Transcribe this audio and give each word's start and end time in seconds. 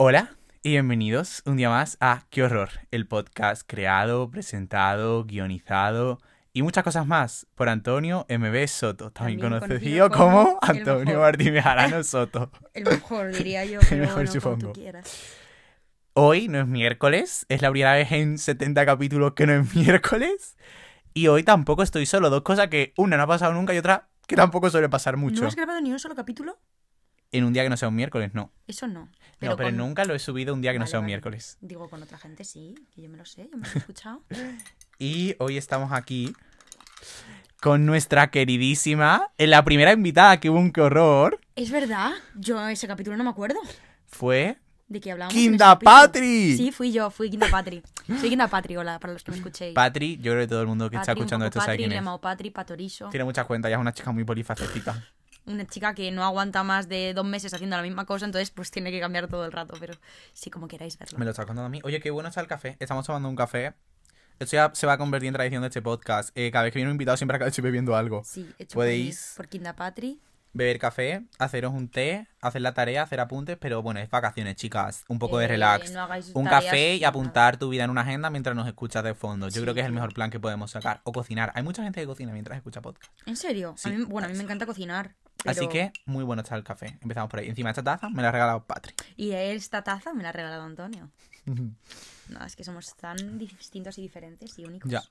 Hola 0.00 0.30
y 0.62 0.70
bienvenidos 0.70 1.42
un 1.44 1.56
día 1.56 1.70
más 1.70 1.96
a 1.98 2.22
Qué 2.30 2.44
Horror, 2.44 2.68
el 2.92 3.08
podcast 3.08 3.62
creado, 3.66 4.30
presentado, 4.30 5.24
guionizado 5.24 6.20
y 6.52 6.62
muchas 6.62 6.84
cosas 6.84 7.04
más 7.04 7.48
por 7.56 7.68
Antonio 7.68 8.24
MB 8.28 8.68
Soto, 8.68 9.10
también, 9.10 9.40
También 9.40 9.60
conocido 9.60 10.08
conocido 10.08 10.10
como 10.10 10.58
Antonio 10.62 11.04
mejor. 11.04 11.20
Martín 11.20 11.52
Bejarano 11.52 12.04
Soto. 12.04 12.52
El 12.74 12.84
mejor, 12.84 13.32
diría 13.32 13.64
yo, 13.64 13.80
El 13.90 13.98
mejor, 13.98 14.14
bueno, 14.14 14.30
supongo. 14.30 14.72
tú. 14.72 14.80
Hoy 16.12 16.46
no 16.46 16.60
es 16.60 16.68
miércoles, 16.68 17.44
es 17.48 17.60
la 17.60 17.72
primera 17.72 17.94
vez 17.94 18.12
en 18.12 18.38
70 18.38 18.86
capítulos 18.86 19.32
que 19.32 19.48
no 19.48 19.54
es 19.54 19.74
miércoles 19.74 20.56
y 21.12 21.26
hoy 21.26 21.42
tampoco 21.42 21.82
estoy 21.82 22.06
solo, 22.06 22.30
dos 22.30 22.42
cosas 22.42 22.68
que 22.68 22.92
una 22.96 23.16
no 23.16 23.24
ha 23.24 23.26
pasado 23.26 23.52
nunca 23.52 23.74
y 23.74 23.78
otra 23.78 24.06
que 24.28 24.36
tampoco 24.36 24.70
suele 24.70 24.88
pasar 24.88 25.16
mucho. 25.16 25.42
¿No 25.42 25.48
has 25.48 25.56
grabado 25.56 25.80
ni 25.80 25.90
un 25.90 25.98
solo 25.98 26.14
capítulo? 26.14 26.56
En 27.32 27.44
un 27.44 27.52
día 27.52 27.62
que 27.62 27.68
no 27.68 27.76
sea 27.76 27.88
un 27.88 27.94
miércoles, 27.94 28.30
no. 28.34 28.50
Eso 28.66 28.86
no. 28.86 29.00
no, 29.40 29.56
pero 29.56 29.68
con- 29.68 29.76
nunca 29.76 30.04
lo 30.04 30.14
he 30.14 30.18
subido 30.18 30.54
un 30.54 30.62
día 30.62 30.72
que 30.72 30.78
no 30.78 30.86
sea 30.86 30.98
un 30.98 31.04
vale. 31.04 31.12
miércoles. 31.12 31.58
Digo, 31.60 31.88
con 31.90 32.02
otra 32.02 32.16
gente 32.18 32.44
sí, 32.44 32.74
que 32.94 33.02
yo 33.02 33.08
me 33.10 33.18
lo 33.18 33.24
sé, 33.26 33.48
yo 33.52 33.58
me 33.58 33.66
lo 33.66 33.72
he 33.74 33.78
escuchado. 33.78 34.22
Y 35.00 35.36
hoy 35.38 35.56
estamos 35.56 35.92
aquí 35.92 36.34
con 37.60 37.86
nuestra 37.86 38.30
queridísima, 38.30 39.30
en 39.38 39.50
la 39.50 39.64
primera 39.64 39.92
invitada 39.92 40.38
que 40.40 40.50
hubo 40.50 40.58
un 40.58 40.72
que 40.72 40.80
horror, 40.80 41.38
es 41.56 41.70
verdad, 41.70 42.12
yo 42.34 42.66
ese 42.68 42.86
capítulo 42.88 43.16
no 43.16 43.22
me 43.24 43.30
acuerdo. 43.30 43.58
fue 44.06 44.56
¿De 44.88 45.00
qué 45.00 45.12
hablamos? 45.12 45.34
Kinda? 45.34 45.78
Patri. 45.78 46.56
Sí, 46.56 46.72
fui 46.72 46.90
yo, 46.92 47.10
fui 47.10 47.28
Kinda 47.30 47.46
Patri. 47.50 47.82
Soy 48.20 48.30
Kinda 48.30 48.48
Patri, 48.48 48.76
hola, 48.76 48.98
para 48.98 49.12
los 49.12 49.22
que 49.22 49.32
me 49.32 49.36
escuchéis. 49.36 49.74
Patri, 49.74 50.16
yo 50.16 50.32
creo 50.32 50.44
que 50.44 50.48
todo 50.48 50.62
el 50.62 50.66
mundo 50.66 50.88
que 50.88 50.96
está 50.96 51.12
un 51.12 51.18
escuchando 51.18 51.44
poco 51.44 51.58
esto 51.58 51.60
sabe 51.60 51.72
Patri, 51.74 51.76
quién 51.82 51.90
le 51.90 51.94
he 51.94 51.98
es. 51.98 52.02
llamado 52.02 52.20
Patri, 52.20 52.50
Patorizo. 52.50 53.08
Tiene 53.10 53.24
muchas 53.24 53.44
cuentas, 53.46 53.68
ya 53.70 53.76
es 53.76 53.80
una 53.80 53.92
chica 53.92 54.10
muy 54.12 54.24
polifacética. 54.24 55.04
Una 55.48 55.66
chica 55.66 55.94
que 55.94 56.10
no 56.10 56.24
aguanta 56.24 56.62
más 56.62 56.88
de 56.88 57.14
dos 57.14 57.24
meses 57.26 57.52
haciendo 57.54 57.76
la 57.76 57.82
misma 57.82 58.04
cosa, 58.04 58.24
entonces 58.26 58.50
pues 58.50 58.70
tiene 58.70 58.90
que 58.90 59.00
cambiar 59.00 59.26
todo 59.28 59.44
el 59.44 59.52
rato, 59.52 59.74
pero 59.80 59.94
sí, 60.32 60.50
como 60.50 60.68
queráis 60.68 60.98
verlo. 60.98 61.18
Me 61.18 61.24
lo 61.24 61.30
estás 61.32 61.46
contando 61.46 61.66
a 61.66 61.70
mí. 61.70 61.80
Oye, 61.84 62.00
qué 62.00 62.10
bueno 62.10 62.28
está 62.28 62.40
el 62.40 62.46
café. 62.46 62.76
Estamos 62.80 63.06
tomando 63.06 63.28
un 63.28 63.36
café. 63.36 63.74
Esto 64.38 64.54
ya 64.56 64.70
se 64.72 64.86
va 64.86 64.92
a 64.92 64.98
convertir 64.98 65.26
en 65.28 65.34
tradición 65.34 65.62
de 65.62 65.68
este 65.68 65.82
podcast. 65.82 66.30
Eh, 66.36 66.50
cada 66.52 66.64
vez 66.64 66.72
que 66.72 66.78
viene 66.78 66.90
un 66.90 66.94
invitado 66.94 67.16
siempre 67.16 67.34
acaba 67.36 67.48
estoy 67.48 67.62
bebiendo 67.62 67.96
algo. 67.96 68.22
Sí, 68.24 68.48
hecho 68.58 68.78
Podéis- 68.78 69.34
por, 69.36 69.46
por 69.46 69.48
Kinda 69.50 69.74
Patri. 69.74 70.20
Beber 70.54 70.78
café, 70.78 71.24
haceros 71.38 71.74
un 71.74 71.88
té, 71.88 72.26
hacer 72.40 72.62
la 72.62 72.72
tarea, 72.72 73.02
hacer 73.02 73.20
apuntes, 73.20 73.58
pero 73.60 73.82
bueno, 73.82 74.00
es 74.00 74.08
vacaciones, 74.08 74.56
chicas. 74.56 75.04
Un 75.06 75.18
poco 75.18 75.38
de 75.38 75.44
Eh, 75.44 75.48
relax. 75.48 75.92
no 75.92 76.08
un 76.34 76.46
café 76.46 76.94
y 76.96 77.00
nada. 77.00 77.10
apuntar 77.10 77.58
tu 77.58 77.68
vida 77.68 77.84
en 77.84 77.90
una 77.90 78.00
agenda 78.00 78.30
mientras 78.30 78.56
nos 78.56 78.66
escuchas 78.66 79.04
de 79.04 79.14
fondo. 79.14 79.46
Yo 79.48 79.52
Sí, 79.56 79.60
creo 79.60 79.74
que 79.74 79.80
es 79.80 79.86
el 79.86 79.92
mejor 79.92 80.14
plan 80.14 80.30
que 80.30 80.40
podemos 80.40 80.70
sacar. 80.70 81.00
O 81.04 81.12
cocinar. 81.12 81.52
Hay 81.54 81.62
mucha 81.62 81.82
gente 81.82 82.00
que 82.00 82.06
cocina 82.06 82.32
mientras 82.32 82.56
escucha 82.56 82.80
podcast. 82.80 83.12
¿En 83.26 83.36
serio? 83.36 83.74
Sí, 83.76 83.88
a 83.90 83.92
mí, 83.92 84.04
bueno, 84.04 84.26
a 84.26 84.30
mí 84.30 84.36
me 84.36 84.42
encanta 84.44 84.64
cocinar. 84.66 85.14
Así 85.44 85.68
que 85.68 85.92
muy 86.04 86.24
bueno 86.24 86.42
está 86.42 86.56
el 86.56 86.64
café. 86.64 86.98
Empezamos 87.00 87.30
por 87.30 87.40
ahí. 87.40 87.48
Encima 87.48 87.70
esta 87.70 87.82
taza 87.82 88.10
me 88.10 88.22
la 88.22 88.28
ha 88.28 88.32
regalado 88.32 88.64
Patri. 88.64 88.94
Y 89.16 89.32
esta 89.32 89.82
taza 89.82 90.12
me 90.12 90.22
la 90.22 90.30
ha 90.30 90.32
regalado 90.32 90.62
Antonio. 90.64 91.10
Nada, 92.28 92.46
es 92.46 92.56
que 92.56 92.64
somos 92.64 92.94
tan 92.96 93.38
distintos 93.38 93.96
y 93.98 94.02
diferentes 94.02 94.58
y 94.58 94.64
únicos. 94.64 94.90
ya. 94.90 95.02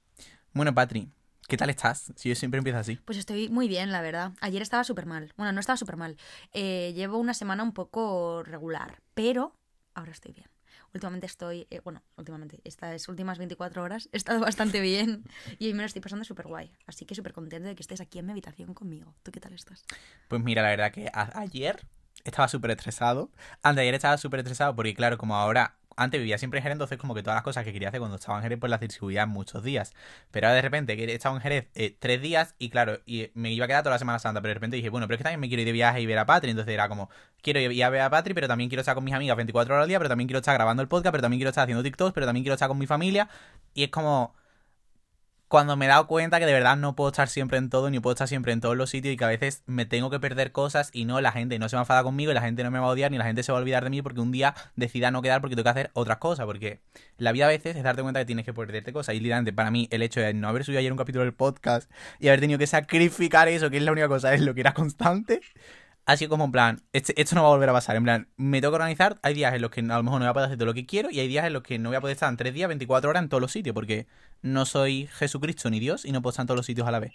Bueno, 0.54 0.74
Patri, 0.74 1.10
¿qué 1.48 1.58
tal 1.58 1.70
estás? 1.70 2.12
Si 2.16 2.30
yo 2.30 2.36
siempre 2.36 2.58
empiezo 2.58 2.80
así. 2.80 2.96
Pues 3.06 3.18
estoy 3.18 3.50
muy 3.50 3.68
bien, 3.68 3.92
la 3.92 4.02
verdad. 4.02 4.34
Ayer 4.42 4.62
estaba 4.62 4.84
súper 4.84 5.06
mal. 5.06 5.34
Bueno, 5.38 5.52
no 5.52 5.60
estaba 5.60 5.78
súper 5.78 5.98
mal. 5.98 6.18
Eh, 6.54 6.94
llevo 6.96 7.18
una 7.18 7.34
semana 7.34 7.64
un 7.64 7.74
poco 7.74 8.44
regular, 8.44 9.02
pero 9.14 9.54
ahora 9.94 10.12
estoy 10.12 10.34
bien. 10.34 10.48
Últimamente 10.94 11.26
estoy, 11.26 11.68
eh, 11.70 11.82
bueno, 11.84 12.02
últimamente, 12.16 12.60
estas 12.64 13.08
últimas 13.08 13.38
24 13.38 13.84
horas 13.84 14.10
he 14.12 14.18
estado 14.18 14.40
bastante 14.40 14.80
bien 14.82 15.24
y 15.60 15.68
hoy 15.68 15.74
me 15.74 15.80
lo 15.80 15.86
estoy 15.86 16.02
pasando 16.02 16.26
súper 16.26 16.48
guay. 16.48 16.72
Así 16.86 17.06
que 17.06 17.16
súper 17.16 17.34
contenta 17.34 17.68
de 17.68 17.76
que 17.76 17.84
estés 17.84 18.02
aquí 18.02 18.20
en 18.20 18.26
mi 18.26 18.32
habitación 18.32 18.74
conmigo. 18.74 19.14
¿Tú 19.24 19.32
qué 19.32 19.40
tal 19.40 19.54
estás? 19.54 19.86
Pues 20.28 20.42
mira, 20.42 20.62
la 20.62 20.70
verdad 20.70 20.92
que 20.92 21.10
ayer 21.14 21.86
estaba 22.24 22.48
súper 22.48 22.72
estresado. 22.72 23.32
Anteayer 23.62 23.96
estaba 23.96 24.18
súper 24.18 24.40
estresado 24.40 24.76
porque, 24.76 24.94
claro, 24.94 25.18
como 25.18 25.36
ahora, 25.36 25.78
antes 25.98 26.20
vivía 26.20 26.38
siempre 26.38 26.60
en 26.60 26.64
Jerez, 26.64 26.76
entonces 26.76 26.98
como 26.98 27.14
que 27.16 27.24
todas 27.24 27.36
las 27.36 27.44
cosas 27.44 27.66
que 27.66 27.74
quería 27.74 27.90
hacer 27.90 28.00
cuando 28.00 28.16
estaba 28.16 28.38
en 28.38 28.44
Jerez, 28.44 28.60
pues 28.60 28.70
las 28.70 28.80
distribuía 28.80 29.24
en 29.24 29.30
muchos 29.30 29.64
días. 29.64 29.94
Pero 30.32 30.48
ahora 30.48 30.56
de 30.56 30.62
repente 30.62 30.94
he 30.94 31.14
estado 31.14 31.36
en 31.36 31.42
Jerez 31.42 31.68
eh, 31.76 31.96
tres 32.00 32.22
días 32.22 32.56
y, 32.60 32.70
claro, 32.70 33.00
y 33.06 33.32
me 33.34 33.52
iba 33.52 33.66
a 33.66 33.68
quedar 33.68 33.84
toda 33.84 33.96
la 33.96 34.00
Semana 34.00 34.20
Santa, 34.20 34.42
pero 34.42 34.52
de 34.52 34.54
repente 34.54 34.78
dije, 34.78 34.90
bueno, 34.90 35.08
pero 35.08 35.16
es 35.16 35.18
que 35.20 35.24
también 35.24 35.40
me 35.40 35.48
quiero 35.48 35.62
ir 35.62 35.66
de 35.66 35.72
viaje 35.74 36.00
y 36.00 36.06
ver 36.06 36.20
a 36.20 36.26
Patri. 36.26 36.52
Entonces 36.52 36.74
era 36.74 36.88
como, 36.88 37.10
quiero 37.42 37.60
ir 37.60 37.84
a 37.84 37.90
ver 37.90 38.02
a 38.02 38.10
Patri, 38.10 38.34
pero 38.34 38.48
también 38.48 38.70
quiero 38.70 38.82
estar 38.82 38.96
con 38.96 39.04
mis 39.04 39.14
amigas 39.14 39.36
24 39.36 39.74
horas 39.74 39.84
al 39.84 39.90
día, 39.90 39.98
pero 39.98 40.10
también 40.10 40.28
quiero 40.28 40.40
estar 40.40 40.54
grabando 40.54 40.82
el 40.84 40.88
podcast, 40.88 41.12
pero 41.12 41.22
también 41.24 41.40
quiero 41.40 41.50
estar 41.50 41.64
haciendo 41.64 41.84
TikToks, 41.84 42.14
pero 42.14 42.26
también 42.26 42.44
quiero 42.44 42.54
estar 42.54 42.68
con 42.68 42.78
mi 42.78 42.88
familia. 42.88 43.30
Y 43.74 43.84
es 43.84 43.90
como 43.90 44.36
cuando 45.48 45.78
me 45.78 45.86
he 45.86 45.88
dado 45.88 46.08
cuenta 46.08 46.40
que 46.40 46.46
de 46.46 46.54
verdad 46.54 46.76
no 46.76 46.96
puedo 46.96 47.10
estar 47.10 47.30
siempre 47.30 47.58
en 47.58 47.70
todo, 47.70 47.90
ni 47.90 48.00
puedo 48.00 48.14
estar 48.14 48.28
siempre 48.28 48.52
en 48.52 48.60
todos 48.60 48.76
los 48.76 48.90
sitios 48.90 49.14
y 49.14 49.18
que 49.18 49.24
a 49.24 49.28
veces 49.28 49.64
me 49.66 49.86
tengo 49.86 50.10
que 50.10 50.20
perder 50.20 50.52
cosas 50.52 50.90
y 50.92 51.06
no, 51.06 51.22
la 51.22 51.32
gente 51.32 51.58
no 51.58 51.70
se 51.70 51.78
va 51.78 51.82
a 51.82 51.84
enfadar 51.84 52.04
conmigo 52.04 52.32
y 52.32 52.34
la 52.34 52.42
gente 52.42 52.64
no 52.64 52.72
me 52.72 52.80
va 52.80 52.88
a 52.88 52.90
odiar 52.90 53.12
ni 53.12 53.18
la 53.18 53.24
gente 53.24 53.44
se 53.44 53.52
va 53.52 53.58
a 53.58 53.62
olvidar 53.62 53.84
de 53.84 53.90
mí 53.90 54.02
porque 54.02 54.20
un 54.20 54.32
día 54.32 54.56
decida 54.76 55.10
no 55.10 55.22
quedar 55.22 55.40
porque 55.40 55.56
tengo 55.56 55.64
que 55.64 55.70
hacer 55.70 55.92
otras 55.94 56.18
cosas. 56.18 56.46
Porque 56.46 56.82
la 57.18 57.32
vida 57.32 57.46
a 57.46 57.50
veces 57.50 57.78
es 57.78 57.84
darte 57.84 58.02
cuenta 58.02 58.20
que 58.20 58.26
tienes 58.26 58.46
que 58.46 58.54
perderte 58.54 58.92
cosas. 58.92 59.16
Y 59.16 59.20
literalmente 59.20 59.54
para 59.54 59.72
mí 59.72 59.88
el 59.92 60.02
hecho 60.02 60.20
de 60.20 60.34
no 60.34 60.50
haber 60.50 60.66
subido 60.66 60.80
ayer 60.80 60.92
un 60.92 60.98
capítulo 60.98 61.24
del 61.24 61.34
podcast 61.34 61.90
y 62.20 62.28
haber 62.28 62.42
tenido 62.42 62.60
que 62.60 62.68
sacrificar 62.68 63.48
eso, 63.48 63.70
que 63.70 63.78
es 63.78 63.84
la 63.84 63.92
única 63.92 64.10
cosa, 64.10 64.34
es 64.34 64.42
lo 64.42 64.54
que 64.54 64.62
era 64.62 64.74
constante. 64.74 65.42
Sido 66.16 66.30
como 66.30 66.46
en 66.46 66.52
plan, 66.52 66.82
este- 66.94 67.20
esto 67.22 67.36
no 67.36 67.42
va 67.44 67.50
a 67.50 67.52
volver 67.52 67.70
a 67.70 67.74
pasar. 67.74 67.96
En 67.98 68.04
plan, 68.04 68.30
me 68.38 68.62
tengo 68.62 68.72
que 68.72 68.76
organizar. 68.76 69.18
Hay 69.24 69.34
días 69.34 69.54
en 69.54 69.62
los 69.62 69.72
que 69.72 69.82
a 69.82 69.84
lo 69.84 70.04
mejor 70.04 70.20
no 70.20 70.26
voy 70.26 70.30
a 70.30 70.34
poder 70.34 70.46
hacer 70.48 70.58
todo 70.58 70.68
lo 70.68 70.74
que 70.74 70.86
quiero 70.86 71.10
y 71.12 71.20
hay 71.20 71.28
días 71.28 71.46
en 71.46 71.54
los 71.54 71.64
que 71.64 71.78
no 71.80 71.90
voy 71.90 71.98
a 71.98 72.02
poder 72.02 72.14
estar 72.16 72.30
en 72.30 72.38
tres 72.38 72.54
días, 72.54 72.68
24 72.70 73.10
horas 73.10 73.24
en 73.24 73.30
todos 73.30 73.42
los 73.42 73.52
sitios 73.52 73.74
porque 73.74 74.08
no 74.42 74.66
soy 74.66 75.08
Jesucristo 75.14 75.70
ni 75.70 75.80
Dios 75.80 76.06
y 76.06 76.12
no 76.14 76.22
puedo 76.22 76.32
estar 76.32 76.44
en 76.44 76.48
todos 76.48 76.58
los 76.58 76.66
sitios 76.66 76.88
a 76.88 76.92
la 76.92 77.00
vez. 77.00 77.14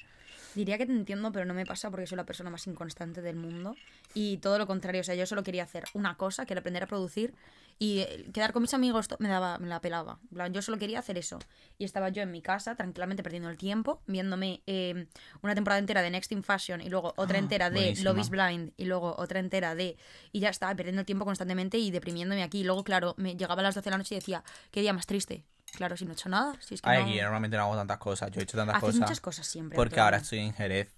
Diría 0.55 0.79
que 0.79 0.87
te 0.87 0.93
entiendo, 0.93 1.33
pero 1.33 1.45
no 1.47 1.55
me 1.55 1.65
pasa 1.65 1.91
porque 1.91 2.07
soy 2.07 2.17
la 2.17 2.27
persona 2.27 2.51
más 2.51 2.67
inconstante 2.67 3.23
del 3.23 3.37
mundo. 3.37 3.77
Y 4.15 4.39
todo 4.39 4.59
lo 4.59 4.67
contrario, 4.67 5.01
o 5.01 5.05
sea, 5.05 5.15
yo 5.15 5.27
solo 5.27 5.43
quería 5.43 5.63
hacer 5.63 5.85
una 5.95 6.17
cosa, 6.17 6.45
que 6.47 6.53
era 6.53 6.61
aprender 6.61 6.83
a 6.83 6.87
producir. 6.87 7.35
Y 7.79 8.01
eh, 8.01 8.27
quedar 8.33 8.53
con 8.53 8.63
mis 8.63 8.75
amigos 8.75 9.09
me 9.19 9.29
daba, 9.29 9.59
me 9.59 9.67
la 9.67 9.81
pelaba. 9.81 10.21
Yo 10.53 10.63
solo 10.63 10.79
quería 10.79 10.99
hacer 10.99 11.19
eso. 11.19 11.39
Y 11.79 11.85
estaba 11.85 12.11
yo 12.11 12.23
en 12.23 12.31
mi 12.31 12.43
casa, 12.43 12.77
tranquilamente 12.77 13.23
perdiendo 13.23 13.49
el 13.49 13.57
tiempo, 13.57 14.03
viéndome 14.07 14.63
eh, 14.67 15.07
una 15.43 15.55
temporada 15.55 15.79
entera 15.81 16.03
de 16.03 16.11
Next 16.11 16.31
in 16.33 16.45
Fashion 16.45 16.81
y 16.81 16.89
luego 16.89 17.15
otra 17.17 17.39
Ah, 17.39 17.41
entera 17.41 17.71
de. 17.71 17.95
Love 18.03 18.19
is 18.19 18.31
Blind 18.31 18.73
y 18.77 18.85
luego 18.85 19.17
otra 19.19 19.41
entera 19.41 19.75
de. 19.75 19.97
Y 20.33 20.41
ya 20.41 20.51
estaba 20.51 20.75
perdiendo 20.77 21.01
el 21.01 21.07
tiempo 21.07 21.25
constantemente 21.25 21.79
y 21.79 21.91
deprimiéndome 21.91 22.43
aquí. 22.43 22.61
Y 22.61 22.65
luego, 22.65 22.85
claro, 22.85 23.15
me 23.17 23.37
llegaba 23.37 23.61
a 23.61 23.65
las 23.65 23.75
12 23.75 23.85
de 23.87 23.91
la 23.91 23.99
noche 23.99 24.15
y 24.15 24.19
decía, 24.19 24.45
¿qué 24.71 24.81
día 24.81 24.93
más 24.93 25.07
triste? 25.07 25.43
Claro, 25.75 25.97
si 25.97 26.05
no 26.05 26.13
he 26.13 26.15
hecho 26.15 26.29
nada. 26.29 26.55
Si 26.61 26.75
es 26.75 26.83
que 26.83 26.91
Ay, 26.91 27.05
no... 27.05 27.11
yo 27.15 27.23
normalmente 27.23 27.57
no 27.57 27.63
hago 27.65 27.77
tantas 27.77 27.99
cosas. 27.99 28.31
Yo 28.31 28.41
he 28.41 28.45
hecho 28.45 28.57
tantas 28.57 28.77
Haces 28.77 28.87
cosas. 28.87 29.01
muchas 29.01 29.21
cosas 29.21 29.47
siempre. 29.47 29.77
Porque 29.77 29.99
ahora 30.01 30.19
estoy 30.19 30.39
en 30.41 30.53
Jerez. 30.55 30.89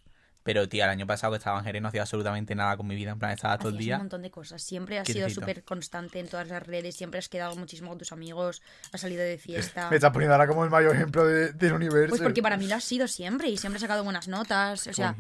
Pero, 0.42 0.68
tía, 0.68 0.84
el 0.84 0.90
año 0.90 1.06
pasado 1.06 1.32
que 1.32 1.38
estaba 1.38 1.58
en 1.58 1.64
Jerez 1.64 1.80
no 1.80 1.88
hacía 1.88 2.02
absolutamente 2.02 2.54
nada 2.54 2.76
con 2.76 2.86
mi 2.86 2.94
vida. 2.94 3.12
En 3.12 3.18
plan, 3.18 3.30
estaba 3.30 3.56
todo 3.56 3.70
el 3.70 3.78
día. 3.78 3.94
un 3.96 4.02
montón 4.02 4.20
de 4.20 4.30
cosas. 4.30 4.60
Siempre 4.60 4.98
has 4.98 5.06
Quietecito. 5.06 5.30
sido 5.30 5.40
súper 5.40 5.64
constante 5.64 6.18
en 6.20 6.28
todas 6.28 6.46
las 6.48 6.62
redes. 6.62 6.96
Siempre 6.96 7.18
has 7.18 7.30
quedado 7.30 7.56
muchísimo 7.56 7.88
con 7.88 7.96
tus 7.96 8.12
amigos. 8.12 8.60
Has 8.92 9.00
salido 9.00 9.22
de 9.22 9.38
fiesta. 9.38 9.88
estás 9.90 10.10
poniendo 10.12 10.34
ahora 10.34 10.46
como 10.46 10.62
el 10.64 10.70
mayor 10.70 10.94
ejemplo 10.94 11.24
del 11.26 11.72
universo. 11.72 12.10
Pues 12.10 12.20
porque 12.20 12.42
para 12.42 12.58
mí 12.58 12.66
lo 12.66 12.74
has 12.74 12.84
sido 12.84 13.08
siempre. 13.08 13.48
Y 13.48 13.56
siempre 13.56 13.76
has 13.76 13.82
sacado 13.82 14.04
buenas 14.04 14.28
notas. 14.28 14.86
O 14.86 14.92
sea, 14.92 15.16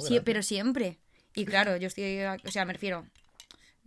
sí, 0.00 0.18
pero 0.24 0.42
siempre. 0.42 0.98
Y 1.34 1.44
claro, 1.44 1.76
yo 1.76 1.86
estoy. 1.86 2.24
O 2.24 2.50
sea, 2.50 2.64
me 2.64 2.72
refiero. 2.72 3.06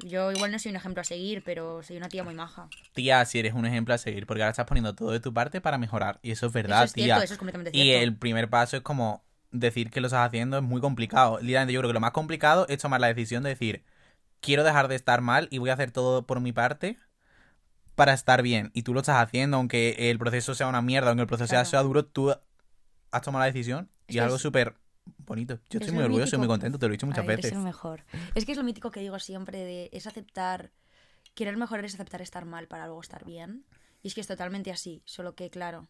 Yo 0.03 0.31
igual 0.31 0.51
no 0.51 0.59
soy 0.59 0.72
un 0.72 0.78
ejemplo 0.78 1.01
a 1.01 1.03
seguir, 1.03 1.44
pero 1.44 1.84
soy 1.84 1.97
una 1.97 2.09
tía 2.09 2.23
muy 2.23 2.34
maja. 2.34 2.67
Tía, 2.94 3.23
si 3.25 3.39
eres 3.39 3.53
un 3.53 3.66
ejemplo 3.66 3.94
a 3.94 3.97
seguir, 3.97 4.25
porque 4.25 4.41
ahora 4.41 4.51
estás 4.51 4.66
poniendo 4.66 4.95
todo 4.95 5.12
de 5.12 5.19
tu 5.19 5.34
parte 5.34 5.62
para 5.62 5.78
mejorar. 5.78 6.19
Y 6.22 6.31
eso 6.31 6.47
es 6.47 6.53
verdad, 6.53 6.79
eso 6.79 6.85
es 6.85 6.94
tía. 6.94 7.06
cierto, 7.06 7.23
eso 7.23 7.34
es 7.34 7.38
completamente 7.38 7.72
cierto. 7.72 7.85
Y 7.85 7.91
el 7.91 8.16
primer 8.16 8.50
paso 8.50 8.78
es 8.78 8.84
como 8.84 9.23
decir 9.51 9.90
que 9.91 10.01
lo 10.01 10.07
estás 10.07 10.25
haciendo 10.28 10.57
es 10.57 10.63
muy 10.63 10.81
complicado. 10.81 11.40
Literalmente, 11.40 11.73
yo 11.73 11.79
creo 11.81 11.90
que 11.90 11.94
lo 11.94 12.00
más 12.00 12.11
complicado 12.11 12.66
es 12.69 12.79
tomar 12.79 13.01
la 13.01 13.07
decisión 13.07 13.44
de 13.44 13.50
decir, 13.50 13.84
quiero 14.40 14.63
dejar 14.63 14.88
de 14.88 14.95
estar 14.95 15.22
mal 15.22 15.47
y 15.51 15.59
voy 15.59 15.69
a 15.69 15.73
hacer 15.73 15.91
todo 15.91 16.25
por 16.25 16.40
mi 16.40 16.51
parte 16.51 16.97
para 17.95 18.13
estar 18.13 18.41
bien. 18.41 18.72
Y 18.73 18.84
tú 18.84 18.94
lo 18.94 19.01
estás 19.01 19.22
haciendo, 19.22 19.57
aunque 19.57 20.09
el 20.09 20.17
proceso 20.17 20.56
sea 20.56 20.67
una 20.67 20.81
mierda, 20.81 21.09
aunque 21.09 21.22
el 21.22 21.28
proceso 21.28 21.50
Claro. 21.50 21.66
sea 21.66 21.81
duro, 21.84 22.06
tú 22.06 22.34
has 23.11 23.22
tomado 23.22 23.41
la 23.41 23.47
decisión 23.47 23.90
y 24.07 24.17
Es 24.17 24.23
algo 24.23 24.40
súper 24.40 24.75
bonito. 25.17 25.56
Yo 25.69 25.79
es 25.79 25.81
estoy 25.81 25.88
lo 25.89 25.94
muy 25.95 26.03
orgulloso 26.06 26.35
y 26.35 26.39
muy 26.39 26.47
contento, 26.47 26.78
te 26.79 26.88
lo 26.88 26.94
he 26.94 26.97
dicho 26.97 27.06
muchas 27.07 27.22
Ay, 27.23 27.28
veces. 27.28 27.45
eres 27.45 27.57
el 27.57 27.63
mejor. 27.63 28.03
Es 28.35 28.45
que 28.45 28.51
es 28.53 28.57
lo 28.57 28.63
mítico 28.63 28.91
que 28.91 29.00
digo 29.00 29.17
siempre 29.19 29.59
de 29.59 29.89
es 29.94 30.07
aceptar 30.07 30.72
querer 31.34 31.56
mejorar 31.57 31.85
es 31.85 31.94
aceptar 31.95 32.22
estar 32.22 32.46
mal 32.46 32.67
para 32.67 32.85
luego 32.85 33.02
estar 33.02 33.25
bien. 33.25 33.66
Y 34.03 34.08
es 34.08 34.14
que 34.16 34.22
es 34.22 34.28
totalmente 34.28 34.72
así, 34.72 35.02
solo 35.05 35.35
que 35.35 35.49
claro, 35.49 35.87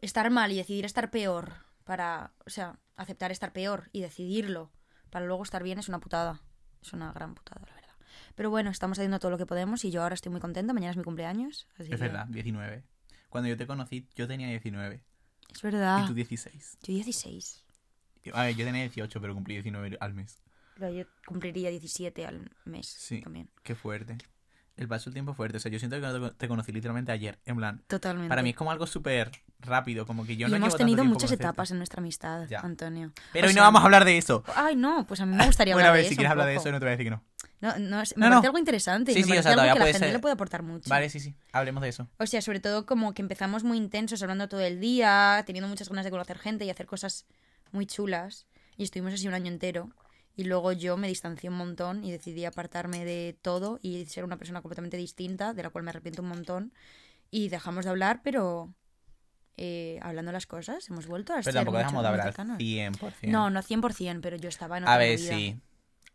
estar 0.00 0.30
mal 0.30 0.52
y 0.52 0.56
decidir 0.56 0.84
estar 0.84 1.10
peor 1.10 1.52
para, 1.84 2.32
o 2.46 2.50
sea, 2.50 2.78
aceptar 2.96 3.32
estar 3.32 3.52
peor 3.52 3.88
y 3.92 4.00
decidirlo 4.00 4.70
para 5.10 5.26
luego 5.26 5.42
estar 5.42 5.62
bien 5.62 5.78
es 5.78 5.88
una 5.88 6.00
putada. 6.00 6.42
Es 6.80 6.92
una 6.92 7.12
gran 7.12 7.34
putada, 7.34 7.64
la 7.66 7.74
verdad. 7.74 7.94
Pero 8.34 8.50
bueno, 8.50 8.70
estamos 8.70 8.98
haciendo 8.98 9.18
todo 9.18 9.30
lo 9.30 9.38
que 9.38 9.46
podemos 9.46 9.84
y 9.84 9.90
yo 9.90 10.02
ahora 10.02 10.14
estoy 10.14 10.32
muy 10.32 10.40
contenta. 10.40 10.72
Mañana 10.72 10.90
es 10.92 10.96
mi 10.96 11.04
cumpleaños. 11.04 11.68
así 11.74 11.84
Es 11.92 12.00
que- 12.00 12.06
verdad, 12.06 12.26
19. 12.28 12.84
Cuando 13.28 13.48
yo 13.48 13.56
te 13.56 13.66
conocí, 13.66 14.08
yo 14.14 14.26
tenía 14.28 14.48
19 14.48 15.02
Es 15.50 15.62
verdad. 15.62 16.04
y 16.04 16.06
tú 16.06 16.14
16. 16.14 16.78
Yo 16.82 16.92
16. 16.94 17.62
Yo- 18.24 18.36
A 18.36 18.44
ver, 18.44 18.54
yo 18.56 18.64
tenía 18.64 18.82
18, 18.82 19.20
pero 19.20 19.34
cumplí 19.34 19.54
19 19.54 19.96
al 20.00 20.14
mes. 20.14 20.38
Pero 20.74 20.90
yo 20.92 21.04
cumpliría 21.26 21.70
17 21.70 22.24
al 22.26 22.50
mes 22.64 22.86
Sí. 22.86 23.20
también. 23.20 23.50
Qué 23.62 23.74
fuerte. 23.74 24.18
El 24.76 24.88
paso 24.88 25.10
del 25.10 25.14
tiempo 25.14 25.34
fuerte. 25.34 25.58
O 25.58 25.60
sea, 25.60 25.70
yo 25.70 25.78
siento 25.78 26.00
que 26.00 26.30
te 26.36 26.48
conocí 26.48 26.72
literalmente 26.72 27.12
ayer. 27.12 27.38
En 27.44 27.56
plan, 27.56 27.82
Totalmente. 27.88 28.28
para 28.28 28.42
mí 28.42 28.50
es 28.50 28.56
como 28.56 28.70
algo 28.70 28.86
súper 28.86 29.30
rápido. 29.62 30.06
Como 30.06 30.24
que 30.26 30.36
yo 30.36 30.46
y 30.48 30.50
no 30.50 30.56
hemos 30.56 30.76
tenido 30.76 31.04
muchas 31.04 31.32
etapas 31.32 31.70
en 31.70 31.78
nuestra 31.78 32.00
amistad, 32.00 32.46
Ya. 32.48 32.60
Antonio. 32.60 33.12
Pero 33.32 33.46
O 33.46 33.48
hoy 33.48 33.54
no 33.54 33.58
sea, 33.60 33.62
vamos 33.64 33.80
a 33.82 33.84
hablar 33.84 34.04
de 34.04 34.18
eso. 34.18 34.44
Ay, 34.54 34.76
no, 34.76 35.06
pues 35.06 35.20
a 35.20 35.26
mí 35.26 35.34
me 35.36 35.46
gustaría 35.46 35.74
Bueno, 35.74 35.86
a 35.86 35.90
hablar 35.90 35.98
ver, 36.02 36.04
de 36.04 36.08
si 36.08 36.14
eso. 36.14 36.18
quieres 36.20 36.28
un 36.28 36.32
hablar 36.32 36.46
de 36.48 36.56
eso, 36.56 36.70
no 36.72 36.78
te 36.78 36.84
voy 36.84 36.88
a 36.88 36.96
decir 36.96 37.06
que 37.06 37.10
no. 37.10 37.22
No, 37.60 37.78
no, 37.78 37.78
me 37.78 38.04
No, 38.16 38.26
no. 38.26 38.30
parece 38.30 38.46
algo 38.48 38.58
interesante. 38.58 39.12
y 39.12 39.14
Sí, 39.14 39.20
me 39.20 39.26
sí, 39.34 39.38
o 39.38 39.42
sea, 39.42 39.52
algo 39.52 39.62
que 39.62 39.78
la 39.78 39.84
gente 39.86 39.98
ser- 40.00 40.12
le 40.12 40.18
puede 40.18 40.32
aportar 40.34 40.62
mucho. 40.62 40.90
Vale, 40.90 41.08
sí, 41.10 41.20
sí. 41.20 41.34
Hablemos 41.52 41.82
de 41.82 41.88
eso. 41.90 42.08
O 42.18 42.26
sea, 42.26 42.42
sobre 42.42 42.58
todo 42.60 42.86
como 42.86 43.14
que 43.14 43.22
empezamos 43.22 43.62
muy 43.62 43.78
intensos, 43.78 44.20
hablando 44.22 44.48
todo 44.48 44.60
el 44.60 44.80
día, 44.80 45.42
teniendo 45.46 45.68
muchas 45.68 45.88
ganas 45.88 46.04
de 46.04 46.10
conocer 46.10 46.38
gente 46.38 46.64
y 46.64 46.70
hacer 46.70 46.86
cosas 46.86 47.24
muy 47.70 47.86
chulas. 47.86 48.46
Y 48.76 48.82
estuvimos 48.82 49.14
así 49.14 49.28
un 49.28 49.34
año 49.34 49.46
entero. 49.46 49.90
Y 50.34 50.44
luego 50.44 50.72
yo 50.72 50.96
me 50.96 51.06
distancié 51.08 51.50
un 51.50 51.56
montón 51.56 52.04
y 52.04 52.10
decidí 52.10 52.44
apartarme 52.46 53.04
de 53.04 53.36
todo 53.42 53.78
y 53.82 54.06
ser 54.06 54.24
una 54.24 54.38
persona 54.38 54.60
completamente 54.62 54.96
distinta, 54.96 55.52
de 55.52 55.62
la 55.62 55.70
cual 55.70 55.84
me 55.84 55.90
arrepiento 55.90 56.22
un 56.22 56.28
montón. 56.28 56.72
Y 57.30 57.48
dejamos 57.50 57.84
de 57.84 57.90
hablar, 57.90 58.22
pero 58.24 58.74
eh, 59.56 59.98
hablando 60.02 60.32
las 60.32 60.46
cosas, 60.46 60.88
hemos 60.88 61.06
vuelto 61.06 61.32
a 61.32 61.36
Pero 61.36 61.44
ser 61.44 61.54
tampoco 61.54 61.78
dejamos 61.78 62.02
de 62.02 62.08
hablar 62.08 62.26
cercanos. 62.26 62.58
100%. 62.58 63.14
No, 63.28 63.50
no 63.50 63.60
100%, 63.62 64.20
pero 64.22 64.36
yo 64.36 64.48
estaba 64.48 64.78
en 64.78 64.84
otra 64.84 64.94
A 64.94 64.98
ver, 64.98 65.18
movida. 65.18 65.34
sí. 65.36 65.60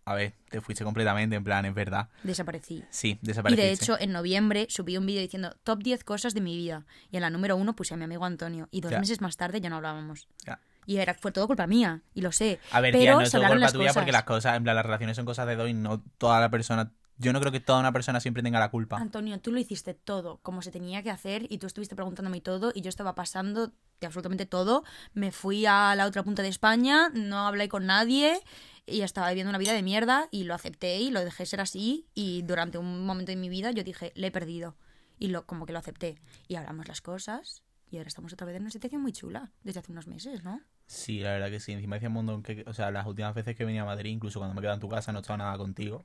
A 0.06 0.16
ver, 0.16 0.34
te 0.50 0.62
fuiste 0.62 0.86
completamente, 0.86 1.36
en 1.36 1.44
plan, 1.44 1.66
es 1.66 1.74
verdad. 1.74 2.07
Desaparecí. 2.24 2.84
Sí, 2.89 3.19
Y 3.22 3.25
desapareciste. 3.28 3.66
de 3.68 3.74
hecho, 3.74 4.00
en 4.00 4.13
noviembre 4.13 4.66
subí 4.69 4.95
un 4.95 5.06
vídeo 5.06 5.19
diciendo 5.22 5.54
top 5.63 5.84
10 5.84 6.06
cosas 6.06 6.34
de 6.34 6.39
mi 6.39 6.56
vida. 6.56 6.86
Y 7.12 7.18
en 7.18 7.22
la 7.24 7.30
número 7.30 7.57
uno 7.57 7.75
puse 7.75 7.94
a 7.94 7.98
mi 7.98 8.06
amigo 8.06 8.24
Antonio. 8.24 8.69
Y 8.72 8.80
dos 8.80 8.92
Ya. 8.92 9.00
meses 9.00 9.19
más 9.19 9.36
tarde 9.36 9.60
ya 9.60 9.69
no 9.69 9.75
hablábamos. 9.75 10.30
Ya. 10.45 10.62
Y 10.86 10.95
era, 10.95 11.13
fue 11.13 11.33
todo 11.33 11.45
culpa 11.48 11.68
mía. 11.68 12.04
Y 12.13 12.22
lo 12.22 12.31
sé. 12.31 12.57
A 12.72 12.80
ver, 12.80 12.94
pero 12.94 13.01
tía, 13.04 13.13
no 13.16 13.22
es 13.22 13.31
todo 13.31 13.42
culpa 13.48 13.69
tuya 13.74 13.88
porque 13.94 14.06
cosas. 14.06 14.13
las 14.13 14.24
cosas, 14.24 14.56
en 14.56 14.63
plan, 14.63 14.75
las 14.78 14.86
relaciones 14.86 15.18
son 15.18 15.25
cosas 15.25 15.45
de 15.45 15.57
dos 15.57 15.68
y 15.69 15.74
no 15.74 16.01
toda 16.18 16.40
la 16.40 16.50
persona. 16.50 16.94
Yo 17.19 17.34
no 17.34 17.40
creo 17.40 17.52
que 17.52 17.60
toda 17.60 17.80
una 17.80 17.92
persona 17.92 18.19
siempre 18.19 18.44
tenga 18.44 18.60
la 18.60 18.69
culpa. 18.69 18.98
Antonio, 18.98 19.40
tú 19.40 19.52
lo 19.52 19.60
hiciste 19.60 19.94
todo 19.94 20.40
como 20.44 20.62
se 20.62 20.72
tenía 20.72 21.02
que 21.02 21.10
hacer 21.10 21.48
y 21.50 21.58
tú 21.58 21.68
estuviste 21.68 21.96
preguntándome 21.96 22.42
todo 22.42 22.72
y 22.74 22.81
yo 22.81 22.90
estaba 22.90 23.16
pasando 23.16 23.72
de 24.00 24.08
absolutamente 24.08 24.46
todo. 24.46 24.84
Me 25.14 25.31
fui 25.31 25.66
a 25.66 25.96
la 25.96 26.06
otra 26.06 26.24
punta 26.24 26.44
de 26.44 26.50
España, 26.50 27.10
no 27.10 27.48
hablé 27.48 27.69
con 27.69 27.86
nadie 27.88 28.40
y 28.86 29.02
estaba 29.02 29.30
viviendo 29.30 29.50
una 29.50 29.58
vida 29.58 29.74
de 29.74 29.84
mierda 29.84 30.28
y 30.31 30.44
lo 30.44 30.54
acepté 30.54 31.00
y 31.00 31.10
lo 31.10 31.24
dejé 31.24 31.46
ser 31.46 31.62
así 31.62 32.06
y 32.14 32.44
durante 32.44 32.78
un 32.78 33.06
momento 33.06 33.31
de 33.31 33.36
mi 33.36 33.50
vida 33.50 33.72
yo 33.72 33.84
dije, 33.84 34.12
le 34.16 34.28
he 34.28 34.31
perdido 34.31 34.75
y 35.19 35.30
lo 35.30 35.46
como 35.46 35.66
que 35.66 35.74
lo 35.74 35.80
acepté 35.80 36.19
y 36.48 36.56
hablamos 36.56 36.88
las 36.88 37.02
cosas 37.02 37.64
y 37.90 37.98
ahora 37.98 38.10
estamos 38.10 38.34
otra 38.34 38.46
vez 38.46 38.56
en 38.56 38.64
una 38.64 38.72
situación 38.72 39.02
muy 39.02 39.12
chula 39.12 39.52
desde 39.64 39.80
hace 39.80 39.92
unos 39.92 40.08
meses, 40.08 40.44
¿no? 40.44 40.62
Sí, 40.88 41.19
la 41.19 41.31
verdad 41.31 41.50
que 41.50 41.60
sí. 41.60 41.72
Encima 41.74 41.96
decía 41.96 42.10
un 42.10 42.16
montón 42.16 42.44
que, 42.44 42.64
o 42.68 42.74
sea, 42.74 42.92
las 42.92 43.06
últimas 43.06 43.34
veces 43.34 43.56
que 43.56 43.66
venía 43.66 43.81
a 43.81 43.86
Madrid, 43.86 44.12
incluso 44.12 44.40
cuando 44.40 44.56
me 44.56 44.62
quedaba 44.62 44.75
en 44.75 44.81
tu 44.81 44.90
casa, 44.90 45.12
no 45.12 45.19
estaba 45.19 45.38
nada 45.38 45.58
contigo. 45.58 46.04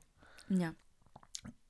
Ya. 0.49 0.75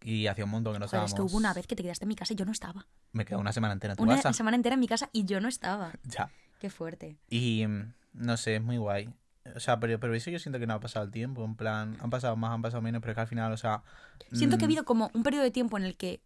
Y 0.02 0.28
hacía 0.28 0.44
un 0.44 0.52
montón 0.52 0.74
que 0.74 0.80
no 0.80 0.86
estábamos. 0.86 1.12
es 1.12 1.16
que 1.16 1.22
hubo 1.22 1.38
una 1.38 1.54
vez 1.54 1.66
que 1.66 1.76
te 1.76 1.84
quedaste 1.84 2.06
en 2.06 2.10
mi 2.10 2.16
casa 2.16 2.34
y 2.34 2.36
yo 2.36 2.46
no 2.46 2.52
estaba. 2.52 2.88
Me 3.14 3.24
quedé 3.26 3.38
una 3.38 3.54
semana 3.54 3.74
entera 3.74 3.94
en 3.94 3.98
tu 3.98 4.04
Una 4.04 4.16
casa. 4.18 4.34
semana 4.34 4.56
entera 4.56 4.74
en 4.74 4.80
mi 4.82 4.88
casa 4.88 5.10
y 5.14 5.26
yo 5.26 5.40
no 5.40 5.48
estaba. 5.48 5.94
Ya. 6.04 6.30
Qué 6.60 6.70
fuerte. 6.70 7.18
Y 7.30 7.66
mm, 7.66 7.94
no 8.14 8.38
sé, 8.38 8.56
es 8.58 8.62
muy 8.62 8.78
guay. 8.78 9.10
O 9.56 9.60
sea, 9.60 9.80
pero, 9.80 10.00
pero 10.00 10.14
eso 10.14 10.30
yo 10.30 10.40
siento 10.40 10.60
que 10.60 10.68
no 10.68 10.74
ha 10.74 10.80
pasado 10.80 11.06
el 11.06 11.12
tiempo. 11.12 11.44
En 11.44 11.56
plan, 11.56 11.98
han 12.02 12.10
pasado 12.10 12.36
más, 12.36 12.52
han 12.52 12.62
pasado 12.62 12.82
menos, 12.82 13.02
pero 13.02 13.12
es 13.12 13.16
que 13.16 13.22
al 13.22 13.28
final, 13.28 13.52
o 13.52 13.58
sea. 13.58 13.84
Siento 14.32 14.58
que 14.58 14.66
ha 14.66 14.68
mm, 14.68 14.72
habido 14.72 14.86
como 14.86 15.12
un 15.14 15.24
periodo 15.24 15.44
de 15.44 15.52
tiempo 15.52 15.78
en 15.78 15.84
el 15.84 15.98
que 15.98 16.22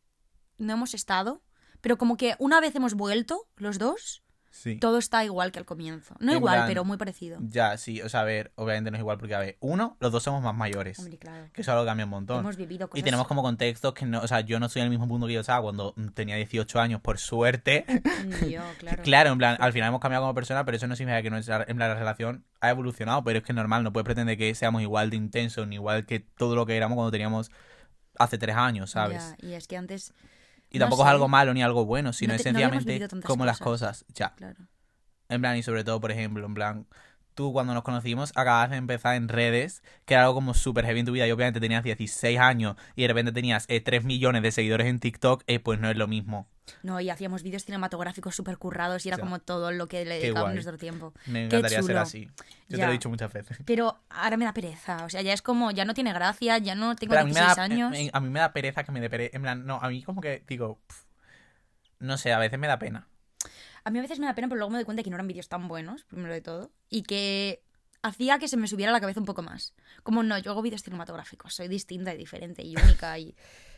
no 0.57 0.73
hemos 0.73 0.93
estado, 0.93 1.41
pero 1.81 1.97
como 1.97 2.17
que 2.17 2.35
una 2.39 2.59
vez 2.61 2.75
hemos 2.75 2.93
vuelto, 2.93 3.47
los 3.57 3.79
dos, 3.79 4.23
Sí. 4.49 4.77
todo 4.77 4.97
está 4.97 5.23
igual 5.23 5.51
que 5.51 5.59
al 5.59 5.65
comienzo. 5.65 6.15
No 6.19 6.31
En 6.31 6.37
igual, 6.39 6.55
plan- 6.55 6.67
pero 6.67 6.83
muy 6.83 6.97
parecido. 6.97 7.37
Ya, 7.41 7.77
sí, 7.77 8.01
o 8.01 8.09
sea, 8.09 8.21
a 8.21 8.23
ver, 8.23 8.51
obviamente 8.55 8.89
no 8.89 8.97
es 8.97 9.01
igual 9.01 9.17
porque, 9.19 9.35
a 9.35 9.39
ver, 9.39 9.57
uno, 9.59 9.97
los 9.99 10.11
dos 10.11 10.23
somos 10.23 10.41
más 10.41 10.55
mayores. 10.55 10.97
Hombre, 10.99 11.17
claro. 11.17 11.49
Que 11.53 11.61
eso 11.61 11.71
algo 11.73 11.85
cambia 11.85 12.05
un 12.05 12.09
montón. 12.09 12.39
Hemos 12.39 12.57
vivido 12.57 12.87
cosas. 12.89 12.99
Y 12.99 13.03
tenemos 13.03 13.27
como 13.27 13.43
contextos 13.43 13.93
que 13.93 14.05
no, 14.05 14.19
o 14.21 14.27
sea, 14.27 14.41
yo 14.41 14.59
no 14.59 14.67
soy 14.69 14.81
en 14.81 14.85
el 14.85 14.89
mismo 14.89 15.07
punto 15.07 15.27
que 15.27 15.33
yo 15.33 15.41
estaba 15.41 15.61
cuando 15.61 15.93
tenía 16.13 16.35
18 16.37 16.79
años, 16.79 17.01
por 17.01 17.19
suerte. 17.19 17.85
Yo, 18.49 18.61
claro. 18.79 19.03
Claro, 19.03 19.29
en 19.31 19.37
plan, 19.37 19.57
al 19.59 19.73
final 19.73 19.89
hemos 19.89 20.01
cambiado 20.01 20.23
como 20.23 20.33
persona, 20.33 20.65
pero 20.65 20.77
eso 20.77 20.87
no 20.87 20.95
significa 20.95 21.21
que 21.21 21.29
nuestra 21.29 21.57
en 21.67 21.77
plan, 21.77 21.89
la 21.89 21.95
relación 21.95 22.45
ha 22.59 22.69
evolucionado, 22.71 23.23
pero 23.23 23.39
es 23.39 23.45
que 23.45 23.51
es 23.51 23.55
normal, 23.55 23.83
no 23.83 23.93
puedes 23.93 24.05
pretender 24.05 24.37
que 24.37 24.55
seamos 24.55 24.81
igual 24.81 25.09
de 25.11 25.17
intensos 25.17 25.67
ni 25.67 25.75
igual 25.75 26.05
que 26.05 26.19
todo 26.19 26.55
lo 26.55 26.65
que 26.65 26.75
éramos 26.75 26.95
cuando 26.95 27.11
teníamos 27.11 27.51
hace 28.17 28.37
tres 28.39 28.55
años, 28.55 28.89
¿sabes? 28.91 29.35
Ya, 29.39 29.47
y 29.47 29.53
es 29.53 29.67
que 29.67 29.77
antes, 29.77 30.13
Y 30.69 30.79
no 30.79 30.83
tampoco 30.83 31.03
es 31.03 31.09
algo 31.09 31.27
malo 31.27 31.53
ni 31.53 31.63
algo 31.63 31.85
bueno, 31.85 32.13
sino 32.13 32.31
No 32.33 32.35
es 32.35 32.43
te- 32.43 32.49
habíamos 32.49 32.83
sencillamente 32.83 33.17
como 33.25 33.45
las 33.45 33.59
cosas. 33.59 34.03
cosas, 34.03 34.13
ya. 34.13 34.33
claro. 34.35 34.67
En 35.29 35.41
plan, 35.41 35.57
y 35.57 35.63
sobre 35.63 35.83
todo, 35.83 35.99
por 35.99 36.11
ejemplo, 36.11 36.45
en 36.45 36.53
plan, 36.53 36.87
tú 37.35 37.51
cuando 37.53 37.73
nos 37.73 37.83
conocimos 37.83 38.31
acabas 38.35 38.69
de 38.69 38.77
empezar 38.77 39.15
en 39.15 39.27
redes, 39.29 39.83
que 40.05 40.13
era 40.15 40.23
algo 40.23 40.35
como 40.35 40.53
súper 40.53 40.85
heavy 40.85 41.01
en 41.01 41.05
tu 41.05 41.11
vida, 41.11 41.27
y 41.27 41.31
obviamente 41.31 41.59
tenías 41.59 41.83
16 41.83 42.39
años 42.39 42.75
y 42.95 43.03
de 43.03 43.07
repente 43.09 43.31
tenías 43.31 43.65
eh, 43.67 43.79
3 43.81 44.03
millones 44.03 44.41
de 44.41 44.51
seguidores 44.51 44.87
en 44.87 44.99
TikTok, 44.99 45.43
eh, 45.47 45.59
pues 45.59 45.79
no 45.79 45.89
es 45.89 45.97
lo 45.97 46.07
mismo. 46.07 46.47
No, 46.83 46.99
y 46.99 47.09
hacíamos 47.09 47.43
vídeos 47.43 47.63
cinematográficos 47.65 48.35
súper 48.35 48.57
currados 48.57 49.05
y 49.05 49.09
era 49.09 49.17
Ya. 49.17 49.23
como 49.23 49.39
todo 49.39 49.71
lo 49.71 49.87
que 49.87 50.05
le 50.05 50.19
dedicábamos 50.19 50.53
nuestro 50.53 50.77
tiempo. 50.77 51.13
Me 51.25 51.45
encantaría 51.45 51.81
ser 51.81 51.97
así. 51.97 52.29
Yo 52.69 52.77
te 52.77 52.83
lo 52.83 52.89
he 52.89 52.93
dicho 52.93 53.09
muchas 53.09 53.31
veces. 53.31 53.57
Pero 53.65 53.99
ahora 54.09 54.37
me 54.37 54.45
da 54.45 54.53
pereza. 54.53 55.05
O 55.05 55.09
sea, 55.09 55.21
ya 55.21 55.33
es 55.33 55.41
como, 55.41 55.71
ya 55.71 55.85
no 55.85 55.93
tiene 55.93 56.13
gracia, 56.13 56.57
ya 56.57 56.75
no 56.75 56.95
tengo 56.95 57.11
Pero 57.11 57.21
a 57.21 57.25
mí, 57.25 57.31
me 57.33 57.39
16 57.39 57.55
da, 57.57 57.63
años. 57.63 57.95
eh, 57.97 58.09
a 58.13 58.19
mí 58.19 58.29
me 58.29 58.39
da 58.39 58.51
pereza 58.53 58.83
que 58.83 58.91
me 58.91 58.99
dé 59.01 59.09
pereza. 59.09 59.35
En 59.35 59.41
plan, 59.43 59.65
no, 59.65 59.79
a 59.81 59.89
mí 59.89 60.03
como 60.03 60.21
que 60.21 60.43
digo, 60.47 60.79
no 61.99 62.17
sé, 62.17 62.33
a 62.33 62.39
veces 62.39 62.59
me 62.59 62.67
da 62.67 62.77
pena. 62.79 63.07
A 63.83 63.89
mí 63.89 63.99
a 63.99 64.01
veces 64.01 64.19
me 64.19 64.25
da 64.25 64.35
pena, 64.35 64.47
pero 64.47 64.57
luego 64.59 64.69
me 64.71 64.77
doy 64.77 64.85
cuenta 64.85 65.01
que 65.03 65.09
no 65.09 65.15
eran 65.15 65.27
vídeos 65.27 65.47
tan 65.47 65.67
buenos, 65.67 66.03
primero 66.03 66.33
de 66.33 66.41
todo. 66.41 66.71
Y 66.89 67.03
que 67.03 67.63
hacía 68.03 68.37
que 68.39 68.47
se 68.47 68.57
me 68.57 68.67
subiera 68.67 68.91
la 68.91 68.99
cabeza 68.99 69.19
un 69.19 69.25
poco 69.25 69.41
más. 69.41 69.73
Como 70.03 70.23
no, 70.23 70.37
yo 70.37 70.51
hago 70.51 70.61
vídeos 70.61 70.83
cinematográficos, 70.83 71.53
soy 71.55 71.67
distinta 71.69 72.13
y 72.13 72.17
diferente 72.17 72.63
y 72.63 72.75
única 72.75 73.17
y 73.17 73.35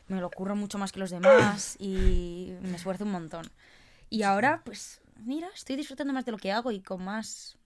me 0.10 0.20
lo 0.20 0.28
ocurro 0.28 0.56
mucho 0.56 0.78
más 0.78 0.92
que 0.92 1.00
los 1.00 1.10
demás 1.10 1.76
y 1.80 2.54
me 2.62 2.76
esfuerzo 2.76 3.06
un 3.06 3.12
montón. 3.12 3.50
Y 4.10 4.24
ahora, 4.24 4.62
pues, 4.66 5.02
mira, 5.18 5.48
estoy 5.54 5.76
disfrutando 5.76 6.14
más 6.14 6.26
de 6.26 6.32
lo 6.32 6.38
que 6.38 6.52
hago 6.52 6.72
y 6.72 6.82
con 6.82 7.04
más... 7.04 7.58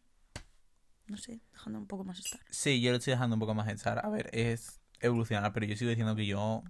No 1.08 1.18
sé, 1.18 1.42
dejando 1.52 1.80
un 1.80 1.88
poco 1.88 2.04
más 2.04 2.20
estar. 2.20 2.40
Sí, 2.50 2.82
yo 2.82 2.92
lo 2.92 2.98
estoy 2.98 3.12
dejando 3.12 3.36
un 3.36 3.40
poco 3.40 3.54
más 3.54 3.68
estar. 3.70 4.06
A 4.06 4.10
ver, 4.10 4.30
es 4.34 4.80
evolucionar, 5.00 5.52
pero 5.54 5.66
yo 5.66 5.76
sigo 5.76 5.90
diciendo 5.90 6.16
que 6.16 6.26
yo... 6.26 6.64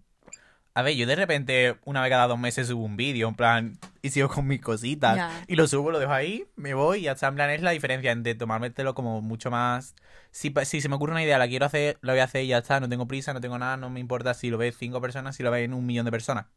A 0.74 0.82
ver, 0.82 0.96
yo 0.96 1.06
de 1.06 1.16
repente, 1.16 1.78
una 1.86 2.02
vez 2.02 2.10
cada 2.10 2.28
dos 2.28 2.40
meses 2.40 2.68
subo 2.68 2.84
un 2.84 2.98
vídeo, 2.98 3.28
en 3.28 3.36
plan, 3.36 3.80
y 4.04 4.10
sigo 4.10 4.28
con 4.28 4.46
mis 4.46 4.62
cositas. 4.62 5.46
Y 5.48 5.56
lo 5.56 5.66
subo, 5.66 5.90
lo 5.90 5.98
dejo 5.98 6.12
ahí, 6.12 6.46
me 6.58 6.74
voy 6.74 7.00
y 7.00 7.02
ya 7.04 7.14
está. 7.14 7.30
En 7.30 7.36
plan, 7.36 7.50
es 7.50 7.62
la 7.62 7.72
diferencia 7.72 8.12
entre 8.12 8.36
tomármelo 8.36 8.94
como 8.94 9.22
mucho 9.22 9.50
más... 9.50 9.96
Si, 10.30 10.54
si 10.66 10.82
se 10.82 10.90
me 10.90 10.96
ocurre 10.96 11.14
una 11.14 11.24
idea, 11.24 11.38
la 11.38 11.48
quiero 11.48 11.66
hacer, 11.66 12.00
la 12.02 12.12
voy 12.12 12.20
a 12.20 12.26
hacer 12.26 12.44
y 12.44 12.48
ya 12.48 12.58
está. 12.58 12.82
No 12.82 12.90
tengo 12.90 13.08
prisa, 13.08 13.34
no 13.34 13.40
tengo 13.40 13.58
nada, 13.58 13.78
no 13.78 13.90
me 13.90 14.02
importa 14.02 14.34
si 14.34 14.50
lo 14.50 14.58
ven 14.58 14.74
cinco 14.74 15.00
personas, 15.00 15.38
si 15.38 15.44
lo 15.44 15.52
ven 15.52 15.74
un 15.74 15.86
millón 15.86 16.04
de 16.04 16.12
personas. 16.12 16.48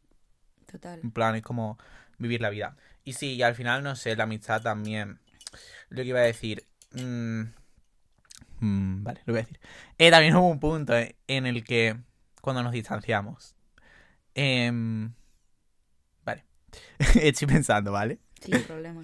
Total. 0.65 0.99
En 1.01 1.11
plan, 1.11 1.35
es 1.35 1.41
como 1.41 1.77
vivir 2.17 2.41
la 2.41 2.49
vida. 2.49 2.75
Y 3.05 3.13
sí, 3.13 3.35
y 3.35 3.43
al 3.43 3.55
final, 3.55 3.81
no 3.81 3.95
sé, 3.95 4.17
la 4.17 4.23
amistad 4.25 4.61
también. 4.61 5.21
Lo 5.87 6.03
que 6.03 6.09
iba 6.09 6.19
a 6.19 6.23
decir. 6.23 6.67
mm, 6.91 7.43
mm, 8.59 9.03
vale, 9.05 9.21
lo 9.25 9.31
voy 9.33 9.39
a 9.39 9.43
decir. 9.43 9.59
Eh, 9.97 10.11
también 10.11 10.35
hubo 10.35 10.49
un 10.49 10.59
punto 10.59 10.97
eh, 10.97 11.15
en 11.27 11.45
el 11.45 11.63
que, 11.63 11.95
cuando 12.41 12.61
nos 12.61 12.73
distanciamos. 12.73 13.55
em. 14.35 15.13
Estoy 17.21 17.47
pensando, 17.47 17.91
¿vale? 17.91 18.19
Sin 18.41 18.61
problema. 18.63 19.03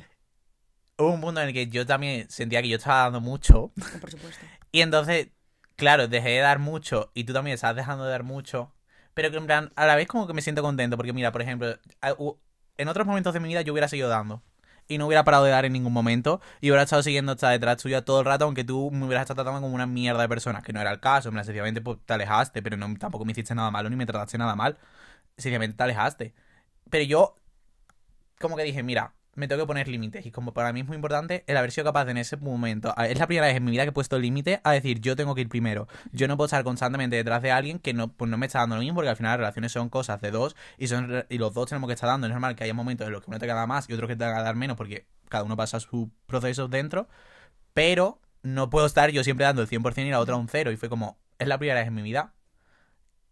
Hubo 0.97 1.11
un 1.11 1.21
punto 1.21 1.41
en 1.41 1.47
el 1.47 1.53
que 1.53 1.67
yo 1.67 1.85
también 1.85 2.29
sentía 2.29 2.61
que 2.61 2.69
yo 2.69 2.77
estaba 2.77 3.03
dando 3.03 3.21
mucho. 3.21 3.71
Por 3.99 4.11
supuesto. 4.11 4.45
Y 4.71 4.81
entonces, 4.81 5.29
claro, 5.75 6.07
dejé 6.07 6.29
de 6.29 6.39
dar 6.39 6.59
mucho 6.59 7.11
y 7.13 7.23
tú 7.23 7.33
también 7.33 7.55
estás 7.55 7.75
dejando 7.75 8.05
de 8.05 8.11
dar 8.11 8.23
mucho. 8.23 8.73
Pero 9.13 9.31
que 9.31 9.37
en 9.37 9.45
plan, 9.45 9.71
a 9.75 9.85
la 9.85 9.95
vez 9.95 10.07
como 10.07 10.27
que 10.27 10.33
me 10.33 10.41
siento 10.41 10.61
contento. 10.61 10.97
Porque 10.97 11.13
mira, 11.13 11.31
por 11.31 11.41
ejemplo, 11.41 11.77
en 12.77 12.87
otros 12.87 13.07
momentos 13.07 13.33
de 13.33 13.39
mi 13.39 13.49
vida 13.49 13.61
yo 13.61 13.73
hubiera 13.73 13.87
seguido 13.87 14.09
dando. 14.09 14.43
Y 14.87 14.97
no 14.97 15.07
hubiera 15.07 15.23
parado 15.23 15.45
de 15.45 15.51
dar 15.51 15.65
en 15.65 15.73
ningún 15.73 15.93
momento. 15.93 16.41
Y 16.61 16.69
hubiera 16.69 16.83
estado 16.83 17.01
siguiendo 17.03 17.31
hasta 17.31 17.49
detrás 17.49 17.77
tuya 17.77 18.03
todo 18.03 18.19
el 18.19 18.25
rato, 18.25 18.45
aunque 18.45 18.63
tú 18.63 18.91
me 18.91 19.05
hubieras 19.05 19.23
estado 19.23 19.43
tratando 19.43 19.61
como 19.61 19.75
una 19.75 19.87
mierda 19.87 20.21
de 20.21 20.29
persona. 20.29 20.61
Que 20.61 20.73
no 20.73 20.81
era 20.81 20.91
el 20.91 20.99
caso. 20.99 21.31
Plan, 21.31 21.45
sencillamente 21.45 21.81
pues, 21.81 21.99
te 22.05 22.13
alejaste, 22.13 22.61
pero 22.61 22.77
no, 22.77 22.93
tampoco 22.97 23.25
me 23.25 23.31
hiciste 23.31 23.55
nada 23.55 23.71
malo 23.71 23.89
ni 23.89 23.95
me 23.95 24.05
trataste 24.05 24.37
nada 24.37 24.55
mal. 24.55 24.77
Sencillamente 25.37 25.77
te 25.77 25.83
alejaste. 25.83 26.33
Pero 26.89 27.03
yo, 27.05 27.35
como 28.43 28.57
que 28.57 28.63
dije, 28.63 28.83
mira, 28.83 29.15
me 29.35 29.47
tengo 29.47 29.63
que 29.63 29.67
poner 29.67 29.87
límites. 29.87 30.25
Y 30.25 30.31
como 30.31 30.53
para 30.53 30.71
mí 30.73 30.81
es 30.81 30.85
muy 30.85 30.95
importante 30.95 31.43
el 31.47 31.57
haber 31.57 31.71
sido 31.71 31.85
capaz 31.85 32.05
de 32.05 32.11
en 32.11 32.17
ese 32.17 32.37
momento. 32.37 32.93
Es 32.97 33.17
la 33.17 33.25
primera 33.25 33.47
vez 33.47 33.55
en 33.55 33.63
mi 33.63 33.71
vida 33.71 33.83
que 33.83 33.89
he 33.89 33.93
puesto 33.93 34.19
límite 34.19 34.61
a 34.63 34.73
decir, 34.73 34.99
yo 34.99 35.15
tengo 35.15 35.33
que 35.33 35.41
ir 35.41 35.49
primero. 35.49 35.87
Yo 36.11 36.27
no 36.27 36.37
puedo 36.37 36.45
estar 36.45 36.63
constantemente 36.63 37.15
detrás 37.15 37.41
de 37.41 37.51
alguien 37.51 37.79
que 37.79 37.93
no, 37.93 38.09
pues 38.09 38.29
no 38.29 38.37
me 38.37 38.45
está 38.45 38.59
dando 38.59 38.75
lo 38.75 38.81
mismo, 38.81 38.95
porque 38.95 39.09
al 39.09 39.15
final 39.15 39.31
las 39.31 39.39
relaciones 39.39 39.71
son 39.71 39.89
cosas 39.89 40.21
de 40.21 40.31
dos 40.31 40.55
y, 40.77 40.87
son, 40.87 41.25
y 41.29 41.37
los 41.37 41.53
dos 41.53 41.69
tenemos 41.69 41.87
que 41.87 41.93
estar 41.93 42.07
dando. 42.07 42.27
Es 42.27 42.31
normal 42.33 42.55
que 42.55 42.63
haya 42.63 42.73
momentos 42.73 43.07
en 43.07 43.13
los 43.13 43.23
que 43.23 43.31
uno 43.31 43.39
te 43.39 43.47
da 43.47 43.65
más 43.65 43.89
y 43.89 43.93
otro 43.93 44.07
que 44.07 44.15
te 44.15 44.25
va 44.25 44.37
a 44.37 44.43
dar 44.43 44.55
menos, 44.55 44.77
porque 44.77 45.07
cada 45.29 45.43
uno 45.43 45.57
pasa 45.57 45.79
sus 45.79 46.09
procesos 46.27 46.69
dentro. 46.69 47.07
Pero 47.73 48.19
no 48.43 48.69
puedo 48.69 48.85
estar 48.85 49.09
yo 49.09 49.23
siempre 49.23 49.45
dando 49.45 49.61
el 49.63 49.67
100% 49.67 50.05
y 50.05 50.09
la 50.11 50.19
otra 50.19 50.35
un 50.35 50.47
cero. 50.47 50.71
Y 50.71 50.77
fue 50.77 50.89
como, 50.89 51.17
es 51.39 51.47
la 51.47 51.57
primera 51.57 51.79
vez 51.79 51.87
en 51.87 51.95
mi 51.95 52.03
vida 52.03 52.33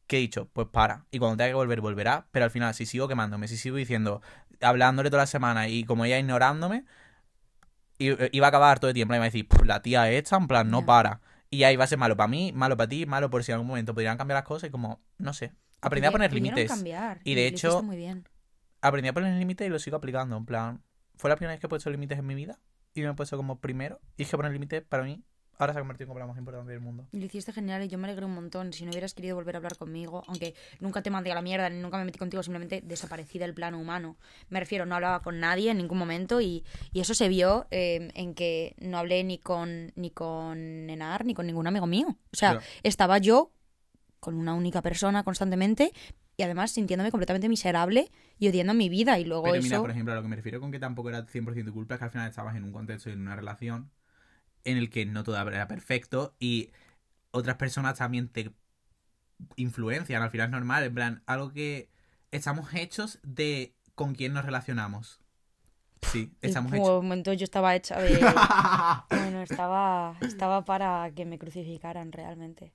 que 0.07 0.17
he 0.17 0.19
dicho, 0.19 0.49
pues 0.51 0.67
para. 0.67 1.05
Y 1.11 1.19
cuando 1.19 1.37
tenga 1.37 1.49
que 1.49 1.55
volver, 1.55 1.79
volverá. 1.79 2.27
Pero 2.31 2.43
al 2.43 2.51
final, 2.51 2.73
si 2.73 2.85
sigo 2.85 3.07
quemándome, 3.07 3.47
si 3.47 3.55
sigo 3.55 3.77
diciendo, 3.77 4.21
hablándole 4.61 5.09
toda 5.09 5.23
la 5.23 5.27
semana 5.27 5.67
y 5.67 5.83
como 5.83 6.05
ella 6.05 6.19
ignorándome, 6.19 6.85
i- 7.99 8.15
iba 8.31 8.47
a 8.47 8.49
acabar 8.49 8.79
todo 8.79 8.89
el 8.89 8.93
tiempo. 8.95 9.13
Y 9.13 9.15
me 9.15 9.17
iba 9.17 9.25
a 9.25 9.27
decir, 9.27 9.47
"Puf, 9.47 9.65
la 9.65 9.81
tía 9.81 10.09
esta, 10.11 10.37
en 10.37 10.47
plan, 10.47 10.69
no 10.69 10.85
para. 10.85 11.21
Y 11.49 11.63
ahí 11.63 11.75
va 11.75 11.83
a 11.83 11.87
ser 11.87 11.97
malo 11.97 12.15
para 12.15 12.27
mí, 12.27 12.51
malo 12.53 12.77
para 12.77 12.87
ti, 12.89 13.05
malo 13.05 13.29
por 13.29 13.43
si 13.43 13.51
en 13.51 13.55
algún 13.55 13.67
momento 13.67 13.93
podrían 13.93 14.17
cambiar 14.17 14.37
las 14.37 14.45
cosas. 14.45 14.69
Y 14.69 14.71
como, 14.71 15.01
no 15.17 15.33
sé. 15.33 15.53
aprendí 15.83 16.07
a 16.07 16.11
poner 16.11 16.31
límites. 16.31 16.69
cambiar, 16.69 17.19
Y 17.23 17.33
de 17.35 17.47
hecho- 17.47 17.69
hiciste 17.69 17.85
muy 17.85 17.97
bien. 17.97 18.27
Aprendí 18.81 19.09
a 19.09 19.13
poner 19.13 19.33
límites 19.37 19.65
y 19.65 19.69
lo 19.69 19.79
sigo 19.79 19.97
aplicando. 19.97 20.37
En 20.37 20.45
plan, 20.45 20.83
fue 21.15 21.29
la 21.29 21.35
primera 21.35 21.53
vez 21.53 21.59
que 21.59 21.65
he 21.65 21.69
puesto 21.69 21.89
límites 21.89 22.19
en 22.19 22.25
mi 22.27 22.35
vida 22.35 22.59
y 22.93 23.01
me 23.01 23.09
he 23.09 23.13
puesto 23.13 23.35
como 23.35 23.59
primero. 23.59 23.99
Y 24.15 24.23
es 24.23 24.29
que 24.29 24.37
poner 24.37 24.51
límites 24.51 24.83
para 24.83 25.03
mí 25.03 25.23
ahora 25.61 25.73
se 25.73 25.79
ha 25.79 25.81
convertido 25.81 26.11
en 26.11 26.19
lo 26.19 26.27
más 26.27 26.37
importante 26.37 26.71
del 26.71 26.81
mundo. 26.81 27.05
Lo 27.11 27.25
hiciste 27.25 27.53
genial 27.53 27.83
y 27.83 27.87
yo 27.87 27.97
me 27.97 28.05
alegré 28.07 28.25
un 28.25 28.33
montón. 28.33 28.73
Si 28.73 28.83
no 28.83 28.91
hubieras 28.91 29.13
querido 29.13 29.35
volver 29.35 29.55
a 29.55 29.57
hablar 29.57 29.77
conmigo, 29.77 30.23
aunque 30.27 30.55
nunca 30.79 31.01
te 31.01 31.09
mandé 31.09 31.31
a 31.31 31.35
la 31.35 31.41
mierda 31.41 31.69
ni 31.69 31.79
nunca 31.79 31.97
me 31.97 32.05
metí 32.05 32.17
contigo, 32.17 32.41
simplemente 32.43 32.81
desaparecí 32.83 33.37
del 33.39 33.53
plano 33.53 33.79
humano. 33.79 34.17
Me 34.49 34.59
refiero, 34.59 34.85
no 34.85 34.95
hablaba 34.95 35.21
con 35.21 35.39
nadie 35.39 35.71
en 35.71 35.77
ningún 35.77 35.97
momento 35.97 36.41
y, 36.41 36.63
y 36.91 36.99
eso 36.99 37.13
se 37.13 37.29
vio 37.29 37.67
eh, 37.71 38.09
en 38.15 38.33
que 38.33 38.75
no 38.79 38.97
hablé 38.97 39.23
ni 39.23 39.37
con, 39.37 39.91
ni 39.95 40.09
con 40.09 40.57
Enar 40.89 41.25
ni 41.25 41.33
con 41.33 41.45
ningún 41.45 41.67
amigo 41.67 41.85
mío. 41.87 42.07
O 42.33 42.35
sea, 42.35 42.51
Claro. 42.53 42.65
estaba 42.83 43.17
yo 43.19 43.51
con 44.19 44.35
una 44.35 44.53
única 44.53 44.81
persona 44.81 45.23
constantemente 45.23 45.91
y 46.37 46.43
además 46.43 46.71
sintiéndome 46.71 47.11
completamente 47.11 47.49
miserable 47.49 48.09
y 48.39 48.47
odiando 48.47 48.73
mi 48.73 48.89
vida. 48.89 49.19
Y 49.19 49.25
luego 49.25 49.43
Pero 49.43 49.55
eso. 49.57 49.63
mira, 49.63 49.79
por 49.81 49.91
ejemplo, 49.91 50.13
a 50.13 50.15
lo 50.15 50.21
que 50.23 50.27
me 50.27 50.35
refiero 50.35 50.59
con 50.59 50.71
que 50.71 50.79
tampoco 50.79 51.09
era 51.09 51.25
100% 51.25 51.65
tu 51.65 51.73
culpa 51.73 51.95
es 51.95 51.99
que 51.99 52.05
al 52.05 52.11
final 52.11 52.29
estabas 52.29 52.55
en 52.55 52.63
un 52.63 52.71
contexto 52.71 53.09
y 53.09 53.13
en 53.13 53.21
una 53.21 53.35
relación 53.35 53.91
en 54.63 54.77
el 54.77 54.89
que 54.89 55.05
no 55.05 55.23
todo 55.23 55.35
era 55.49 55.67
perfecto 55.67 56.35
y 56.39 56.71
otras 57.31 57.55
personas 57.55 57.97
también 57.97 58.29
te 58.29 58.51
influencian. 59.55 60.21
Al 60.21 60.31
final 60.31 60.47
es 60.47 60.51
normal, 60.51 60.83
en 60.83 60.93
plan, 60.93 61.23
algo 61.25 61.51
que 61.51 61.89
estamos 62.31 62.73
hechos 62.73 63.19
de 63.23 63.73
con 63.95 64.15
quién 64.15 64.33
nos 64.33 64.45
relacionamos. 64.45 65.19
Sí, 66.11 66.31
en 66.41 66.49
estamos 66.49 66.71
un 66.71 66.77
hechos. 66.77 67.03
momento 67.03 67.33
yo 67.33 67.43
estaba 67.43 67.75
hecha 67.75 67.99
de. 67.99 68.19
Bueno, 69.09 69.41
estaba, 69.43 70.15
estaba 70.21 70.65
para 70.65 71.11
que 71.15 71.25
me 71.25 71.37
crucificaran 71.37 72.11
realmente. 72.11 72.73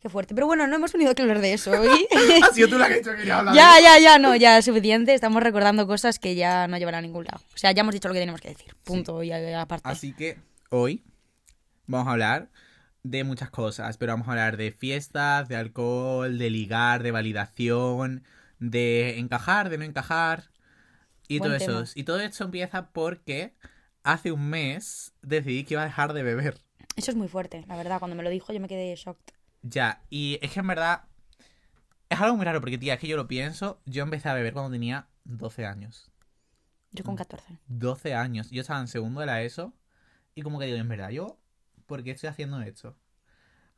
Qué 0.00 0.08
fuerte. 0.08 0.34
Pero 0.34 0.46
bueno, 0.48 0.66
no 0.66 0.74
hemos 0.74 0.92
venido 0.92 1.12
a 1.16 1.22
hablar 1.22 1.40
de 1.40 1.52
eso 1.52 1.70
hoy. 1.70 2.08
ha 2.42 2.52
sido 2.52 2.68
tú 2.68 2.78
la 2.78 2.88
que 2.88 2.96
he 2.96 3.02
quería 3.02 3.38
hablar. 3.38 3.54
ya, 3.54 3.78
ya, 3.80 3.98
ya, 4.00 4.18
no, 4.18 4.34
ya 4.34 4.58
es 4.58 4.64
suficiente. 4.64 5.14
Estamos 5.14 5.42
recordando 5.42 5.86
cosas 5.86 6.18
que 6.18 6.34
ya 6.34 6.66
no 6.66 6.76
llevan 6.76 6.96
a 6.96 7.00
ningún 7.00 7.24
lado. 7.24 7.40
O 7.54 7.56
sea, 7.56 7.70
ya 7.70 7.82
hemos 7.82 7.94
dicho 7.94 8.08
lo 8.08 8.14
que 8.14 8.20
teníamos 8.20 8.40
que 8.40 8.48
decir. 8.48 8.74
Punto. 8.82 9.22
Y 9.22 9.30
aparte. 9.30 9.88
Así 9.88 10.12
que 10.12 10.38
hoy 10.70 11.04
vamos 11.86 12.08
a 12.08 12.12
hablar 12.12 12.50
de 13.02 13.24
muchas 13.24 13.50
cosas, 13.50 13.98
pero 13.98 14.12
vamos 14.12 14.28
a 14.28 14.32
hablar 14.32 14.56
de 14.56 14.72
fiestas, 14.72 15.48
de 15.48 15.56
alcohol, 15.56 16.38
de 16.38 16.50
ligar, 16.50 17.02
de 17.02 17.10
validación, 17.10 18.24
de 18.58 19.18
encajar, 19.18 19.68
de 19.70 19.78
no 19.78 19.84
encajar 19.84 20.50
y 21.28 21.38
Buen 21.38 21.50
todo 21.50 21.58
tema. 21.58 21.82
eso. 21.82 21.92
Y 21.98 22.04
todo 22.04 22.20
esto 22.20 22.44
empieza 22.44 22.90
porque 22.90 23.54
hace 24.04 24.32
un 24.32 24.48
mes 24.48 25.14
decidí 25.22 25.64
que 25.64 25.74
iba 25.74 25.82
a 25.82 25.86
dejar 25.86 26.12
de 26.12 26.22
beber. 26.22 26.60
Eso 26.96 27.10
es 27.10 27.16
muy 27.16 27.28
fuerte, 27.28 27.64
la 27.66 27.76
verdad. 27.76 27.98
Cuando 27.98 28.16
me 28.16 28.22
lo 28.22 28.30
dijo 28.30 28.52
yo 28.52 28.60
me 28.60 28.68
quedé 28.68 28.94
shocked. 28.94 29.34
Ya, 29.62 30.02
y 30.10 30.38
es 30.42 30.52
que 30.52 30.60
en 30.60 30.66
verdad 30.66 31.04
es 32.08 32.20
algo 32.20 32.36
muy 32.36 32.44
raro 32.44 32.60
porque, 32.60 32.78
tía, 32.78 32.94
es 32.94 33.00
que 33.00 33.08
yo 33.08 33.16
lo 33.16 33.26
pienso, 33.26 33.80
yo 33.86 34.02
empecé 34.02 34.28
a 34.28 34.34
beber 34.34 34.52
cuando 34.52 34.70
tenía 34.70 35.08
12 35.24 35.64
años. 35.64 36.10
Yo 36.90 37.04
con 37.04 37.16
14. 37.16 37.58
12 37.68 38.14
años. 38.14 38.50
Yo 38.50 38.60
estaba 38.60 38.80
en 38.80 38.88
segundo 38.88 39.20
de 39.20 39.26
la 39.26 39.42
ESO. 39.42 39.72
Y 40.34 40.42
como 40.42 40.58
que 40.58 40.66
digo, 40.66 40.78
en 40.78 40.88
verdad, 40.88 41.10
yo, 41.10 41.38
¿por 41.92 42.02
qué 42.02 42.12
estoy 42.12 42.30
haciendo 42.30 42.58
esto? 42.62 42.96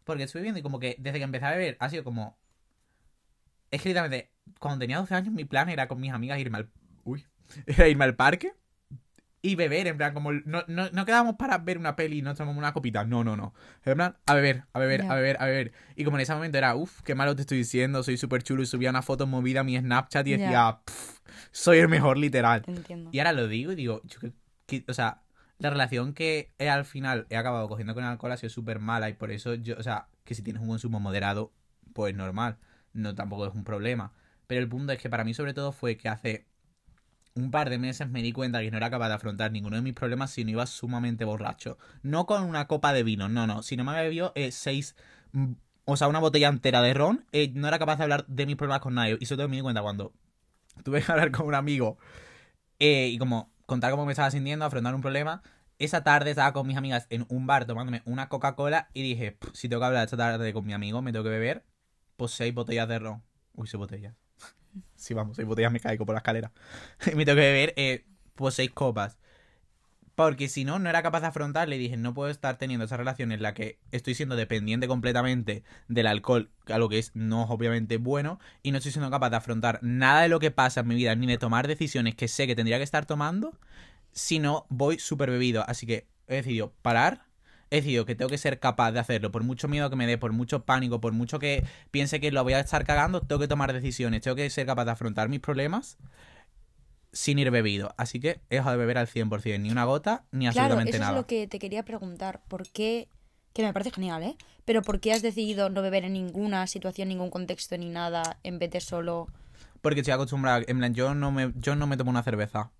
Porque 0.04 0.23
estoy 0.23 0.42
viendo 0.42 0.61
y 0.61 0.62
como 0.62 0.78
que 0.78 0.94
desde 1.00 1.18
que 1.18 1.25
empecé 1.25 1.47
a 1.47 1.50
beber 1.50 1.76
ha 1.80 1.90
sido 1.90 2.04
como. 2.04 2.38
Es 3.73 3.83
que 3.83 3.88
literalmente, 3.88 4.30
cuando 4.61 4.78
tenía 4.78 4.99
12 4.99 5.16
años, 5.16 5.35
mi 5.35 5.44
plan 5.44 5.68
era 5.68 5.88
con 5.88 5.99
mis 6.00 6.12
amigas 6.12 6.38
irme 6.38 6.59
al. 6.59 6.71
Uy. 7.02 7.26
Era 7.66 7.88
irme 7.88 8.04
al 8.04 8.14
parque 8.14 8.52
y 9.42 9.56
beber. 9.56 9.88
En 9.88 9.97
plan, 9.97 10.14
como. 10.14 10.30
No, 10.33 10.62
no, 10.68 10.90
no 10.90 11.04
quedábamos 11.04 11.35
para 11.35 11.59
ver 11.59 11.76
una 11.76 11.97
peli 11.97 12.18
y 12.18 12.23
nos 12.23 12.38
tomamos 12.38 12.56
una 12.56 12.73
copita. 12.73 13.04
No, 13.04 13.25
no, 13.25 13.37
no. 13.37 13.52
En 13.85 13.94
plan, 13.97 14.16
a 14.26 14.35
beber, 14.35 14.62
a 14.73 14.78
beber, 14.78 15.02
a 15.02 15.14
beber, 15.16 15.37
a 15.40 15.47
beber. 15.47 15.73
Y 15.97 16.04
como 16.04 16.16
en 16.18 16.21
ese 16.21 16.35
momento 16.35 16.56
era, 16.56 16.76
uff, 16.76 17.02
qué 17.02 17.16
malo 17.16 17.35
te 17.35 17.42
estoy 17.42 17.59
diciendo, 17.59 18.04
soy 18.04 18.16
súper 18.16 18.44
chulo. 18.44 18.62
Y 18.62 18.66
subía 18.66 18.90
una 18.90 19.02
foto 19.02 19.26
movida 19.26 19.61
a 19.61 19.64
mi 19.64 19.76
Snapchat 19.76 20.25
y 20.28 20.30
Ya. 20.30 20.37
decía, 20.38 20.78
"Pff, 20.85 21.21
soy 21.50 21.78
el 21.78 21.88
mejor, 21.88 22.16
literal. 22.16 22.62
Te 22.62 22.71
entiendo. 22.71 23.11
Y 23.12 23.18
ahora 23.18 23.33
lo 23.33 23.49
digo 23.49 23.73
y 23.73 23.75
digo, 23.75 24.00
yo 24.04 24.21
que- 24.21 24.33
que- 24.66 24.85
o 24.88 24.94
sea, 24.94 25.23
la 25.58 25.70
relación 25.70 26.14
que 26.14 26.52
he, 26.58 26.68
al 26.68 26.84
final 26.84 27.26
he 27.30 27.37
acabado 27.37 27.68
cogiendo 27.68 27.94
con 27.94 28.04
el 28.04 28.11
alcohol 28.11 28.32
ha 28.32 28.37
sido 28.37 28.50
súper 28.50 28.78
mala 28.80 29.08
y 29.08 29.14
por 29.14 29.30
eso 29.30 29.54
yo, 29.54 29.76
o 29.78 29.82
sea, 29.82 30.08
que 30.25 30.34
si 30.34 30.42
tienes 30.42 30.62
un 30.62 30.68
consumo 30.68 31.00
moderado, 31.00 31.52
pues 31.92 32.14
normal, 32.14 32.58
no 32.92 33.14
tampoco 33.14 33.46
es 33.46 33.54
un 33.54 33.64
problema. 33.64 34.12
Pero 34.46 34.61
el 34.61 34.68
punto 34.68 34.92
es 34.92 35.00
que 35.00 35.08
para 35.11 35.25
mí 35.25 35.34
sobre 35.34 35.54
todo 35.54 35.73
fue 35.73 35.96
que 35.96 36.08
hace 36.08 36.46
un 37.34 37.50
par 37.50 37.70
de 37.70 37.78
meses 37.78 38.08
me 38.08 38.23
di 38.23 38.32
cuenta 38.32 38.61
que 38.61 38.70
no 38.70 38.76
era 38.76 38.90
capaz 38.90 39.08
de 39.08 39.14
afrontar 39.14 39.50
ninguno 39.50 39.76
de 39.76 39.82
mis 39.82 39.94
problemas 39.94 40.30
si 40.30 40.44
no 40.44 40.50
iba 40.50 40.66
sumamente 40.66 41.25
borracho. 41.25 41.78
No 42.02 42.26
con 42.26 42.44
una 42.44 42.66
copa 42.66 42.92
de 42.92 43.02
vino, 43.02 43.28
no, 43.28 43.46
no. 43.46 43.62
Si 43.62 43.76
no 43.76 43.84
me 43.84 43.92
bebió 43.92 44.32
eh, 44.34 44.52
seis, 44.52 44.94
mm, 45.32 45.52
o 45.84 45.96
sea, 45.96 46.08
una 46.08 46.20
botella 46.20 46.49
entera 46.49 46.82
de 46.82 46.94
ron, 46.94 47.26
eh, 47.32 47.50
no 47.54 47.68
era 47.68 47.78
capaz 47.78 47.96
de 47.96 48.04
hablar 48.04 48.26
de 48.26 48.46
mis 48.46 48.56
problemas 48.56 48.80
con 48.80 48.94
nadie. 48.94 49.16
Y 49.20 49.26
sobre 49.26 49.38
todo 49.38 49.49
me 49.49 49.56
di 49.56 49.62
cuenta 49.62 49.82
cuando 49.82 50.12
tuve 50.84 51.02
que 51.02 51.11
hablar 51.12 51.30
con 51.32 51.46
un 51.46 51.54
amigo 51.54 51.99
eh, 52.78 53.08
y 53.08 53.18
como 53.18 53.50
contar 53.66 53.90
cómo 53.90 54.06
me 54.06 54.12
estaba 54.12 54.30
sintiendo, 54.30 54.64
afrontar 54.64 54.94
un 54.94 55.00
problema. 55.02 55.42
Esa 55.78 56.04
tarde 56.04 56.30
estaba 56.30 56.52
con 56.52 56.66
mis 56.66 56.76
amigas 56.76 57.06
en 57.11 57.26
un 57.28 57.47
bar 57.47 57.66
tomándome 57.66 58.02
una 58.04 58.28
Coca-Cola 58.28 58.88
y 58.94 59.02
dije, 59.02 59.33
"Pff, 59.33 59.50
si 59.54 59.68
tengo 59.68 59.80
que 59.80 59.87
hablar 59.87 60.04
esta 60.04 60.16
tarde 60.16 60.52
con 60.52 60.64
mi 60.64 60.73
amigo, 60.73 61.02
me 61.02 61.12
tengo 61.12 61.25
que 61.25 61.30
beber, 61.30 61.64
pues 62.16 62.33
seis 62.33 62.54
botellas 62.54 62.88
de 62.88 62.99
ron. 62.99 63.23
Uy, 63.54 63.66
seis 63.66 63.78
botellas. 63.78 64.14
Sí, 64.97 65.14
vamos, 65.14 65.37
seis 65.37 65.47
botellas 65.47 65.73
me 65.73 65.80
caigo 65.80 66.04
por 66.06 66.14
la 66.14 66.18
escalera. 66.18 66.52
me 67.16 67.25
tengo 67.25 67.37
que 67.37 67.42
beber, 67.42 67.75
eh, 67.76 68.06
pues 68.35 68.54
seis 68.54 68.71
copas. 68.71 69.18
Porque 70.14 70.49
si 70.49 70.64
no, 70.64 70.78
no 70.78 70.88
era 70.88 71.02
capaz 71.02 71.21
de 71.21 71.26
afrontar. 71.26 71.68
Le 71.68 71.78
dije, 71.78 71.97
no 71.97 72.14
puedo 72.14 72.30
estar 72.30 72.56
teniendo 72.56 72.85
esa 72.85 72.97
relación 72.97 73.33
en 73.33 73.42
la 73.42 73.54
que 73.54 73.78
estoy 73.90 74.14
siendo 74.14 74.37
dependiente 74.37 74.87
completamente 74.87 75.64
del 75.88 76.06
alcohol, 76.06 76.50
algo 76.66 76.88
que 76.88 76.99
es 76.99 77.11
no 77.14 77.42
obviamente 77.44 77.97
bueno, 77.97 78.38
y 78.62 78.71
no 78.71 78.78
estoy 78.78 78.92
siendo 78.92 79.11
capaz 79.11 79.30
de 79.30 79.37
afrontar 79.37 79.80
nada 79.83 80.23
de 80.23 80.28
lo 80.28 80.38
que 80.38 80.50
pasa 80.50 80.80
en 80.80 80.88
mi 80.88 80.94
vida, 80.94 81.14
ni 81.16 81.26
de 81.26 81.38
tomar 81.38 81.66
decisiones 81.66 82.14
que 82.14 82.28
sé 82.28 82.47
que 82.47 82.54
tendría 82.54 82.78
que 82.78 82.85
estar 82.85 83.06
tomando, 83.06 83.59
si 84.12 84.38
no 84.38 84.66
voy 84.68 84.99
súper 84.99 85.30
bebido. 85.30 85.64
Así 85.66 85.87
que 85.87 86.06
he 86.28 86.37
decidido 86.37 86.73
parar. 86.83 87.26
He 87.71 87.76
decidido 87.76 88.04
que 88.04 88.14
tengo 88.14 88.28
que 88.28 88.38
ser 88.38 88.61
capaz 88.61 88.92
de 88.92 89.00
hacerlo, 89.00 89.33
por 89.33 89.42
mucho 89.42 89.66
miedo 89.66 89.90
que 89.90 89.97
me 89.97 90.06
dé, 90.06 90.16
por 90.16 90.30
mucho 90.33 90.64
pánico, 90.64 91.00
por 91.00 91.12
mucho 91.12 91.40
que 91.40 91.64
piense 91.90 92.21
que 92.21 92.30
lo 92.30 92.44
voy 92.44 92.52
a 92.52 92.61
estar 92.61 92.85
cagando, 92.85 93.21
tengo 93.23 93.40
que 93.40 93.49
tomar 93.49 93.73
decisiones, 93.73 94.21
tengo 94.21 94.37
que 94.37 94.49
ser 94.50 94.66
capaz 94.66 94.85
de 94.85 94.92
afrontar 94.92 95.28
mis 95.28 95.40
problemas 95.40 95.99
sin 97.14 97.38
ir 97.38 97.50
bebido. 97.50 97.94
Así 97.97 98.21
que 98.21 98.40
he 98.50 98.56
dejado 98.56 98.73
de 98.73 98.78
beber 98.78 98.99
al 98.99 99.06
100%, 99.09 99.61
ni 99.62 99.71
una 99.71 99.85
gota, 99.85 100.25
ni 100.33 100.40
Claro, 100.44 100.49
absolutamente 100.75 100.90
eso 100.90 100.99
nada. 101.00 101.12
es 101.12 101.16
lo 101.16 101.26
que 101.26 101.47
te 101.47 101.59
quería 101.59 101.85
preguntar. 101.85 102.42
¿Por 102.49 102.68
qué? 102.68 103.09
Que 103.54 103.62
me 103.62 103.73
parece 103.73 103.92
genial, 103.92 104.23
¿eh? 104.23 104.37
Pero 104.64 104.83
¿por 104.83 105.00
qué 105.00 105.12
has 105.12 105.23
decidido 105.23 105.71
no 105.71 105.80
beber 105.80 106.04
en 106.04 106.12
ninguna 106.14 106.66
situación, 106.66 107.09
ningún 107.09 107.30
contexto 107.30 107.78
ni 107.78 107.88
nada 107.88 108.38
en 108.42 108.59
vez 108.59 108.71
de 108.71 108.80
solo... 108.80 109.28
Porque 109.80 110.00
estoy 110.00 110.12
acostumbrado, 110.14 110.64
en 110.66 110.78
plan, 110.78 110.92
yo 110.94 111.14
no 111.14 111.30
me, 111.30 111.52
yo 111.56 111.76
no 111.76 111.87
me 111.87 111.97
tomo 111.97 112.11
una 112.11 112.23
cerveza. 112.23 112.71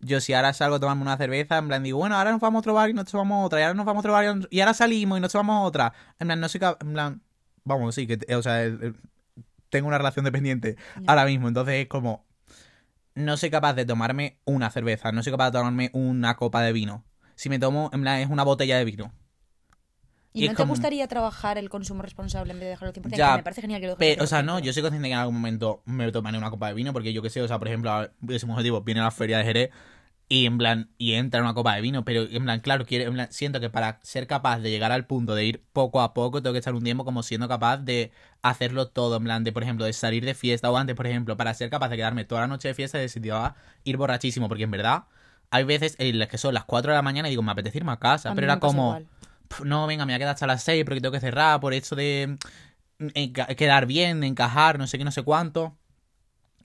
Yo 0.00 0.20
si 0.20 0.32
ahora 0.34 0.52
salgo 0.52 0.76
a 0.76 0.80
tomarme 0.80 1.02
una 1.02 1.16
cerveza, 1.16 1.58
en 1.58 1.68
plan 1.68 1.82
digo, 1.82 1.98
bueno, 1.98 2.16
ahora 2.16 2.32
nos 2.32 2.40
vamos 2.40 2.58
a 2.58 2.60
otro 2.60 2.74
bar 2.74 2.90
y 2.90 2.94
nos 2.94 3.04
tomamos 3.06 3.46
otra, 3.46 3.60
y 3.60 3.62
ahora 3.62 3.74
nos 3.74 3.86
vamos 3.86 4.00
a 4.00 4.08
otro 4.08 4.12
bar 4.12 4.46
y- 4.50 4.60
ahora 4.60 4.74
salimos 4.74 5.18
y 5.18 5.20
nos 5.20 5.32
tomamos 5.32 5.66
otra. 5.68 5.92
En 6.18 6.26
plan, 6.28 6.40
no 6.40 6.48
soy 6.48 6.60
cap- 6.60 6.82
en 6.82 6.92
plan, 6.92 7.22
vamos, 7.64 7.94
sí, 7.94 8.06
que, 8.06 8.18
o 8.34 8.42
sea, 8.42 8.64
eh, 8.64 8.76
eh, 8.82 8.92
tengo 9.68 9.88
una 9.88 9.98
relación 9.98 10.24
dependiente 10.24 10.76
ahora 11.06 11.24
mismo, 11.26 11.48
entonces 11.48 11.74
es 11.76 11.86
como, 11.86 12.24
no 13.14 13.36
soy 13.36 13.50
capaz 13.50 13.74
de 13.74 13.84
tomarme 13.84 14.38
una 14.44 14.70
cerveza, 14.70 15.12
no 15.12 15.22
soy 15.22 15.32
capaz 15.32 15.46
de 15.46 15.58
tomarme 15.58 15.90
una 15.92 16.36
copa 16.36 16.62
de 16.62 16.72
vino. 16.72 17.04
Si 17.34 17.48
me 17.48 17.58
tomo, 17.58 17.90
en 17.92 18.02
plan, 18.02 18.20
es 18.20 18.28
una 18.28 18.42
botella 18.44 18.76
de 18.78 18.84
vino. 18.84 19.12
¿Y 20.32 20.44
Y 20.44 20.46
no 20.46 20.52
te 20.52 20.58
como- 20.58 20.74
gustaría 20.74 21.08
trabajar 21.08 21.58
el 21.58 21.68
consumo 21.68 22.02
responsable 22.02 22.52
en 22.52 22.58
vez 22.60 22.66
de 22.66 22.70
dejarlo 22.70 22.92
100%? 22.92 23.16
Ya, 23.18 23.32
Que 23.32 23.36
me 23.38 23.42
parece 23.42 23.60
genial 23.62 23.80
que 23.80 23.86
lo 23.88 23.96
dejes 23.96 24.14
Pero, 24.14 24.24
o 24.24 24.26
sea, 24.28 24.38
100%, 24.42 24.44
no, 24.46 24.58
yo 24.60 24.72
soy 24.72 24.82
consciente 24.82 25.08
que 25.08 25.12
en 25.14 25.18
algún 25.18 25.34
momento 25.34 25.82
me 25.86 26.10
tomaré 26.12 26.38
una 26.38 26.50
copa 26.50 26.68
de 26.68 26.74
vino, 26.74 26.92
porque 26.92 27.12
yo 27.12 27.20
qué 27.20 27.30
sé, 27.30 27.42
o 27.42 27.48
sea, 27.48 27.58
por 27.58 27.66
ejemplo, 27.66 28.08
ese 28.28 28.46
objetivo 28.46 28.80
viene 28.82 29.00
a 29.00 29.04
la 29.04 29.10
feria 29.10 29.38
de 29.38 29.44
Jerez 29.44 29.70
y 30.32 30.46
en 30.46 30.58
plan, 30.58 30.90
y 30.96 31.14
entra 31.14 31.40
una 31.42 31.54
copa 31.54 31.74
de 31.74 31.80
vino, 31.80 32.04
pero 32.04 32.22
en 32.22 32.44
plan, 32.44 32.60
claro, 32.60 32.86
quiero, 32.86 33.04
en 33.08 33.14
plan, 33.14 33.26
siento 33.32 33.58
que 33.58 33.68
para 33.68 33.98
ser 34.04 34.28
capaz 34.28 34.60
de 34.60 34.70
llegar 34.70 34.92
al 34.92 35.04
punto 35.04 35.34
de 35.34 35.44
ir 35.44 35.64
poco 35.72 36.00
a 36.00 36.14
poco, 36.14 36.40
tengo 36.40 36.52
que 36.52 36.60
estar 36.60 36.72
un 36.72 36.84
tiempo 36.84 37.04
como 37.04 37.24
siendo 37.24 37.48
capaz 37.48 37.78
de 37.78 38.12
hacerlo 38.40 38.86
todo, 38.86 39.16
en 39.16 39.24
plan, 39.24 39.42
de, 39.42 39.50
por 39.50 39.64
ejemplo, 39.64 39.84
de 39.84 39.92
salir 39.92 40.24
de 40.24 40.34
fiesta 40.34 40.70
o 40.70 40.76
antes, 40.76 40.94
por 40.94 41.08
ejemplo, 41.08 41.36
para 41.36 41.52
ser 41.52 41.68
capaz 41.68 41.88
de 41.88 41.96
quedarme 41.96 42.24
toda 42.24 42.42
la 42.42 42.46
noche 42.46 42.68
de 42.68 42.74
fiesta 42.74 42.96
y 42.98 43.00
decidir 43.00 43.32
ah, 43.32 43.56
ir 43.82 43.96
borrachísimo, 43.96 44.46
porque 44.46 44.62
en 44.62 44.70
verdad 44.70 45.02
hay 45.50 45.64
veces 45.64 45.96
en 45.98 46.20
las 46.20 46.28
que 46.28 46.38
son 46.38 46.54
las 46.54 46.64
4 46.64 46.92
de 46.92 46.96
la 46.96 47.02
mañana 47.02 47.26
y 47.26 47.32
digo, 47.32 47.42
me 47.42 47.50
apetece 47.50 47.78
irme 47.78 47.90
a 47.90 47.98
casa, 47.98 48.30
A 48.30 48.34
pero 48.36 48.44
era 48.46 48.60
como... 48.60 48.84
igual. 48.98 49.08
"Pf, 49.48 49.64
no, 49.64 49.88
venga, 49.88 50.06
me 50.06 50.12
voy 50.12 50.14
a 50.14 50.18
quedar 50.20 50.34
hasta 50.34 50.46
las 50.46 50.62
6 50.62 50.84
porque 50.84 51.00
tengo 51.00 51.10
que 51.12 51.18
cerrar 51.18 51.58
por 51.58 51.74
esto 51.74 51.96
de 51.96 52.38
mm, 53.00 53.32
quedar 53.56 53.86
bien, 53.86 54.22
encajar, 54.22 54.78
no 54.78 54.86
sé 54.86 54.96
qué, 54.96 55.04
no 55.04 55.10
sé 55.10 55.24
cuánto. 55.24 55.76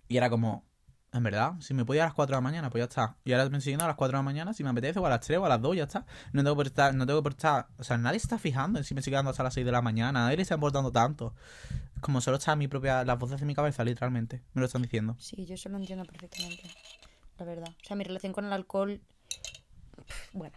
Y 0.08 0.18
era 0.18 0.30
como, 0.30 0.64
en 1.16 1.24
verdad, 1.24 1.54
si 1.62 1.74
me 1.74 1.86
puedo 1.86 1.98
ir 1.98 2.02
a 2.02 2.06
las 2.06 2.14
4 2.14 2.36
de 2.36 2.38
la 2.38 2.42
mañana, 2.42 2.70
pues 2.70 2.82
ya 2.82 2.86
está. 2.86 3.16
Y 3.24 3.32
ahora 3.32 3.50
me 3.50 3.58
estoy 3.60 3.74
a 3.74 3.78
las 3.78 3.96
4 3.96 4.18
de 4.18 4.20
la 4.20 4.22
mañana, 4.22 4.54
si 4.54 4.64
me 4.64 4.70
apetece, 4.70 5.00
o 5.00 5.06
a 5.06 5.10
las 5.10 5.22
3 5.22 5.40
o 5.40 5.46
a 5.46 5.50
las 5.50 5.62
2, 5.62 5.78
ya 5.78 5.84
está. 5.84 6.06
No 6.34 6.44
tengo 6.44 6.56
por 6.56 6.68
estar, 6.68 6.94
no 6.94 7.06
tengo 7.06 7.24
por 7.24 7.32
estar, 7.32 7.68
o 7.78 7.84
sea, 7.84 7.98
nadie 7.98 8.18
está 8.18 8.38
fijando 8.38 8.80
en 8.80 8.86
si 8.86 8.94
me 8.94 9.00
estoy 9.00 9.12
quedando 9.12 9.32
hasta 9.32 9.44
las 9.44 9.54
6 9.54 9.66
de 9.66 9.72
la 9.72 9.82
mañana, 9.82 10.24
nadie 10.24 10.36
le 10.36 10.42
está 10.42 10.56
importando 10.56 10.92
tanto. 10.92 11.34
Como 12.02 12.20
solo 12.20 12.38
está 12.38 12.56
mi 12.56 12.68
propia, 12.68 13.06
las 13.06 13.18
voces 13.18 13.40
de 13.40 13.46
mi 13.46 13.56
cabeza, 13.56 13.84
literalmente, 13.84 14.44
me 14.54 14.60
lo 14.60 14.66
están 14.66 14.82
diciendo. 14.82 15.16
Sí, 15.20 15.46
yo 15.46 15.56
eso 15.56 15.70
lo 15.70 15.78
entiendo 15.78 16.06
perfectamente. 16.06 16.64
La 17.38 17.46
verdad. 17.46 17.70
O 17.70 17.86
sea, 17.86 17.96
mi 17.96 18.04
relación 18.04 18.34
con 18.34 18.46
el 18.46 18.54
alcohol. 18.54 19.02
Bueno. 20.34 20.56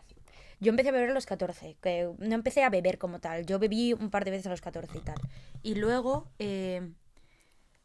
Yo 0.61 0.71
empecé 0.71 0.89
a 0.89 0.93
beber 0.93 1.11
a 1.11 1.15
los 1.15 1.27
14. 1.27 1.77
Que 1.81 2.11
no 2.19 2.35
empecé 2.35 2.65
a 2.65 2.71
beber 2.71 2.99
como 2.99 3.21
tal. 3.21 3.47
Yo 3.47 3.61
bebí 3.61 3.93
un 3.93 4.11
par 4.11 4.25
de 4.25 4.33
veces 4.33 4.49
a 4.49 4.51
los 4.51 4.61
14 4.61 4.99
y 4.99 5.01
tal. 5.01 5.17
Y 5.63 5.77
luego. 5.77 6.29
eh, 6.39 6.93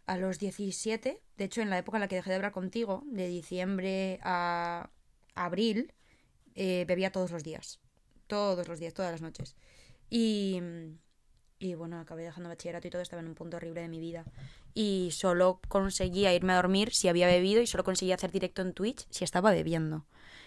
a 0.06 0.18
los 0.18 0.40
17, 0.40 1.22
de 1.38 1.44
hecho 1.44 1.62
en 1.62 1.70
la 1.70 1.78
época 1.78 1.98
en 1.98 2.02
la 2.02 2.08
que 2.08 2.16
dejé 2.16 2.30
de 2.30 2.36
hablar 2.38 2.52
contigo, 2.52 3.04
de 3.08 3.28
diciembre 3.28 4.20
a 4.24 4.90
abril, 5.36 5.94
eh, 6.56 6.86
bebía 6.88 7.12
todos 7.12 7.32
los 7.32 7.44
días. 7.44 7.80
Todos 8.28 8.68
los 8.68 8.80
días, 8.80 8.94
todas 8.94 9.12
las 9.12 9.22
noches. 9.22 9.56
Y, 10.10 10.62
y 11.60 11.76
bueno, 11.76 12.00
acabé 12.00 12.24
dejando 12.24 12.50
bachillerato 12.50 12.88
y 12.88 12.92
todo, 12.92 13.02
estaba 13.02 13.22
en 13.22 13.28
un 13.28 13.36
punto 13.36 13.58
horrible 13.58 13.82
de 13.82 13.88
mi 13.88 14.00
vida. 14.00 14.26
Y 14.74 15.10
solo 15.12 15.60
conseguía 15.68 16.34
irme 16.34 16.54
a 16.54 16.58
dormir 16.58 16.94
si 16.94 17.08
había 17.08 17.28
bebido 17.28 17.62
y 17.62 17.68
solo 17.68 17.84
conseguía 17.84 18.16
hacer 18.16 18.32
directo 18.32 18.62
en 18.62 18.74
Twitch 18.74 19.06
si 19.10 19.24
estaba 19.24 19.52
bebiendo. 19.52 20.06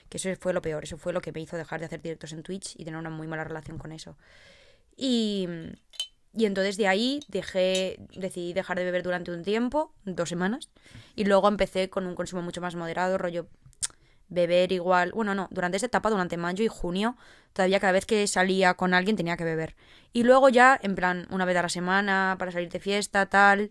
Que 0.08 0.18
eso 0.18 0.28
fue 0.36 0.52
lo 0.52 0.62
peor, 0.62 0.84
eso 0.84 0.98
fue 0.98 1.12
lo 1.12 1.20
que 1.20 1.32
me 1.32 1.40
hizo 1.40 1.56
dejar 1.56 1.80
de 1.80 1.86
hacer 1.86 2.00
directos 2.02 2.32
en 2.32 2.42
Twitch 2.42 2.74
y 2.76 2.84
tener 2.84 2.98
una 2.98 3.10
muy 3.10 3.26
mala 3.26 3.44
relación 3.44 3.78
con 3.78 3.92
eso. 3.92 4.16
Y, 4.96 5.48
y 6.36 6.44
entonces 6.44 6.76
de 6.76 6.86
ahí 6.86 7.20
dejé, 7.28 7.98
decidí 8.14 8.52
dejar 8.52 8.78
de 8.78 8.84
beber 8.84 9.02
durante 9.02 9.32
un 9.32 9.42
tiempo, 9.42 9.92
dos 10.04 10.28
semanas, 10.28 10.70
y 11.14 11.24
luego 11.24 11.48
empecé 11.48 11.88
con 11.88 12.06
un 12.06 12.14
consumo 12.14 12.42
mucho 12.42 12.60
más 12.60 12.74
moderado, 12.74 13.18
rollo 13.18 13.48
beber 14.28 14.72
igual, 14.72 15.12
bueno, 15.12 15.34
no, 15.34 15.48
durante 15.50 15.76
esa 15.76 15.86
etapa, 15.86 16.10
durante 16.10 16.36
mayo 16.36 16.64
y 16.64 16.68
junio, 16.68 17.16
todavía 17.52 17.80
cada 17.80 17.92
vez 17.92 18.06
que 18.06 18.26
salía 18.26 18.74
con 18.74 18.92
alguien 18.92 19.16
tenía 19.16 19.36
que 19.36 19.44
beber. 19.44 19.76
Y 20.12 20.24
luego 20.24 20.48
ya, 20.48 20.78
en 20.82 20.94
plan, 20.94 21.26
una 21.30 21.44
vez 21.44 21.56
a 21.56 21.62
la 21.62 21.68
semana, 21.68 22.36
para 22.38 22.52
salir 22.52 22.68
de 22.68 22.80
fiesta, 22.80 23.26
tal. 23.26 23.70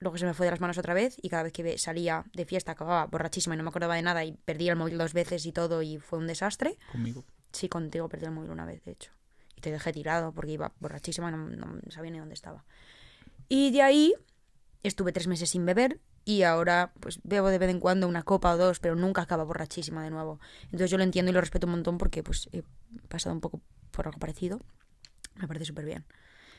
Luego 0.00 0.16
se 0.18 0.26
me 0.26 0.34
fue 0.34 0.46
de 0.46 0.52
las 0.52 0.60
manos 0.60 0.78
otra 0.78 0.94
vez 0.94 1.16
y 1.20 1.28
cada 1.28 1.42
vez 1.42 1.52
que 1.52 1.76
salía 1.78 2.24
de 2.32 2.44
fiesta 2.44 2.72
acababa 2.72 3.06
borrachísima 3.06 3.54
y 3.54 3.58
no 3.58 3.64
me 3.64 3.70
acordaba 3.70 3.96
de 3.96 4.02
nada 4.02 4.24
y 4.24 4.32
perdí 4.44 4.68
el 4.68 4.76
móvil 4.76 4.96
dos 4.96 5.12
veces 5.12 5.44
y 5.44 5.52
todo 5.52 5.82
y 5.82 5.98
fue 5.98 6.20
un 6.20 6.28
desastre. 6.28 6.78
Conmigo. 6.92 7.24
Sí, 7.52 7.68
contigo 7.68 8.08
perdí 8.08 8.26
el 8.26 8.30
móvil 8.30 8.50
una 8.50 8.64
vez, 8.64 8.84
de 8.84 8.92
hecho. 8.92 9.17
Y 9.58 9.60
te 9.60 9.72
dejé 9.72 9.92
tirado 9.92 10.32
porque 10.32 10.52
iba 10.52 10.72
borrachísima 10.78 11.32
no, 11.32 11.48
no 11.48 11.80
sabía 11.90 12.12
ni 12.12 12.18
dónde 12.20 12.34
estaba. 12.34 12.64
Y 13.48 13.72
de 13.72 13.82
ahí 13.82 14.14
estuve 14.84 15.10
tres 15.10 15.26
meses 15.26 15.50
sin 15.50 15.66
beber 15.66 15.98
y 16.24 16.44
ahora 16.44 16.92
pues 17.00 17.18
bebo 17.24 17.48
de 17.48 17.58
vez 17.58 17.70
en 17.70 17.80
cuando 17.80 18.06
una 18.06 18.22
copa 18.22 18.52
o 18.52 18.56
dos, 18.56 18.78
pero 18.78 18.94
nunca 18.94 19.22
acaba 19.22 19.42
borrachísima 19.42 20.04
de 20.04 20.10
nuevo. 20.10 20.38
Entonces 20.66 20.92
yo 20.92 20.96
lo 20.96 21.02
entiendo 21.02 21.32
y 21.32 21.34
lo 21.34 21.40
respeto 21.40 21.66
un 21.66 21.72
montón 21.72 21.98
porque 21.98 22.22
pues 22.22 22.48
he 22.52 22.62
pasado 23.08 23.34
un 23.34 23.40
poco 23.40 23.60
por 23.90 24.06
algo 24.06 24.20
parecido. 24.20 24.60
Me 25.34 25.48
parece 25.48 25.64
súper 25.64 25.84
bien. 25.84 26.04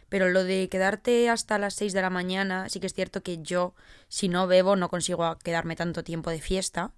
Pero 0.09 0.27
lo 0.27 0.43
de 0.43 0.67
quedarte 0.67 1.29
hasta 1.29 1.57
las 1.57 1.75
6 1.75 1.93
de 1.93 2.01
la 2.01 2.09
mañana, 2.09 2.67
sí 2.67 2.81
que 2.81 2.87
es 2.87 2.93
cierto 2.93 3.23
que 3.23 3.41
yo, 3.41 3.75
si 4.09 4.27
no 4.27 4.45
bebo, 4.45 4.75
no 4.75 4.89
consigo 4.89 5.37
quedarme 5.37 5.77
tanto 5.77 6.03
tiempo 6.03 6.31
de 6.31 6.41
fiesta. 6.41 6.91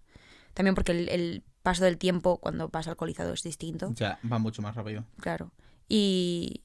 También 0.55 0.73
porque 0.73 0.93
el, 0.93 1.09
el 1.09 1.43
paso 1.61 1.83
del 1.83 1.97
tiempo 1.97 2.37
cuando 2.37 2.69
vas 2.69 2.87
alcoholizado 2.87 3.33
es 3.33 3.43
distinto. 3.43 3.93
Ya, 3.95 4.17
va 4.31 4.39
mucho 4.39 4.61
más 4.61 4.75
rápido. 4.75 5.05
Claro. 5.19 5.51
Y, 5.93 6.63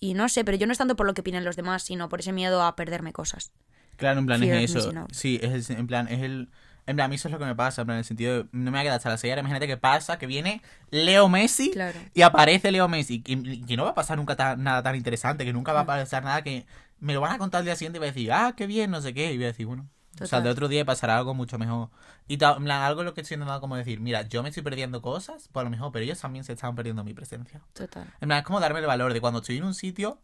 y 0.00 0.14
no 0.14 0.28
sé, 0.28 0.44
pero 0.44 0.56
yo 0.58 0.66
no 0.66 0.72
es 0.72 0.78
tanto 0.78 0.96
por 0.96 1.06
lo 1.06 1.14
que 1.14 1.20
opinen 1.20 1.44
los 1.44 1.54
demás, 1.54 1.84
sino 1.84 2.08
por 2.08 2.18
ese 2.18 2.32
miedo 2.32 2.64
a 2.64 2.74
perderme 2.74 3.12
cosas. 3.12 3.52
Claro, 3.96 4.18
en 4.18 4.26
plan 4.26 4.40
Fear 4.40 4.56
es 4.56 4.74
eso. 4.74 4.92
Sí, 5.12 5.38
es 5.40 5.70
el- 5.70 5.76
en 5.78 5.86
plan, 5.86 6.08
es 6.08 6.20
el. 6.20 6.48
En 6.86 6.96
plan, 6.96 7.04
a 7.04 7.08
mí 7.08 7.14
eso 7.14 7.28
es 7.28 7.32
lo 7.32 7.38
que 7.38 7.44
me 7.44 7.54
pasa, 7.54 7.82
en 7.82 7.86
plan, 7.86 7.94
en 7.96 7.98
el 8.00 8.04
sentido 8.04 8.34
de, 8.38 8.48
no 8.50 8.64
me 8.64 8.70
voy 8.72 8.80
a 8.80 8.82
quedar 8.82 8.96
hasta 8.96 9.16
6 9.18 9.30
horas, 9.32 9.42
imagínate 9.42 9.68
que 9.68 9.76
pasa, 9.76 10.18
que 10.18 10.26
viene 10.26 10.62
Leo 10.90 11.28
Messi 11.28 11.70
Claro. 11.70 12.00
y 12.12 12.22
aparece 12.22 12.72
Leo 12.72 12.88
Messi, 12.88 13.22
y, 13.24 13.62
que 13.64 13.76
no 13.76 13.84
va 13.84 13.90
a 13.90 13.94
pasar 13.94 14.16
nunca 14.18 14.34
ta- 14.34 14.56
nada 14.56 14.82
tan 14.82 14.96
interesante, 14.96 15.44
que 15.44 15.52
nunca 15.52 15.72
va 15.72 15.80
a 15.80 15.86
pasar 15.86 16.24
nada 16.24 16.42
que 16.42 16.66
me 16.98 17.14
lo 17.14 17.20
van 17.20 17.32
a 17.32 17.38
contar 17.38 17.60
al 17.60 17.66
día 17.66 17.76
siguiente 17.76 17.98
y 17.98 18.00
voy 18.00 18.08
a 18.08 18.12
decir, 18.12 18.32
ah, 18.32 18.54
qué 18.56 18.66
bien, 18.66 18.90
no 18.90 19.00
sé 19.00 19.14
qué, 19.14 19.32
y 19.32 19.36
voy 19.36 19.44
a 19.44 19.48
decir, 19.48 19.66
bueno. 19.66 19.88
O 20.18 20.26
sea, 20.26 20.40
de 20.40 20.50
otro 20.50 20.68
día 20.68 20.84
pasará 20.84 21.16
algo 21.16 21.34
mucho 21.34 21.58
mejor. 21.58 21.90
Y 22.26 22.36
plan, 22.36 22.70
algo 22.70 23.02
lo 23.04 23.14
que 23.14 23.20
estoy 23.20 23.36
intentando 23.36 23.60
como 23.60 23.76
decir, 23.76 24.00
mira, 24.00 24.22
yo 24.22 24.42
me 24.42 24.48
estoy 24.48 24.62
perdiendo 24.62 25.00
cosas, 25.02 25.48
por 25.48 25.64
lo 25.64 25.70
mejor, 25.70 25.92
pero 25.92 26.04
ellos 26.04 26.20
también 26.20 26.44
se 26.44 26.52
están 26.52 26.74
perdiendo 26.74 27.04
mi 27.04 27.14
presencia. 27.14 27.62
Total. 27.72 28.12
En 28.20 28.28
plan, 28.28 28.40
es 28.40 28.44
como 28.44 28.60
darme 28.60 28.80
el 28.80 28.86
valor 28.86 29.12
de 29.12 29.20
cuando 29.20 29.40
estoy 29.40 29.58
en 29.58 29.64
un 29.64 29.74
sitio. 29.74 30.20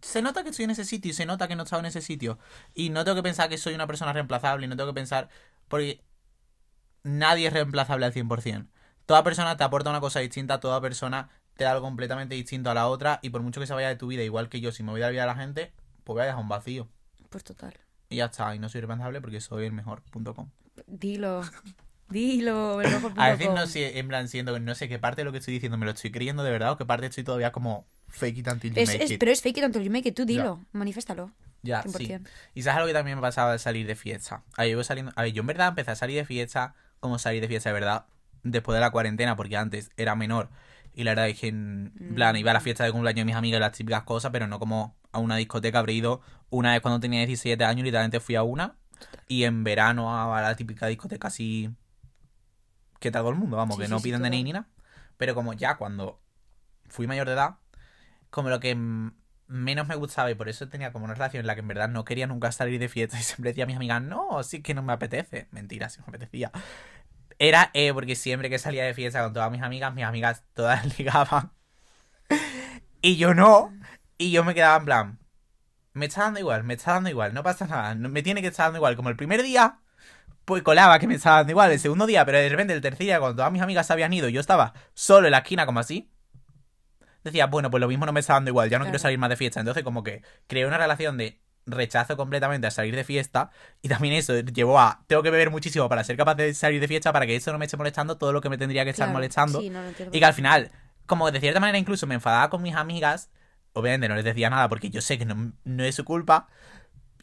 Se 0.00 0.22
nota 0.22 0.42
que 0.42 0.50
estoy 0.50 0.64
en 0.64 0.70
ese 0.70 0.84
sitio 0.84 1.10
y 1.10 1.14
se 1.14 1.26
nota 1.26 1.48
que 1.48 1.56
no 1.56 1.62
he 1.62 1.64
estado 1.64 1.80
en 1.80 1.86
ese 1.86 2.00
sitio. 2.00 2.38
Y 2.74 2.90
no 2.90 3.04
tengo 3.04 3.16
que 3.16 3.22
pensar 3.22 3.48
que 3.48 3.58
soy 3.58 3.74
una 3.74 3.86
persona 3.86 4.12
reemplazable 4.12 4.64
y 4.64 4.68
no 4.68 4.76
tengo 4.76 4.90
que 4.90 4.94
pensar. 4.94 5.28
Porque 5.68 6.02
nadie 7.02 7.48
es 7.48 7.52
reemplazable 7.52 8.06
al 8.06 8.14
100%. 8.14 8.68
Toda 9.04 9.24
persona 9.24 9.56
te 9.56 9.64
aporta 9.64 9.90
una 9.90 10.00
cosa 10.00 10.20
distinta, 10.20 10.60
toda 10.60 10.80
persona 10.80 11.28
te 11.56 11.64
da 11.64 11.72
algo 11.72 11.84
completamente 11.84 12.34
distinto 12.34 12.70
a 12.70 12.74
la 12.74 12.88
otra. 12.88 13.18
Y 13.20 13.30
por 13.30 13.42
mucho 13.42 13.60
que 13.60 13.66
se 13.66 13.74
vaya 13.74 13.88
de 13.88 13.96
tu 13.96 14.06
vida, 14.06 14.22
igual 14.22 14.48
que 14.48 14.60
yo, 14.60 14.72
si 14.72 14.82
me 14.82 14.90
voy 14.92 15.00
de 15.00 15.06
la 15.06 15.10
vida 15.10 15.22
de 15.22 15.26
la 15.26 15.34
gente, 15.34 15.72
pues 16.04 16.14
voy 16.14 16.22
a 16.22 16.26
dejar 16.26 16.40
un 16.40 16.48
vacío. 16.48 16.88
Pues 17.28 17.44
total. 17.44 17.74
Y 18.12 18.16
ya 18.16 18.26
está. 18.26 18.54
Y 18.54 18.58
no 18.58 18.68
soy 18.68 18.80
reemplazable 18.80 19.20
porque 19.20 19.40
soy 19.40 19.66
el 19.66 19.72
mejor.com. 19.72 20.48
Dilo. 20.86 21.42
Dilo. 22.08 22.80
el 22.80 22.90
mejor 22.90 23.12
A 23.16 23.30
veces 23.30 23.48
no 23.54 23.66
sé, 23.66 23.98
en 23.98 24.08
plan, 24.08 24.28
siento 24.28 24.52
que 24.54 24.60
no 24.60 24.74
sé 24.74 24.88
qué 24.88 24.98
parte 24.98 25.22
de 25.22 25.24
lo 25.24 25.32
que 25.32 25.38
estoy 25.38 25.54
diciendo 25.54 25.78
me 25.78 25.86
lo 25.86 25.92
estoy 25.92 26.10
creyendo 26.10 26.42
de 26.42 26.50
verdad 26.50 26.72
o 26.72 26.76
qué 26.76 26.84
parte 26.84 27.06
estoy 27.06 27.24
todavía 27.24 27.52
como 27.52 27.86
fake 28.08 28.38
it 28.38 28.48
until 28.48 28.74
you 28.74 28.80
Es- 28.82 28.88
make 28.90 29.04
es- 29.04 29.10
it. 29.12 29.18
pero 29.20 29.32
es 29.32 29.40
fake 29.40 29.58
it 29.58 29.64
until 29.64 29.82
you 29.82 29.90
make 29.90 30.08
it, 30.08 30.14
tú 30.14 30.24
dilo, 30.26 30.60
manifiéstalo. 30.72 31.30
Ya, 31.62 31.82
sí. 31.82 32.06
100%. 32.06 32.28
Y 32.54 32.62
sabes 32.62 32.76
algo 32.78 32.88
que 32.88 32.92
también 32.92 33.16
me 33.16 33.22
pasaba 33.22 33.52
de 33.52 33.58
salir 33.58 33.86
de 33.86 33.94
fiesta. 33.94 34.42
A 34.56 34.62
ver, 34.62 34.72
yo, 34.72 34.82
saliendo... 34.84 35.12
a 35.16 35.22
ver, 35.22 35.32
yo 35.32 35.40
en 35.40 35.46
verdad 35.46 35.68
empecé 35.68 35.92
a 35.92 35.94
salir 35.96 36.16
de 36.16 36.24
fiesta 36.24 36.74
como 37.00 37.18
salir 37.18 37.40
de 37.40 37.48
fiesta 37.48 37.70
de 37.70 37.74
verdad 37.74 38.04
después 38.42 38.74
de 38.74 38.80
la 38.80 38.90
cuarentena, 38.90 39.36
porque 39.36 39.56
antes 39.56 39.90
era 39.96 40.14
menor. 40.16 40.50
Y 40.94 41.04
la 41.04 41.12
verdad 41.12 41.28
es 41.28 41.40
que, 41.40 41.48
en 41.48 42.12
plan, 42.14 42.36
iba 42.36 42.50
a 42.50 42.54
la 42.54 42.60
fiesta 42.60 42.84
de 42.84 42.92
cumpleaños 42.92 43.22
de 43.22 43.24
mis 43.24 43.34
amigas 43.34 43.58
y 43.58 43.60
las 43.60 43.72
típicas 43.72 44.02
cosas, 44.02 44.30
pero 44.30 44.46
no 44.46 44.58
como 44.58 44.96
a 45.10 45.18
una 45.18 45.36
discoteca. 45.36 45.78
Habré 45.78 45.94
ido 45.94 46.20
una 46.50 46.72
vez 46.72 46.80
cuando 46.82 47.00
tenía 47.00 47.24
17 47.24 47.64
años, 47.64 47.84
literalmente 47.84 48.20
fui 48.20 48.34
a 48.34 48.42
una. 48.42 48.76
Y 49.26 49.44
en 49.44 49.64
verano 49.64 50.34
a 50.34 50.40
la 50.40 50.54
típica 50.54 50.86
discoteca 50.86 51.28
así. 51.28 51.70
Que 53.00 53.10
todo 53.10 53.30
el 53.30 53.36
mundo, 53.36 53.56
vamos, 53.56 53.76
Sí, 53.76 53.82
que 53.82 53.86
sí, 53.86 53.92
no 53.92 54.00
piden. 54.00 54.22
DNI 54.22 54.44
ni 54.44 54.52
nada. 54.52 54.68
Pero 55.16 55.34
como 55.34 55.54
ya 55.54 55.76
cuando 55.76 56.20
fui 56.88 57.06
mayor 57.06 57.26
de 57.26 57.34
edad, 57.34 57.56
como 58.30 58.48
lo 58.48 58.60
que 58.60 58.74
mm, 58.74 59.12
menos 59.48 59.88
me 59.88 59.94
gustaba 59.94 60.30
y 60.30 60.34
por 60.34 60.48
eso 60.48 60.68
tenía 60.68 60.92
como 60.92 61.04
una 61.04 61.14
relación 61.14 61.40
en 61.40 61.46
la 61.46 61.54
que 61.54 61.60
en 61.60 61.68
verdad 61.68 61.88
no 61.88 62.04
quería 62.04 62.26
nunca 62.26 62.52
salir 62.52 62.78
de 62.78 62.88
fiesta 62.88 63.18
y 63.20 63.22
siempre 63.22 63.50
decía 63.50 63.64
a 63.64 63.66
mis 63.66 63.76
amigas, 63.76 64.02
no, 64.02 64.42
sí 64.42 64.62
que 64.62 64.74
no 64.74 64.82
me 64.82 64.92
apetece. 64.92 65.48
Mentira, 65.50 65.88
sí 65.88 66.00
me 66.00 66.06
apetecía. 66.08 66.50
Era 67.42 67.72
eh, 67.74 67.92
porque 67.92 68.14
siempre 68.14 68.48
que 68.48 68.60
salía 68.60 68.84
de 68.84 68.94
fiesta 68.94 69.20
con 69.24 69.32
todas 69.32 69.50
mis 69.50 69.62
amigas, 69.62 69.92
mis 69.92 70.04
amigas 70.04 70.44
todas 70.54 70.96
ligaban. 70.98 71.50
Y 73.00 73.16
yo 73.16 73.34
no. 73.34 73.76
Y 74.16 74.30
yo 74.30 74.44
me 74.44 74.54
quedaba 74.54 74.76
en 74.76 74.84
plan, 74.84 75.18
me 75.92 76.06
está 76.06 76.22
dando 76.22 76.38
igual, 76.38 76.62
me 76.62 76.74
está 76.74 76.92
dando 76.92 77.10
igual, 77.10 77.34
no 77.34 77.42
pasa 77.42 77.66
nada, 77.66 77.96
me 77.96 78.22
tiene 78.22 78.42
que 78.42 78.46
estar 78.46 78.66
dando 78.66 78.78
igual. 78.78 78.94
Como 78.94 79.08
el 79.08 79.16
primer 79.16 79.42
día, 79.42 79.80
pues 80.44 80.62
colaba 80.62 81.00
que 81.00 81.08
me 81.08 81.16
estaba 81.16 81.38
dando 81.38 81.50
igual. 81.50 81.72
El 81.72 81.80
segundo 81.80 82.06
día, 82.06 82.24
pero 82.24 82.38
de 82.38 82.48
repente 82.48 82.74
el 82.74 82.80
tercer 82.80 83.06
día, 83.06 83.18
cuando 83.18 83.38
todas 83.38 83.50
mis 83.50 83.60
amigas 83.60 83.88
se 83.88 83.92
habían 83.92 84.12
ido, 84.12 84.28
yo 84.28 84.40
estaba 84.40 84.74
solo 84.94 85.26
en 85.26 85.32
la 85.32 85.38
esquina 85.38 85.66
como 85.66 85.80
así. 85.80 86.12
Decía, 87.24 87.46
bueno, 87.46 87.72
pues 87.72 87.80
lo 87.80 87.88
mismo 87.88 88.06
no 88.06 88.12
me 88.12 88.20
está 88.20 88.34
dando 88.34 88.50
igual, 88.50 88.70
ya 88.70 88.78
no 88.78 88.84
quiero 88.84 89.00
salir 89.00 89.18
más 89.18 89.30
de 89.30 89.36
fiesta. 89.36 89.58
Entonces 89.58 89.82
como 89.82 90.04
que 90.04 90.22
creé 90.46 90.64
una 90.64 90.78
relación 90.78 91.16
de 91.18 91.41
rechazo 91.66 92.16
completamente 92.16 92.66
a 92.66 92.70
salir 92.70 92.94
de 92.96 93.04
fiesta. 93.04 93.50
Y 93.82 93.88
también 93.88 94.14
eso 94.14 94.38
llevó 94.40 94.78
a 94.80 95.02
tengo 95.06 95.22
que 95.22 95.30
beber 95.30 95.50
muchísimo 95.50 95.88
para 95.88 96.02
ser 96.04 96.16
capaz 96.16 96.34
de 96.34 96.54
salir 96.54 96.80
de 96.80 96.88
fiesta 96.88 97.12
para 97.12 97.26
que 97.26 97.36
eso 97.36 97.52
no 97.52 97.58
me 97.58 97.66
esté 97.66 97.76
molestando 97.76 98.18
todo 98.18 98.32
lo 98.32 98.40
que 98.40 98.48
me 98.48 98.58
tendría 98.58 98.84
que 98.84 98.90
estar 98.90 99.06
Claro, 99.06 99.14
molestando. 99.18 99.60
sí, 99.60 99.70
no, 99.70 99.80
y 100.12 100.18
que 100.18 100.24
al 100.24 100.34
final 100.34 100.70
como 101.06 101.30
de 101.30 101.40
cierta 101.40 101.60
manera 101.60 101.78
incluso 101.78 102.06
me 102.06 102.14
enfadaba 102.14 102.48
con 102.50 102.62
mis 102.62 102.74
amigas 102.74 103.30
obviamente 103.74 104.08
no 104.08 104.14
les 104.14 104.24
decía 104.24 104.50
nada 104.50 104.68
porque 104.68 104.90
yo 104.90 105.00
sé 105.00 105.18
que 105.18 105.24
no, 105.24 105.52
no 105.64 105.84
es 105.84 105.94
su 105.94 106.04
culpa. 106.04 106.48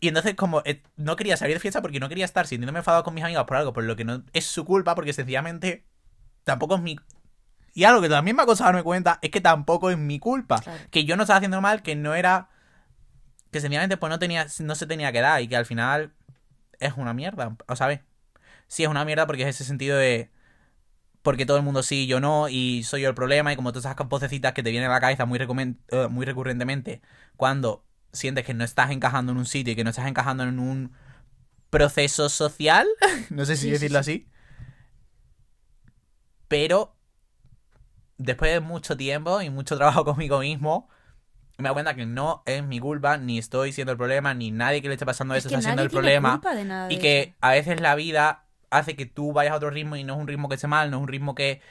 Y 0.01 0.07
entonces 0.07 0.33
como 0.35 0.61
eh, 0.65 0.81
no 0.95 1.15
quería 1.15 1.35
salir 1.37 1.55
de 1.55 1.59
fiesta 1.59 1.81
porque 1.81 1.99
no 1.99 2.07
quería 2.09 2.25
estar 2.25 2.47
sintiéndome 2.47 2.79
enfadado 2.79 3.03
con 3.03 3.13
mis 3.13 3.23
amigas 3.23 3.43
por 3.45 3.57
algo 3.57 3.73
por 3.73 3.83
lo 3.83 3.95
que 3.95 4.05
no 4.05 4.23
es 4.33 4.45
su 4.45 4.63
culpa 4.65 4.95
porque 4.95 5.11
sencillamente 5.13 5.85
tampoco 6.45 6.75
es 6.75 6.81
mi 6.81 6.97
y 7.73 7.83
algo 7.83 8.01
que 8.01 8.09
también 8.09 8.35
me 8.35 8.43
ha 8.43 8.45
costado 8.45 8.69
darme 8.69 8.83
cuenta 8.83 9.19
es 9.21 9.29
que 9.29 9.41
tampoco 9.41 9.89
es 9.91 9.97
mi 9.97 10.17
culpa 10.19 10.59
Claro. 10.61 10.79
que 10.89 11.03
yo 11.05 11.15
no 11.17 11.23
estaba 11.23 11.37
haciendo 11.37 11.61
mal 11.61 11.81
que 11.83 11.95
no 11.95 12.15
era 12.15 12.49
que 13.51 13.61
sencillamente 13.61 13.97
pues 13.97 14.09
no 14.09 14.19
tenía 14.19 14.47
no 14.59 14.75
se 14.75 14.87
tenía 14.87 15.11
que 15.11 15.21
dar 15.21 15.41
y 15.41 15.47
que 15.47 15.55
al 15.55 15.65
final 15.65 16.13
es 16.79 16.93
una 16.97 17.13
mierda 17.13 17.55
o 17.67 17.75
sabes 17.75 18.01
sí 18.67 18.83
es 18.83 18.89
una 18.89 19.05
mierda 19.05 19.27
porque 19.27 19.43
es 19.43 19.49
ese 19.49 19.65
sentido 19.65 19.97
de 19.97 20.31
porque 21.21 21.45
todo 21.45 21.57
el 21.57 21.63
mundo 21.63 21.83
sí 21.83 22.03
y 22.03 22.07
yo 22.07 22.19
no 22.19 22.49
y 22.49 22.83
soy 22.83 23.01
yo 23.01 23.09
el 23.09 23.15
problema 23.15 23.51
y 23.53 23.55
como 23.55 23.71
todas 23.73 23.85
esas 23.91 24.09
vocecitas 24.09 24.53
que 24.53 24.63
te 24.63 24.71
vienen 24.71 24.89
a 24.89 24.93
la 24.93 25.01
cabeza 25.01 25.25
muy, 25.25 25.39
eh, 25.89 26.07
muy 26.09 26.25
recurrentemente 26.25 27.01
cuando 27.37 27.85
sientes 28.13 28.45
que 28.45 28.53
no 28.53 28.63
estás 28.63 28.91
encajando 28.91 29.31
en 29.33 29.37
un 29.37 29.45
sitio 29.45 29.73
y 29.73 29.75
que 29.75 29.83
no 29.83 29.89
estás 29.91 30.07
encajando 30.07 30.43
en 30.43 30.59
un 30.59 30.93
proceso 31.69 32.29
social 32.29 32.87
no 33.31 33.45
sé 33.45 33.57
si 33.57 33.69
Sí, 33.69 33.69
sí, 33.69 33.73
decirlo 33.73 33.99
sí. 33.99 33.99
así 33.99 34.27
pero 36.47 36.95
después 38.17 38.51
de 38.53 38.59
mucho 38.59 38.97
tiempo 38.97 39.41
y 39.41 39.49
mucho 39.49 39.77
trabajo 39.77 40.05
conmigo 40.05 40.39
mismo 40.39 40.89
me 41.59 41.69
doy 41.69 41.73
cuenta 41.73 41.95
que 41.95 42.05
no 42.05 42.43
es 42.45 42.63
mi 42.63 42.79
culpa 42.79 43.17
ni 43.17 43.37
estoy 43.37 43.71
siendo 43.73 43.91
el 43.91 43.97
problema 43.97 44.33
ni 44.33 44.51
nadie 44.51 44.81
que 44.81 44.87
le 44.87 44.95
esté 44.95 45.05
pasando 45.05 45.35
Es 45.35 45.45
eso 45.45 45.49
está 45.49 45.61
siendo 45.61 45.81
el 45.83 45.89
problema 45.89 46.31
culpa 46.33 46.55
de 46.55 46.65
nada 46.65 46.89
y 46.91 46.97
que 46.99 47.35
a 47.41 47.51
veces 47.51 47.81
la 47.81 47.95
vida 47.95 48.45
hace 48.71 48.95
que 48.95 49.05
tú 49.05 49.33
vayas 49.33 49.53
a 49.53 49.57
otro 49.57 49.69
ritmo 49.69 49.95
y 49.95 50.03
no 50.03 50.13
es 50.15 50.19
un 50.19 50.27
ritmo 50.27 50.49
que 50.49 50.55
esté 50.55 50.67
mal, 50.67 50.91
no 50.91 50.97
es 50.97 51.03
un 51.03 51.07
ritmo 51.09 51.35
que 51.35 51.61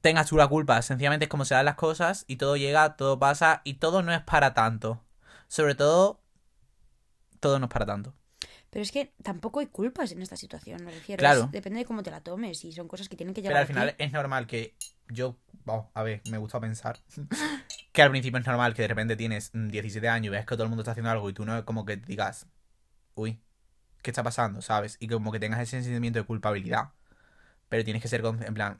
tengas 0.00 0.28
tú 0.28 0.36
la 0.36 0.48
culpa. 0.48 0.80
Sencillamente 0.82 1.24
es 1.24 1.28
como 1.28 1.44
se 1.44 1.54
dan 1.54 1.64
las 1.64 1.76
cosas 1.76 2.24
y 2.28 2.36
todo 2.36 2.56
llega, 2.56 2.96
todo 2.96 3.18
pasa 3.18 3.62
y 3.64 3.74
todo 3.74 4.02
no 4.02 4.12
es 4.12 4.20
para 4.22 4.54
tanto. 4.54 5.00
Sobre 5.48 5.74
todo, 5.74 6.20
todo 7.40 7.58
no 7.58 7.66
es 7.66 7.72
para 7.72 7.86
tanto. 7.86 8.14
Pero 8.70 8.82
es 8.82 8.92
que 8.92 9.12
tampoco 9.22 9.60
hay 9.60 9.66
culpas 9.66 10.12
en 10.12 10.22
esta 10.22 10.36
situación, 10.36 10.84
me 10.84 10.90
refiero. 10.90 11.20
Claro. 11.20 11.40
Es- 11.44 11.52
depende 11.52 11.78
de 11.80 11.84
cómo 11.84 12.02
te 12.02 12.10
la 12.10 12.20
tomes 12.22 12.64
y 12.64 12.72
son 12.72 12.88
cosas 12.88 13.08
que 13.08 13.16
tienen 13.16 13.34
que 13.34 13.42
llegar 13.42 13.52
Pero 13.52 13.60
al 13.60 13.64
a 13.64 13.66
ti. 13.68 13.74
final 13.74 13.94
es 13.98 14.12
normal 14.12 14.46
que 14.46 14.74
yo, 15.08 15.36
vamos, 15.64 15.86
a 15.94 16.02
ver, 16.02 16.22
me 16.30 16.38
gusta 16.38 16.60
pensar 16.60 16.98
que 17.92 18.02
al 18.02 18.10
principio 18.10 18.38
es 18.38 18.46
normal 18.46 18.74
que 18.74 18.82
de 18.82 18.88
repente 18.88 19.16
tienes 19.16 19.50
mm, 19.54 19.68
17 19.68 20.08
años 20.08 20.26
y 20.26 20.30
ves 20.30 20.46
que 20.46 20.54
todo 20.54 20.64
el 20.64 20.68
mundo 20.68 20.82
está 20.82 20.92
haciendo 20.92 21.10
algo 21.10 21.28
y 21.30 21.32
tú 21.32 21.44
no 21.44 21.56
es 21.56 21.64
como 21.64 21.84
que 21.84 21.96
digas, 21.96 22.46
uy, 23.14 23.40
¿qué 24.02 24.10
está 24.10 24.22
pasando? 24.22 24.62
¿Sabes? 24.62 24.96
Y 25.00 25.08
como 25.08 25.32
que 25.32 25.40
tengas 25.40 25.60
ese 25.60 25.82
sentimiento 25.82 26.18
de 26.18 26.26
culpabilidad. 26.26 26.90
Pero 27.68 27.84
tienes 27.84 28.02
que 28.02 28.08
ser, 28.08 28.22
en 28.24 28.54
plan, 28.54 28.78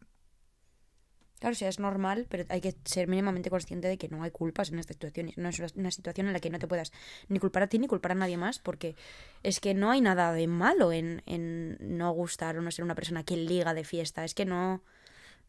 Claro, 1.44 1.52
o 1.52 1.56
sea, 1.56 1.68
es 1.68 1.78
normal, 1.78 2.26
pero 2.30 2.44
hay 2.48 2.62
que 2.62 2.74
ser 2.86 3.06
mínimamente 3.06 3.50
consciente 3.50 3.86
de 3.86 3.98
que 3.98 4.08
no 4.08 4.22
hay 4.22 4.30
culpas 4.30 4.70
en 4.70 4.78
esta 4.78 4.94
situación. 4.94 5.30
No 5.36 5.50
es 5.50 5.60
una 5.74 5.90
situación 5.90 6.26
en 6.26 6.32
la 6.32 6.40
que 6.40 6.48
no 6.48 6.58
te 6.58 6.66
puedas 6.66 6.90
ni 7.28 7.38
culpar 7.38 7.64
a 7.64 7.66
ti 7.66 7.78
ni 7.78 7.86
culpar 7.86 8.12
a 8.12 8.14
nadie 8.14 8.38
más, 8.38 8.58
porque 8.60 8.96
es 9.42 9.60
que 9.60 9.74
no 9.74 9.90
hay 9.90 10.00
nada 10.00 10.32
de 10.32 10.46
malo 10.46 10.90
en, 10.90 11.22
en 11.26 11.76
no 11.80 12.10
gustar 12.12 12.56
o 12.56 12.62
no 12.62 12.70
ser 12.70 12.82
una 12.82 12.94
persona 12.94 13.24
que 13.24 13.36
liga 13.36 13.74
de 13.74 13.84
fiesta. 13.84 14.24
Es 14.24 14.32
que 14.32 14.46
no, 14.46 14.82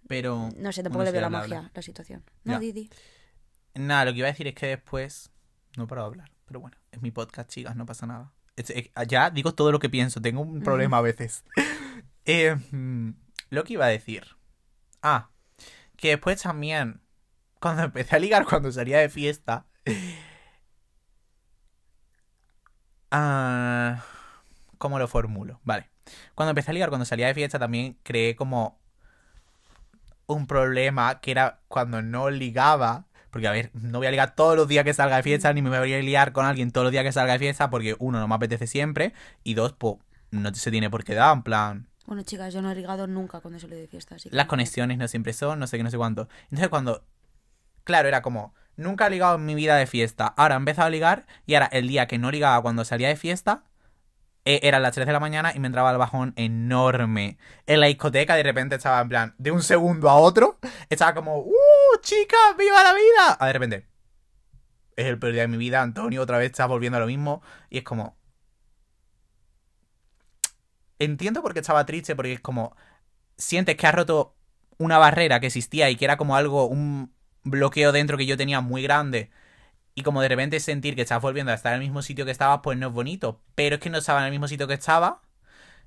pero... 0.08 0.50
no 0.58 0.72
sé, 0.72 0.84
tampoco 0.84 1.04
le 1.06 1.12
veo 1.12 1.22
la 1.22 1.30
magia 1.30 1.58
habla. 1.60 1.72
la 1.74 1.82
situación. 1.82 2.24
No. 2.44 2.60
Didi. 2.60 2.90
Nada, 3.74 4.06
lo 4.06 4.12
que 4.14 4.20
iba 4.20 4.28
a 4.28 4.32
decir 4.32 4.48
es 4.48 4.56
que 4.56 4.68
después 4.68 5.32
no 5.78 5.88
paro 5.88 6.02
de 6.02 6.08
hablar. 6.08 6.32
Pero 6.46 6.60
bueno, 6.60 6.78
es 6.92 7.02
mi 7.02 7.12
podcast, 7.12 7.50
chicas, 7.50 7.76
no 7.76 7.86
pasa 7.86 8.06
nada. 8.06 8.32
Es- 8.56 8.70
es- 8.70 8.90
ya 9.08 9.30
digo 9.32 9.54
todo 9.54 9.72
lo 9.72 9.80
que 9.80 9.90
pienso, 9.90 10.22
tengo 10.22 10.42
un 10.42 10.62
problema 10.62 10.98
a 10.98 11.02
veces. 11.02 11.44
Eh, 12.28 12.56
lo 13.52 13.64
que 13.64 13.74
iba 13.74 13.86
a 13.86 13.90
decir. 13.90 14.26
Ah, 15.04 15.30
que 15.96 16.08
después 16.10 16.42
también, 16.42 17.02
cuando 17.60 17.84
empecé 17.84 18.16
a 18.16 18.20
ligar, 18.20 18.46
cuando 18.46 18.72
salía 18.72 18.98
de 18.98 19.10
fiesta. 19.10 19.68
Ah, 23.12 24.04
¿Cómo 24.78 25.00
lo 25.00 25.08
formulo? 25.08 25.60
Vale. 25.64 25.90
Cuando 26.36 26.50
empecé 26.52 26.72
a 26.72 26.74
ligar, 26.74 26.90
cuando 26.90 27.06
salía 27.06 27.28
de 27.28 27.34
fiesta, 27.34 27.60
también 27.60 27.98
creé 28.04 28.36
como 28.36 28.80
un 30.28 30.48
problema 30.48 31.20
que 31.22 31.32
era 31.32 31.60
cuando 31.68 32.02
no 32.02 32.30
ligaba. 32.30 33.06
Porque, 33.32 33.48
a 33.50 33.52
ver, 33.52 33.70
no 33.74 33.98
voy 33.98 34.08
a 34.08 34.12
ligar 34.12 34.34
todos 34.34 34.56
los 34.56 34.68
días 34.68 34.86
que 34.86 34.94
salga 34.94 35.18
de 35.18 35.24
fiesta, 35.24 35.52
ni 35.52 35.62
me 35.62 35.78
voy 35.78 35.94
a 35.94 36.00
liar 36.00 36.32
con 36.32 36.46
alguien 36.46 36.72
todos 36.72 36.86
los 36.86 36.92
días 36.94 37.04
que 37.04 37.12
salga 37.12 37.34
de 37.34 37.40
fiesta, 37.40 37.70
porque 37.70 37.96
uno, 38.00 38.20
no 38.20 38.28
me 38.30 38.36
apetece 38.36 38.66
siempre, 38.66 39.14
y 39.44 39.56
dos, 39.56 39.74
pues, 39.74 39.96
no 40.32 40.54
se 40.56 40.72
tiene 40.72 40.90
por 40.90 41.04
qué 41.04 41.16
dar, 41.16 41.36
en 41.36 41.44
plan, 41.44 41.88
Bueno, 42.06 42.24
chicas, 42.24 42.54
yo 42.54 42.62
no 42.62 42.72
he 42.72 42.76
ligado 42.76 43.08
nunca 43.08 43.42
cuando 43.42 43.60
salí 43.60 43.76
de 43.76 43.88
fiesta. 43.88 44.16
Así 44.16 44.30
que 44.30 44.36
las 44.36 44.46
no- 44.46 44.50
conexiones 44.50 44.98
no 44.98 45.08
siempre 45.10 45.34
son, 45.34 45.60
no 45.60 45.68
sé 45.68 45.76
qué, 45.76 45.84
no 45.84 45.92
sé 45.92 45.98
cuánto. 45.98 46.30
Entonces, 46.44 46.70
cuando, 46.70 47.04
claro, 47.84 48.08
era 48.08 48.22
como, 48.22 48.54
nunca 48.78 49.08
he 49.08 49.10
ligado 49.10 49.36
en 49.36 49.46
mi 49.46 49.54
vida 49.56 49.76
de 49.76 49.86
fiesta, 49.86 50.28
ahora 50.38 50.56
he 50.56 50.58
empezado 50.58 50.88
a 50.88 50.92
ligar, 50.92 51.26
y 51.46 51.56
ahora 51.56 51.68
el 51.74 51.88
día 51.90 52.08
que 52.08 52.18
no 52.18 52.32
ligaba 52.32 52.62
cuando 52.62 52.86
salía 52.86 53.10
de 53.10 53.16
fiesta, 53.18 53.64
eh, 54.46 54.60
eran 54.64 54.84
las 54.84 54.94
3 54.94 55.08
de 55.08 55.14
la 55.14 55.20
mañana 55.20 55.54
y 55.56 55.60
me 55.60 55.68
entraba 55.68 55.92
el 55.92 55.98
bajón 55.98 56.34
enorme. 56.36 57.38
En 57.66 57.80
la 57.80 57.88
discoteca 57.88 58.36
de 58.36 58.44
repente 58.44 58.76
estaba 58.76 59.02
en 59.02 59.10
plan, 59.10 59.36
de 59.40 59.52
un 59.52 59.64
segundo 59.64 60.10
a 60.10 60.16
otro, 60.16 60.60
estaba 60.90 61.16
como, 61.16 61.40
¡Uh, 61.40 61.54
chicas, 62.02 62.56
viva 62.58 62.84
la 62.84 62.94
vida! 62.94 63.38
A 63.40 63.48
de 63.48 63.54
repente, 63.54 63.88
es 64.96 65.08
el 65.08 65.18
peor 65.18 65.34
día 65.34 65.42
de 65.42 65.48
mi 65.48 65.58
vida, 65.58 65.82
Antonio 65.82 66.22
otra 66.22 66.38
vez 66.38 66.52
está 66.52 66.68
volviendo 66.68 66.98
a 66.98 67.02
lo 67.02 67.08
mismo, 67.08 67.42
y 67.70 67.80
es 67.80 67.84
como... 67.84 68.16
Entiendo 71.00 71.42
por 71.42 71.54
qué 71.54 71.60
estaba 71.60 71.86
triste, 71.86 72.16
porque 72.16 72.34
es 72.34 72.40
como, 72.40 72.76
sientes 73.38 73.76
que 73.76 73.88
has 73.88 73.96
roto 73.96 74.36
una 74.78 74.98
barrera 74.98 75.40
que 75.40 75.48
existía 75.48 75.90
y 75.90 75.96
que 75.96 76.06
era 76.06 76.18
como 76.18 76.36
algo, 76.36 76.68
un 76.68 77.14
bloqueo 77.44 77.92
dentro 77.92 78.18
que 78.18 78.26
yo 78.26 78.38
tenía 78.38 78.62
muy 78.62 78.84
grande. 78.84 79.32
Y 79.96 80.04
como 80.04 80.22
de 80.22 80.28
repente 80.28 80.60
sentir 80.60 80.96
que 80.96 81.02
estás 81.02 81.22
volviendo 81.22 81.52
a 81.52 81.56
estar 81.56 81.74
en 81.74 81.82
el 81.82 81.88
mismo 81.88 82.02
sitio 82.02 82.26
que 82.26 82.32
estabas, 82.32 82.60
pues 82.62 82.78
no 82.78 82.88
es 82.88 82.94
bonito. 82.94 83.42
Pero 83.56 83.76
es 83.76 83.82
que 83.82 83.90
no 83.90 83.98
estaba 83.98 84.20
en 84.20 84.26
el 84.26 84.32
mismo 84.32 84.48
sitio 84.48 84.68
que 84.68 84.74
estaba. 84.74 85.22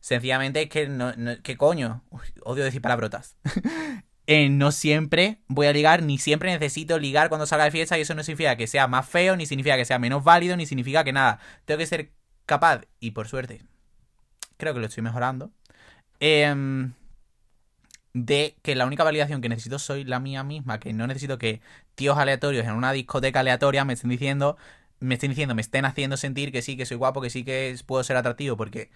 Sencillamente 0.01 0.63
es 0.63 0.69
que 0.71 0.89
no, 0.89 1.13
¿qué 1.43 1.57
coño? 1.57 2.05
Odio 2.45 2.65
decir 2.65 2.83
palabrotas. 2.83 3.37
Eh, 4.31 4.51
no 4.51 4.73
siempre 4.73 5.39
voy 5.49 5.69
a 5.69 5.73
ligar, 5.73 6.03
ni 6.03 6.19
siempre 6.19 6.53
necesito 6.53 6.99
ligar 6.99 7.31
cuando 7.31 7.47
salga 7.47 7.65
de 7.65 7.71
fiesta, 7.71 7.97
y 7.97 8.03
eso 8.03 8.15
no 8.15 8.23
significa 8.23 8.57
que 8.57 8.67
sea 8.67 8.87
más 8.87 9.09
feo, 9.09 9.37
ni 9.37 9.47
significa 9.47 9.79
que 9.79 9.87
sea 9.87 9.99
menos 9.99 10.23
válido, 10.23 10.55
ni 10.55 10.67
significa 10.67 11.03
que 11.03 11.15
nada. 11.15 11.41
Tengo 11.65 11.79
que 11.79 11.87
ser 11.87 12.13
capaz, 12.45 12.83
y 13.01 13.13
por 13.13 13.27
suerte, 13.27 13.63
creo 14.59 14.75
que 14.75 14.81
lo 14.81 14.87
estoy 14.87 15.03
mejorando. 15.03 15.51
em, 16.21 16.93
de 18.25 18.57
que 18.63 18.75
la 18.75 18.87
única 18.87 19.05
validación 19.05 19.41
que 19.41 19.49
necesito 19.49 19.79
soy 19.79 20.05
la 20.05 20.21
mía 20.21 20.43
misma, 20.45 20.81
que 20.81 20.93
no 20.93 21.07
necesito 21.07 21.39
que 21.39 21.61
tíos 21.95 22.19
aleatorios 22.19 22.67
en 22.67 22.73
una 22.73 22.93
discoteca 22.93 23.41
aleatoria 23.41 23.85
me 23.85 23.95
estén 23.95 24.11
diciendo, 24.11 24.57
me 25.01 25.15
estén 25.15 25.31
diciendo, 25.31 25.55
me 25.55 25.63
estén 25.63 25.85
haciendo 25.85 26.17
sentir 26.17 26.53
que 26.53 26.63
sí, 26.63 26.77
que 26.77 26.87
soy 26.87 26.97
guapo, 26.97 27.21
que 27.21 27.31
sí 27.31 27.45
que 27.45 27.77
puedo 27.87 28.03
ser 28.05 28.17
atractivo, 28.17 28.57
porque 28.57 28.91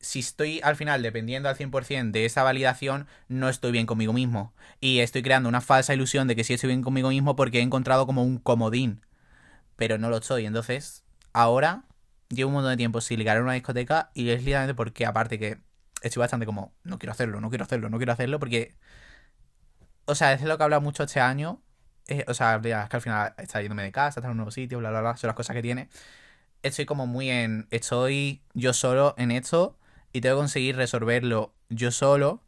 si 0.00 0.20
estoy 0.20 0.60
al 0.62 0.76
final 0.76 1.02
dependiendo 1.02 1.48
al 1.48 1.56
100% 1.56 2.12
de 2.12 2.24
esa 2.26 2.42
validación, 2.42 3.06
no 3.28 3.48
estoy 3.48 3.72
bien 3.72 3.86
conmigo 3.86 4.12
mismo. 4.12 4.54
Y 4.80 5.00
estoy 5.00 5.22
creando 5.22 5.48
una 5.48 5.60
falsa 5.60 5.94
ilusión 5.94 6.28
de 6.28 6.36
que 6.36 6.44
sí 6.44 6.54
estoy 6.54 6.68
bien 6.68 6.82
conmigo 6.82 7.08
mismo 7.10 7.36
porque 7.36 7.58
he 7.58 7.62
encontrado 7.62 8.06
como 8.06 8.22
un 8.22 8.38
comodín. 8.38 9.00
Pero 9.76 9.98
no 9.98 10.10
lo 10.10 10.18
estoy. 10.18 10.46
Entonces, 10.46 11.04
ahora 11.32 11.84
llevo 12.28 12.48
un 12.48 12.54
montón 12.54 12.72
de 12.72 12.76
tiempo 12.76 13.00
sin 13.00 13.18
ligar 13.18 13.36
en 13.36 13.44
una 13.44 13.54
discoteca 13.54 14.10
y 14.14 14.28
es 14.30 14.40
literalmente 14.40 14.74
porque 14.74 15.06
aparte 15.06 15.38
que 15.38 15.58
estoy 16.02 16.20
bastante 16.20 16.46
como, 16.46 16.74
no 16.84 16.98
quiero 16.98 17.12
hacerlo, 17.12 17.40
no 17.40 17.48
quiero 17.48 17.64
hacerlo, 17.64 17.88
no 17.90 17.98
quiero 17.98 18.12
hacerlo 18.12 18.38
porque... 18.38 18.76
O 20.06 20.14
sea, 20.14 20.32
es 20.32 20.42
lo 20.42 20.56
que 20.56 20.62
he 20.62 20.64
hablado 20.64 20.82
mucho 20.82 21.02
este 21.04 21.20
año. 21.20 21.62
eh, 22.08 22.24
o 22.28 22.34
sea, 22.34 22.56
es 22.56 22.62
que 22.62 22.96
al 22.96 23.02
final 23.02 23.34
está 23.38 23.60
yéndome 23.60 23.82
de 23.82 23.92
casa, 23.92 24.20
está 24.20 24.28
en 24.28 24.32
un 24.32 24.36
nuevo 24.38 24.50
sitio, 24.52 24.78
bla, 24.78 24.90
bla, 24.90 25.00
bla, 25.00 25.16
son 25.16 25.28
las 25.28 25.36
cosas 25.36 25.54
que 25.54 25.62
tiene. 25.62 25.88
Estoy 26.62 26.86
como 26.86 27.06
muy 27.06 27.30
en... 27.30 27.68
Estoy 27.70 28.42
yo 28.54 28.72
solo 28.72 29.14
en 29.18 29.30
esto 29.30 29.78
y 30.12 30.20
tengo 30.20 30.36
que 30.36 30.40
conseguir 30.40 30.76
resolverlo 30.76 31.54
yo 31.68 31.90
solo 31.90 32.42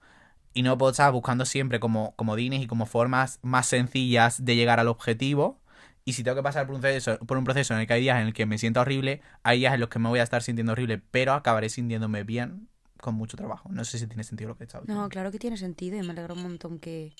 y 0.54 0.62
no 0.62 0.78
puedo 0.78 0.90
estar 0.92 1.12
buscando 1.12 1.44
siempre 1.44 1.80
como 1.80 2.14
comodines 2.16 2.62
y 2.62 2.66
como 2.66 2.86
formas 2.86 3.38
más 3.42 3.66
sencillas 3.66 4.44
de 4.44 4.56
llegar 4.56 4.80
al 4.80 4.88
objetivo. 4.88 5.60
Y 6.04 6.14
si 6.14 6.24
tengo 6.24 6.36
que 6.36 6.42
pasar 6.42 6.66
por 6.66 6.74
un 6.76 6.80
proceso, 6.80 7.18
por 7.18 7.36
un 7.38 7.44
proceso 7.44 7.74
en 7.74 7.80
el 7.80 7.86
que 7.86 7.92
hay 7.94 8.00
días 8.02 8.20
en 8.20 8.28
el 8.28 8.32
que 8.34 8.46
me 8.46 8.58
siento 8.58 8.80
horrible, 8.80 9.20
hay 9.42 9.58
días 9.60 9.74
en 9.74 9.80
los 9.80 9.88
que 9.90 9.98
me 9.98 10.08
voy 10.08 10.20
a 10.20 10.22
estar 10.22 10.42
sintiendo 10.42 10.72
horrible, 10.72 11.02
pero 11.10 11.34
acabaré 11.34 11.68
sintiéndome 11.68 12.24
bien 12.24 12.68
con 13.00 13.14
mucho 13.14 13.36
trabajo. 13.36 13.68
No 13.70 13.84
sé 13.84 13.98
si 13.98 14.06
tiene 14.06 14.24
sentido 14.24 14.48
lo 14.48 14.56
que 14.56 14.64
he 14.64 14.66
estado 14.66 14.82
diciendo. 14.82 15.02
No, 15.02 15.08
claro 15.08 15.30
que 15.30 15.38
tiene 15.38 15.56
sentido 15.56 15.96
y 15.96 16.02
me 16.02 16.10
alegra 16.12 16.34
un 16.34 16.42
montón 16.42 16.78
que, 16.78 17.14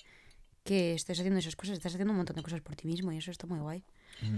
que 0.63 0.93
estés 0.93 1.19
haciendo 1.19 1.39
esas 1.39 1.55
cosas. 1.55 1.73
Estás 1.77 1.93
haciendo 1.93 2.11
un 2.11 2.17
montón 2.17 2.35
de 2.35 2.43
cosas 2.43 2.61
por 2.61 2.75
ti 2.75 2.87
mismo 2.87 3.11
y 3.11 3.17
eso 3.17 3.31
está 3.31 3.47
muy 3.47 3.59
guay. 3.59 3.83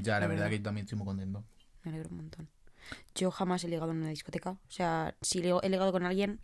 Ya, 0.04 0.14
la 0.14 0.20
la 0.22 0.28
verdad 0.28 0.30
verdad. 0.30 0.50
que 0.50 0.58
yo 0.58 0.64
también 0.64 0.86
estoy 0.86 0.98
muy 0.98 1.06
contento. 1.08 1.44
Me 1.84 1.92
alegro 1.92 2.10
un 2.12 2.18
montón. 2.18 2.50
Yo 3.16 3.32
jamás 3.32 3.64
he 3.64 3.68
ligado 3.68 3.92
en 3.92 3.98
una 3.98 4.10
discoteca. 4.10 4.52
O 4.52 4.60
sea, 4.70 5.16
si 5.22 5.40
he 5.40 5.70
ligado 5.70 5.92
con 5.92 6.06
alguien, 6.06 6.40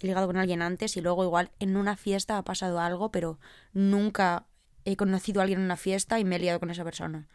he 0.00 0.06
ligado 0.06 0.26
con 0.26 0.36
alguien 0.36 0.62
antes 0.62 0.96
y 0.96 1.00
luego 1.00 1.24
igual 1.24 1.50
en 1.58 1.76
una 1.76 1.96
fiesta 1.96 2.38
ha 2.38 2.44
pasado 2.44 2.80
algo, 2.80 3.10
pero 3.10 3.38
nunca 3.72 4.46
he 4.84 4.96
conocido 4.96 5.40
a 5.40 5.42
alguien 5.44 5.60
en 5.60 5.64
una 5.66 5.76
fiesta 5.76 6.18
y 6.18 6.24
me 6.24 6.36
he 6.36 6.38
liado 6.38 6.60
con 6.60 6.70
esa 6.70 6.84
persona. 6.84 7.28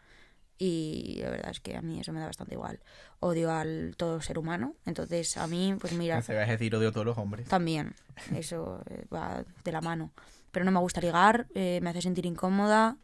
Y 0.58 1.20
la 1.22 1.30
verdad 1.30 1.50
es 1.50 1.60
que 1.60 1.76
a 1.76 1.82
mí 1.82 2.00
eso 2.00 2.12
me 2.12 2.18
da 2.18 2.26
bastante 2.26 2.54
igual. 2.54 2.80
Odio 3.20 3.52
al 3.52 3.94
todo 3.96 4.20
ser 4.20 4.38
humano. 4.38 4.74
Entonces, 4.86 5.36
a 5.36 5.46
mí, 5.46 5.76
pues 5.80 5.92
mira, 5.92 6.20
Se 6.20 6.34
va 6.34 6.42
a 6.42 6.46
decir 6.46 6.74
odio 6.74 6.88
a 6.88 6.92
todos 6.92 7.06
los 7.06 7.16
hombres. 7.16 7.46
también. 7.48 7.94
Eso 8.34 8.82
eh, 8.90 9.04
va 9.12 9.44
de 9.64 9.72
la 9.72 9.80
mano. 9.80 10.10
Pero 10.50 10.64
no 10.64 10.72
me 10.72 10.80
gusta 10.80 11.00
ligar, 11.00 11.46
eh, 11.54 11.78
me 11.82 11.90
hace 11.90 12.02
sentir 12.02 12.26
incómoda. 12.26 12.96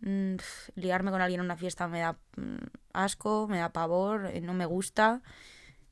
Mm, 0.00 0.36
ligarme 0.74 1.10
con 1.10 1.20
alguien 1.20 1.40
en 1.40 1.44
una 1.44 1.56
fiesta 1.56 1.86
me 1.88 2.00
da 2.00 2.16
mm, 2.36 2.56
asco, 2.92 3.46
me 3.48 3.58
da 3.58 3.68
pavor, 3.72 4.26
eh, 4.32 4.40
no 4.40 4.54
me 4.54 4.66
gusta. 4.66 5.22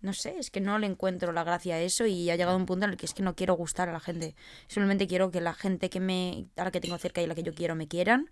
No 0.00 0.12
sé, 0.12 0.38
es 0.38 0.50
que 0.50 0.60
no 0.60 0.78
le 0.78 0.86
encuentro 0.86 1.32
la 1.32 1.44
gracia 1.44 1.76
a 1.76 1.80
eso 1.80 2.06
y 2.06 2.30
ha 2.30 2.36
llegado 2.36 2.56
un 2.56 2.66
punto 2.66 2.84
en 2.84 2.92
el 2.92 2.96
que 2.96 3.06
es 3.06 3.14
que 3.14 3.22
no 3.22 3.34
quiero 3.34 3.54
gustar 3.54 3.88
a 3.88 3.92
la 3.92 4.00
gente. 4.00 4.34
Simplemente 4.66 5.06
quiero 5.06 5.30
que 5.30 5.40
la 5.40 5.54
gente 5.54 5.88
que 5.88 6.00
me, 6.00 6.46
a 6.56 6.64
la 6.64 6.70
que 6.70 6.80
tengo 6.80 6.98
cerca 6.98 7.22
y 7.22 7.26
la 7.26 7.34
que 7.34 7.42
yo 7.42 7.54
quiero 7.54 7.74
me 7.74 7.88
quieran 7.88 8.28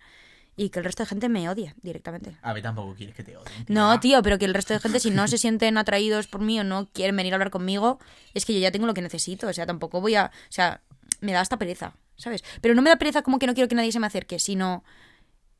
y 0.56 0.70
que 0.70 0.78
el 0.78 0.84
resto 0.84 1.02
de 1.02 1.08
gente 1.08 1.28
me 1.28 1.48
odie 1.48 1.74
directamente. 1.82 2.36
A 2.42 2.52
ver, 2.52 2.62
tampoco 2.62 2.94
quieres 2.94 3.14
que 3.14 3.24
te 3.24 3.36
odien. 3.36 3.64
No, 3.68 3.90
tía. 3.92 4.00
tío, 4.00 4.22
pero 4.22 4.38
que 4.38 4.44
el 4.44 4.54
resto 4.54 4.72
de 4.72 4.80
gente, 4.80 5.00
si 5.00 5.10
no 5.10 5.26
se 5.28 5.38
sienten 5.38 5.76
atraídos 5.78 6.26
por 6.28 6.40
mí 6.40 6.58
o 6.60 6.64
no 6.64 6.88
quieren 6.92 7.16
venir 7.16 7.32
a 7.32 7.36
hablar 7.36 7.50
conmigo, 7.50 7.98
es 8.34 8.44
que 8.44 8.54
yo 8.54 8.60
ya 8.60 8.70
tengo 8.70 8.86
lo 8.86 8.94
que 8.94 9.02
necesito. 9.02 9.48
O 9.48 9.52
sea, 9.52 9.66
tampoco 9.66 10.00
voy 10.00 10.14
a. 10.14 10.26
O 10.26 10.52
sea, 10.52 10.80
me 11.20 11.32
da 11.32 11.40
hasta 11.40 11.58
pereza, 11.58 11.94
¿sabes? 12.16 12.44
Pero 12.60 12.74
no 12.74 12.82
me 12.82 12.90
da 12.90 12.96
pereza 12.96 13.22
como 13.22 13.38
que 13.38 13.46
no 13.46 13.54
quiero 13.54 13.68
que 13.68 13.74
nadie 13.74 13.90
se 13.92 13.98
me 14.00 14.06
acerque, 14.06 14.38
sino. 14.38 14.84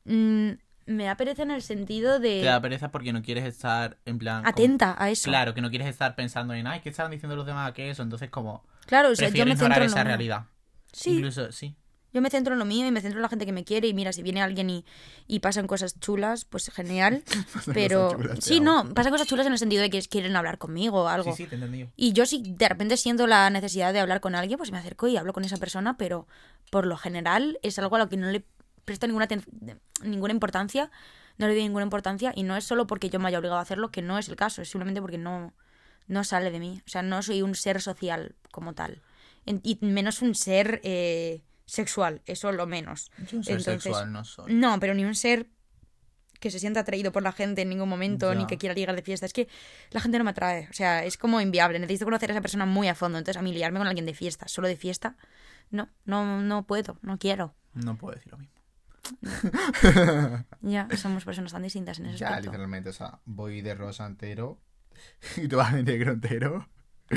mm, 0.05 0.51
me 0.87 1.05
da 1.05 1.17
pereza 1.17 1.41
en 1.43 1.51
el 1.51 1.61
sentido 1.63 2.19
de. 2.19 2.41
Te 2.41 2.45
da 2.45 2.61
pereza 2.61 2.91
porque 2.91 3.11
no 3.11 3.21
quieres 3.23 3.43
estar 3.45 3.97
en 4.05 4.19
plan... 4.19 4.43
como- 4.43 4.49
atenta 4.49 4.95
a 4.97 5.09
eso. 5.09 5.29
Claro, 5.29 5.53
que 5.55 5.61
no 5.61 5.69
quieres 5.69 5.87
estar 5.87 6.15
pensando 6.15 6.53
en, 6.53 6.67
ay, 6.67 6.81
¿qué 6.81 6.89
estaban 6.89 7.11
diciendo 7.11 7.35
los 7.35 7.45
demás? 7.47 7.71
¿Qué 7.73 7.89
eso? 7.89 8.03
Entonces, 8.03 8.29
como... 8.29 8.63
Claro, 8.85 9.09
o 9.09 9.15
sea, 9.15 9.29
yo 9.29 9.45
me 9.45 9.57
centro 9.57 9.81
en 9.81 9.89
esa 9.89 10.03
realidad. 10.03 10.45
Sí, 10.93 11.15
Incluso, 11.17 11.51
sí. 11.51 11.75
Yo 12.15 12.21
me 12.21 12.29
centro 12.31 12.53
en 12.53 12.59
lo 12.59 12.65
mío 12.65 12.87
y 12.87 12.91
me 12.91 13.01
centro 13.01 13.19
en 13.19 13.21
la 13.21 13.29
gente 13.29 13.45
que 13.45 13.51
me 13.51 13.63
quiere. 13.63 13.87
Y 13.89 13.93
mira, 13.93 14.11
si 14.13 14.23
viene 14.23 14.41
alguien 14.41 14.69
y, 14.69 14.85
y 15.27 15.41
pasan 15.41 15.67
cosas 15.67 15.99
chulas, 15.99 16.45
pues 16.45 16.71
genial. 16.71 17.23
pero. 17.73 18.07
cosas 18.07 18.17
chulas, 18.21 18.39
sí, 18.43 18.59
no, 18.61 18.93
pasan 18.93 19.11
cosas 19.11 19.27
chulas 19.27 19.45
en 19.45 19.51
el 19.53 19.59
sentido 19.59 19.81
de 19.81 19.89
que 19.89 20.01
quieren 20.03 20.35
hablar 20.35 20.57
conmigo 20.57 21.03
o 21.03 21.07
algo. 21.07 21.35
Sí, 21.35 21.43
sí, 21.43 21.49
te 21.49 21.55
entendido. 21.55 21.89
Y 21.95 22.13
yo 22.13 22.25
si 22.25 22.41
de 22.41 22.69
repente 22.69 22.97
siento 22.97 23.27
la 23.27 23.49
necesidad 23.49 23.93
de 23.93 23.99
hablar 23.99 24.21
con 24.21 24.33
alguien, 24.33 24.57
pues 24.57 24.71
me 24.71 24.77
acerco 24.77 25.07
y 25.07 25.17
hablo 25.17 25.33
con 25.33 25.43
esa 25.43 25.57
persona, 25.57 25.97
pero 25.97 26.27
por 26.71 26.87
lo 26.87 26.97
general 26.97 27.59
es 27.61 27.77
algo 27.77 27.97
a 27.97 27.99
lo 27.99 28.09
que 28.09 28.17
no 28.17 28.31
le 28.31 28.45
presto 28.85 29.07
ninguna, 29.07 29.27
ninguna 30.03 30.33
importancia, 30.33 30.89
no 31.37 31.47
le 31.47 31.53
doy 31.53 31.63
ninguna 31.63 31.83
importancia 31.83 32.31
y 32.35 32.43
no 32.43 32.55
es 32.55 32.63
solo 32.63 32.87
porque 32.87 33.09
yo 33.09 33.19
me 33.19 33.27
haya 33.27 33.39
obligado 33.39 33.59
a 33.59 33.63
hacerlo, 33.63 33.91
que 33.91 34.01
no 34.01 34.17
es 34.17 34.29
el 34.29 34.35
caso, 34.35 34.61
es 34.61 34.69
simplemente 34.69 35.01
porque 35.01 35.17
no, 35.17 35.53
no 36.07 36.23
sale 36.23 36.51
de 36.51 36.59
mí. 36.59 36.81
O 36.85 36.89
sea, 36.89 37.01
no 37.01 37.21
soy 37.21 37.41
un 37.41 37.55
ser 37.55 37.81
social 37.81 38.35
como 38.51 38.73
tal. 38.73 39.01
En- 39.45 39.59
y 39.63 39.77
menos 39.81 40.21
un 40.21 40.33
ser 40.35 40.79
eh, 40.83 41.41
sexual, 41.65 42.21
eso 42.25 42.51
lo 42.51 42.65
menos. 42.67 43.11
Yo 43.29 43.37
un 43.37 43.43
ser 43.43 43.57
Entonces- 43.57 43.83
sexual 43.83 44.11
no 44.11 44.23
soy. 44.23 44.53
No, 44.53 44.79
pero 44.79 44.93
ni 44.93 45.03
un 45.05 45.15
ser 45.15 45.47
que 46.39 46.51
se 46.51 46.59
sienta 46.59 46.81
atraído 46.81 47.11
por 47.11 47.23
la 47.23 47.31
gente 47.31 47.61
en 47.63 47.69
ningún 47.69 47.89
momento, 47.89 48.33
ni 48.35 48.41
Ya. 48.41 48.47
que 48.47 48.57
quiera 48.57 48.75
ligar 48.75 48.95
de 48.95 49.01
fiesta. 49.01 49.25
Es 49.25 49.33
que 49.33 49.47
la 49.91 49.99
gente 50.01 50.17
no 50.19 50.23
me 50.25 50.29
atrae. 50.31 50.67
O 50.69 50.73
sea, 50.73 51.03
es 51.03 51.17
como 51.17 51.41
inviable. 51.41 51.79
Necesito 51.79 52.05
conocer 52.05 52.29
a 52.29 52.33
esa 52.33 52.41
persona 52.41 52.65
muy 52.65 52.87
a 52.87 52.93
fondo. 52.93 53.17
Entonces, 53.17 53.39
a 53.39 53.41
mí 53.41 53.51
liarme 53.53 53.79
con 53.79 53.87
alguien 53.87 54.05
de 54.05 54.13
fiesta, 54.13 54.47
solo 54.47 54.67
de 54.67 54.75
fiesta, 54.75 55.15
no, 55.71 55.89
no, 56.03 56.41
no 56.41 56.67
puedo, 56.67 56.99
no 57.01 57.17
quiero. 57.17 57.55
No 57.73 57.97
puedo 57.97 58.15
decir 58.15 58.31
lo 58.31 58.37
mismo. 58.37 58.53
Ya, 60.61 60.87
somos 60.97 61.23
personas 61.25 61.51
tan 61.51 61.61
distintas 61.63 61.99
en 61.99 62.07
ese 62.07 62.17
Ya, 62.19 62.27
aspecto. 62.29 62.51
literalmente, 62.51 62.89
o 62.89 62.93
sea, 62.93 63.19
voy 63.25 63.61
de 63.61 63.75
rosa 63.75 64.05
entero 64.05 64.59
y 65.37 65.47
tú 65.47 65.57
vas 65.57 65.73
de 65.73 65.83
negro 65.83 66.11
entero. 66.13 66.67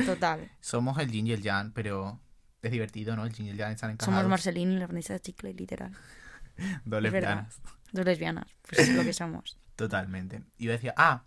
Total. 0.07 0.51
Somos 0.61 0.99
el 0.99 1.11
yin 1.11 1.27
y 1.27 1.33
el 1.33 1.43
yang, 1.43 1.73
pero 1.73 2.21
es 2.63 2.71
divertido, 2.71 3.17
¿no? 3.17 3.25
El 3.25 3.33
yin 3.33 3.47
y 3.47 3.51
el 3.51 3.57
yang 3.57 3.73
están 3.73 3.91
encajados. 3.91 4.15
Somos 4.15 4.29
Marceline 4.31 4.73
y 4.73 4.79
la 4.79 4.85
aprendiz 4.85 5.09
de 5.09 5.21
chicle, 5.21 5.55
literal. 5.55 5.93
Dos 6.85 7.03
lesbianas. 7.03 7.61
Dos 7.93 8.05
lesbianas. 8.05 8.47
Pues 8.63 8.81
es 8.81 8.95
lo 8.95 9.03
que 9.03 9.13
somos. 9.13 9.59
Totalmente. 9.77 10.43
Y 10.59 10.65
yo 10.65 10.73
decía, 10.73 10.93
ah, 10.97 11.25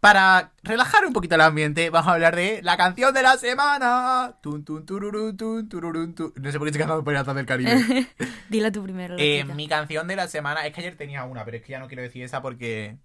para 0.00 0.52
relajar 0.62 1.06
un 1.06 1.14
poquito 1.14 1.36
el 1.36 1.40
ambiente, 1.40 1.88
vamos 1.88 2.08
a 2.08 2.12
hablar 2.12 2.36
de 2.36 2.60
la 2.62 2.76
canción 2.76 3.14
de 3.14 3.22
la 3.22 3.38
semana. 3.38 4.36
Tun, 4.42 4.62
tun, 4.62 4.84
tururun, 4.84 5.34
tun, 5.34 5.66
tururun, 5.68 6.14
tun. 6.14 6.32
No 6.36 6.52
sé 6.52 6.58
por 6.58 6.66
qué 6.66 6.70
estoy 6.70 6.80
cantando 6.80 7.04
Piratas 7.04 7.34
del 7.34 7.46
Caribe. 7.46 8.08
Dila 8.50 8.70
tú 8.70 8.82
primero. 8.82 9.16
Eh, 9.18 9.44
mi 9.44 9.66
canción 9.66 10.06
de 10.06 10.16
la 10.16 10.28
semana, 10.28 10.66
es 10.66 10.74
que 10.74 10.80
ayer 10.80 10.96
tenía 10.96 11.24
una, 11.24 11.44
pero 11.46 11.56
es 11.56 11.62
que 11.62 11.72
ya 11.72 11.78
no 11.78 11.86
quiero 11.86 12.02
decir 12.02 12.22
esa 12.22 12.42
porque 12.42 12.98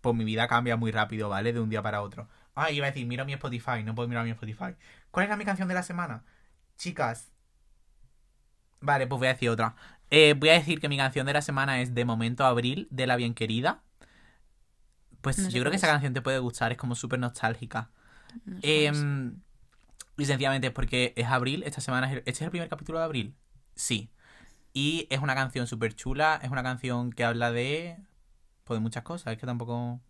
pues 0.00 0.16
mi 0.16 0.24
vida 0.24 0.48
cambia 0.48 0.76
muy 0.76 0.90
rápido, 0.90 1.28
¿vale? 1.28 1.52
De 1.52 1.60
un 1.60 1.70
día 1.70 1.80
para 1.80 2.02
otro. 2.02 2.28
Ah, 2.54 2.70
iba 2.70 2.86
a 2.86 2.90
decir, 2.90 3.06
miro 3.06 3.24
mi 3.24 3.32
Spotify, 3.32 3.82
no 3.84 3.94
puedo 3.94 4.08
mirar 4.08 4.24
mi 4.24 4.30
Spotify. 4.32 4.74
¿Cuál 5.10 5.26
era 5.26 5.36
mi 5.36 5.44
canción 5.44 5.68
de 5.68 5.74
la 5.74 5.82
semana? 5.82 6.24
Chicas. 6.76 7.32
Vale, 8.80 9.06
pues 9.06 9.18
voy 9.18 9.28
a 9.28 9.32
decir 9.32 9.48
otra. 9.50 9.76
Eh, 10.10 10.34
voy 10.38 10.50
a 10.50 10.54
decir 10.54 10.80
que 10.80 10.88
mi 10.88 10.96
canción 10.96 11.26
de 11.26 11.32
la 11.32 11.42
semana 11.42 11.80
es 11.80 11.94
De 11.94 12.04
Momento 12.04 12.44
Abril, 12.44 12.86
de 12.90 13.06
La 13.06 13.16
Bien 13.16 13.34
Querida. 13.34 13.82
Pues 15.20 15.38
No 15.38 15.50
sé 15.50 15.52
yo 15.52 15.62
creo 15.62 15.70
que 15.70 15.76
esa 15.76 15.86
es. 15.86 15.92
canción 15.92 16.12
te 16.14 16.22
puede 16.22 16.38
gustar, 16.38 16.72
es 16.72 16.78
como 16.78 16.94
súper 16.94 17.18
nostálgica. 17.18 17.90
No 18.44 18.60
sé. 18.62 18.88
Em, 18.88 19.42
y 20.18 20.26
sencillamente 20.26 20.68
es 20.68 20.72
porque 20.72 21.14
es 21.16 21.26
abril, 21.28 21.62
esta 21.64 21.80
semana 21.80 22.08
es 22.08 22.12
el- 22.14 22.18
¿Este 22.20 22.30
es 22.32 22.42
el 22.42 22.50
primer 22.50 22.68
capítulo 22.68 22.98
de 22.98 23.04
abril? 23.06 23.36
Sí. 23.74 24.10
Y 24.74 25.06
es 25.10 25.20
una 25.20 25.34
canción 25.34 25.66
súper 25.66 25.94
chula, 25.96 26.40
es 26.42 26.50
una 26.50 26.62
canción 26.62 27.12
que 27.12 27.24
habla 27.24 27.52
de... 27.52 27.98
Pues 28.64 28.78
de 28.78 28.82
muchas 28.82 29.04
cosas, 29.04 29.34
es 29.34 29.38
que 29.40 29.46
tampoco... 29.46 30.00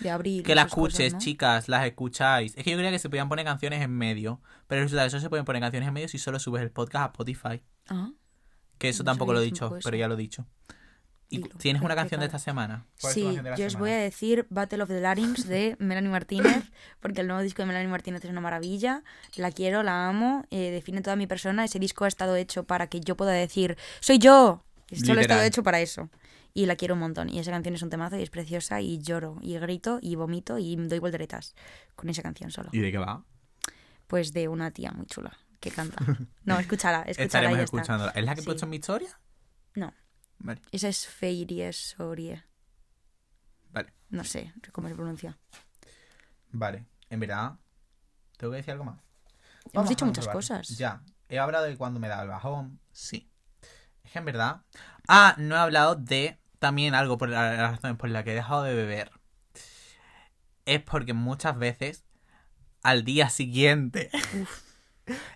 de 0.00 0.10
abril. 0.10 0.42
Que 0.42 0.54
la 0.54 0.62
esas 0.62 0.74
cosas, 0.74 0.92
escuches, 1.00 1.12
¿no? 1.14 1.18
chicas, 1.20 1.68
las 1.68 1.86
escucháis. 1.86 2.56
Es 2.56 2.64
que 2.64 2.70
yo 2.70 2.76
creía 2.76 2.90
que 2.90 2.98
se 2.98 3.08
podían 3.08 3.28
poner 3.28 3.44
canciones 3.44 3.82
en 3.82 3.90
medio, 3.90 4.40
pero 4.66 4.82
resulta 4.82 5.02
que 5.02 5.08
eso 5.08 5.20
se 5.20 5.28
pueden 5.28 5.44
poner 5.44 5.62
canciones 5.62 5.86
en 5.88 5.94
medio 5.94 6.08
si 6.08 6.18
solo 6.18 6.38
subes 6.38 6.62
el 6.62 6.70
podcast 6.70 7.04
a 7.04 7.06
Spotify. 7.08 7.62
Ah, 7.88 8.10
Que 8.78 8.88
eso 8.90 9.02
No 9.02 9.06
tampoco 9.12 9.32
lo 9.32 9.40
he 9.40 9.44
dicho, 9.44 9.76
pero 9.82 9.96
ya 9.96 10.08
lo 10.08 10.14
he 10.14 10.18
dicho. 10.18 10.46
¿Y 11.30 11.42
Dilo, 11.42 11.56
tienes 11.58 11.82
una 11.82 11.90
¿qué 11.94 11.98
canción 12.00 12.20
de 12.20 12.26
esta 12.26 12.38
semana? 12.38 12.86
¿Cuál 13.02 13.10
es 13.10 13.14
tu 13.14 13.20
Sí, 13.20 13.24
canción 13.26 13.44
de 13.44 13.50
la 13.50 13.56
yo 13.56 13.66
os 13.66 13.72
semana? 13.72 13.90
voy 13.90 13.90
a 13.98 14.02
decir 14.02 14.46
Battle 14.48 14.82
of 14.82 14.88
the 14.88 15.00
Larynx 15.00 15.46
de 15.46 15.76
Melanie 15.80 16.08
Martínez, 16.10 16.64
porque 17.00 17.20
el 17.20 17.26
nuevo 17.26 17.42
disco 17.42 17.60
de 17.60 17.66
Melanie 17.66 17.88
Martínez 17.90 18.24
es 18.24 18.30
una 18.30 18.40
maravilla. 18.40 19.02
La 19.36 19.50
quiero, 19.52 19.82
la 19.82 20.08
amo, 20.08 20.46
eh, 20.50 20.70
define 20.70 21.02
toda 21.02 21.16
mi 21.16 21.26
persona. 21.26 21.64
Ese 21.66 21.78
disco 21.78 22.06
ha 22.06 22.08
estado 22.08 22.34
hecho 22.36 22.64
para 22.64 22.86
que 22.86 23.00
yo 23.00 23.14
pueda 23.14 23.32
decir, 23.32 23.76
¡Soy 24.00 24.18
yo! 24.18 24.64
Solo 25.04 25.18
ha 25.18 25.22
estado 25.22 25.42
hecho 25.42 25.62
para 25.62 25.80
eso. 25.80 26.08
Y 26.58 26.66
la 26.66 26.74
quiero 26.74 26.94
un 26.94 27.00
montón. 27.00 27.28
Y 27.28 27.38
esa 27.38 27.52
canción 27.52 27.74
es 27.76 27.82
un 27.82 27.90
temazo 27.90 28.16
y 28.16 28.22
es 28.22 28.30
preciosa. 28.30 28.80
Y 28.80 28.98
lloro, 28.98 29.36
y 29.40 29.56
grito, 29.58 29.98
y 30.02 30.16
vomito, 30.16 30.58
y 30.58 30.74
doy 30.74 30.98
volteretas 30.98 31.54
con 31.94 32.08
esa 32.08 32.20
canción 32.22 32.50
solo. 32.50 32.70
¿Y 32.72 32.80
de 32.80 32.90
qué 32.90 32.98
va? 32.98 33.24
Pues 34.08 34.32
de 34.32 34.48
una 34.48 34.72
tía 34.72 34.90
muy 34.90 35.06
chula 35.06 35.38
que 35.60 35.70
canta. 35.70 36.04
No, 36.44 36.58
escúchala, 36.58 37.02
escúchala 37.02 37.22
y 37.22 37.26
Estaremos 37.26 37.58
está. 37.58 37.64
escuchándola. 37.64 38.10
¿Es 38.12 38.24
la 38.24 38.34
que 38.34 38.40
he 38.40 38.42
Sí. 38.42 38.46
puesto 38.46 38.64
en 38.66 38.70
mi 38.70 38.76
historia? 38.76 39.20
No, 39.74 39.92
Vale, 40.40 40.60
esa 40.72 40.88
es 40.88 41.06
Feirie 41.06 41.72
Sorie. 41.72 42.42
vale. 43.70 43.92
No 44.10 44.24
sé 44.24 44.52
cómo 44.72 44.88
se 44.88 44.94
pronuncia. 44.96 45.38
Vale, 46.50 46.86
en 47.10 47.20
verdad, 47.20 47.56
tengo 48.36 48.50
que 48.52 48.56
decir 48.58 48.72
algo 48.72 48.84
más. 48.84 49.00
Hemos 49.72 49.88
dicho 49.88 50.06
muchas 50.06 50.26
cosas. 50.26 50.68
Ya, 50.76 51.02
he 51.28 51.38
hablado 51.38 51.66
de 51.66 51.76
cuando 51.76 52.00
me 52.00 52.08
da 52.08 52.22
el 52.22 52.28
bajón, 52.28 52.80
sí. 52.92 53.30
Es 54.02 54.10
que 54.12 54.18
en 54.18 54.24
verdad... 54.24 54.62
Ah, 55.06 55.34
no 55.38 55.54
he 55.54 55.58
hablado 55.58 55.94
de 55.96 56.37
también 56.58 56.94
algo 56.94 57.18
por 57.18 57.28
la- 57.28 57.52
las 57.54 57.70
razones 57.72 57.96
por 57.96 58.10
las 58.10 58.24
que 58.24 58.32
he 58.32 58.34
dejado 58.34 58.62
de 58.62 58.74
beber. 58.74 59.10
Es 60.64 60.82
porque 60.82 61.14
muchas 61.14 61.58
veces, 61.58 62.04
al 62.82 63.04
día 63.04 63.30
siguiente... 63.30 64.10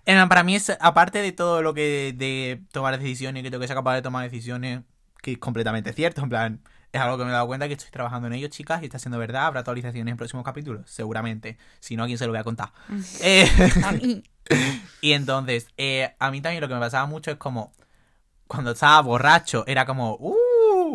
Para 0.05 0.43
mí 0.43 0.55
es, 0.55 0.71
aparte 0.79 1.19
de 1.19 1.31
todo 1.31 1.61
lo 1.63 1.73
que 1.73 2.13
de 2.15 2.61
tomar 2.71 2.97
decisiones, 2.99 3.41
que 3.41 3.49
tengo 3.49 3.61
que 3.61 3.67
ser 3.67 3.75
capaz 3.75 3.95
de 3.95 4.01
tomar 4.03 4.23
decisiones, 4.23 4.81
que 5.21 5.31
es 5.31 5.37
completamente 5.39 5.93
cierto, 5.93 6.21
en 6.21 6.29
plan, 6.29 6.61
es 6.91 7.01
algo 7.01 7.17
que 7.17 7.23
me 7.23 7.31
he 7.31 7.33
dado 7.33 7.47
cuenta 7.47 7.67
que 7.67 7.73
estoy 7.73 7.89
trabajando 7.89 8.27
en 8.27 8.33
ello, 8.33 8.49
chicas, 8.49 8.83
y 8.83 8.85
está 8.85 8.99
siendo 8.99 9.17
verdad, 9.17 9.47
habrá 9.47 9.61
actualizaciones 9.61 10.11
en 10.11 10.17
próximos 10.17 10.45
capítulos, 10.45 10.87
seguramente, 10.89 11.57
si 11.79 11.95
no, 11.95 12.03
¿a 12.03 12.05
quién 12.05 12.19
se 12.19 12.25
lo 12.27 12.31
voy 12.33 12.39
a 12.39 12.43
contar? 12.43 12.71
Eh, 13.21 13.49
A 13.83 13.93
mí. 13.93 14.21
y 15.01 15.13
entonces, 15.13 15.67
eh, 15.77 16.13
a 16.19 16.29
mí 16.29 16.41
también 16.41 16.61
lo 16.61 16.67
que 16.67 16.75
me 16.75 16.79
pasaba 16.79 17.07
mucho 17.07 17.31
es 17.31 17.37
como, 17.37 17.73
cuando 18.45 18.71
estaba 18.71 19.01
borracho, 19.01 19.63
era 19.65 19.85
como, 19.87 20.15
¡uh! 20.19 20.35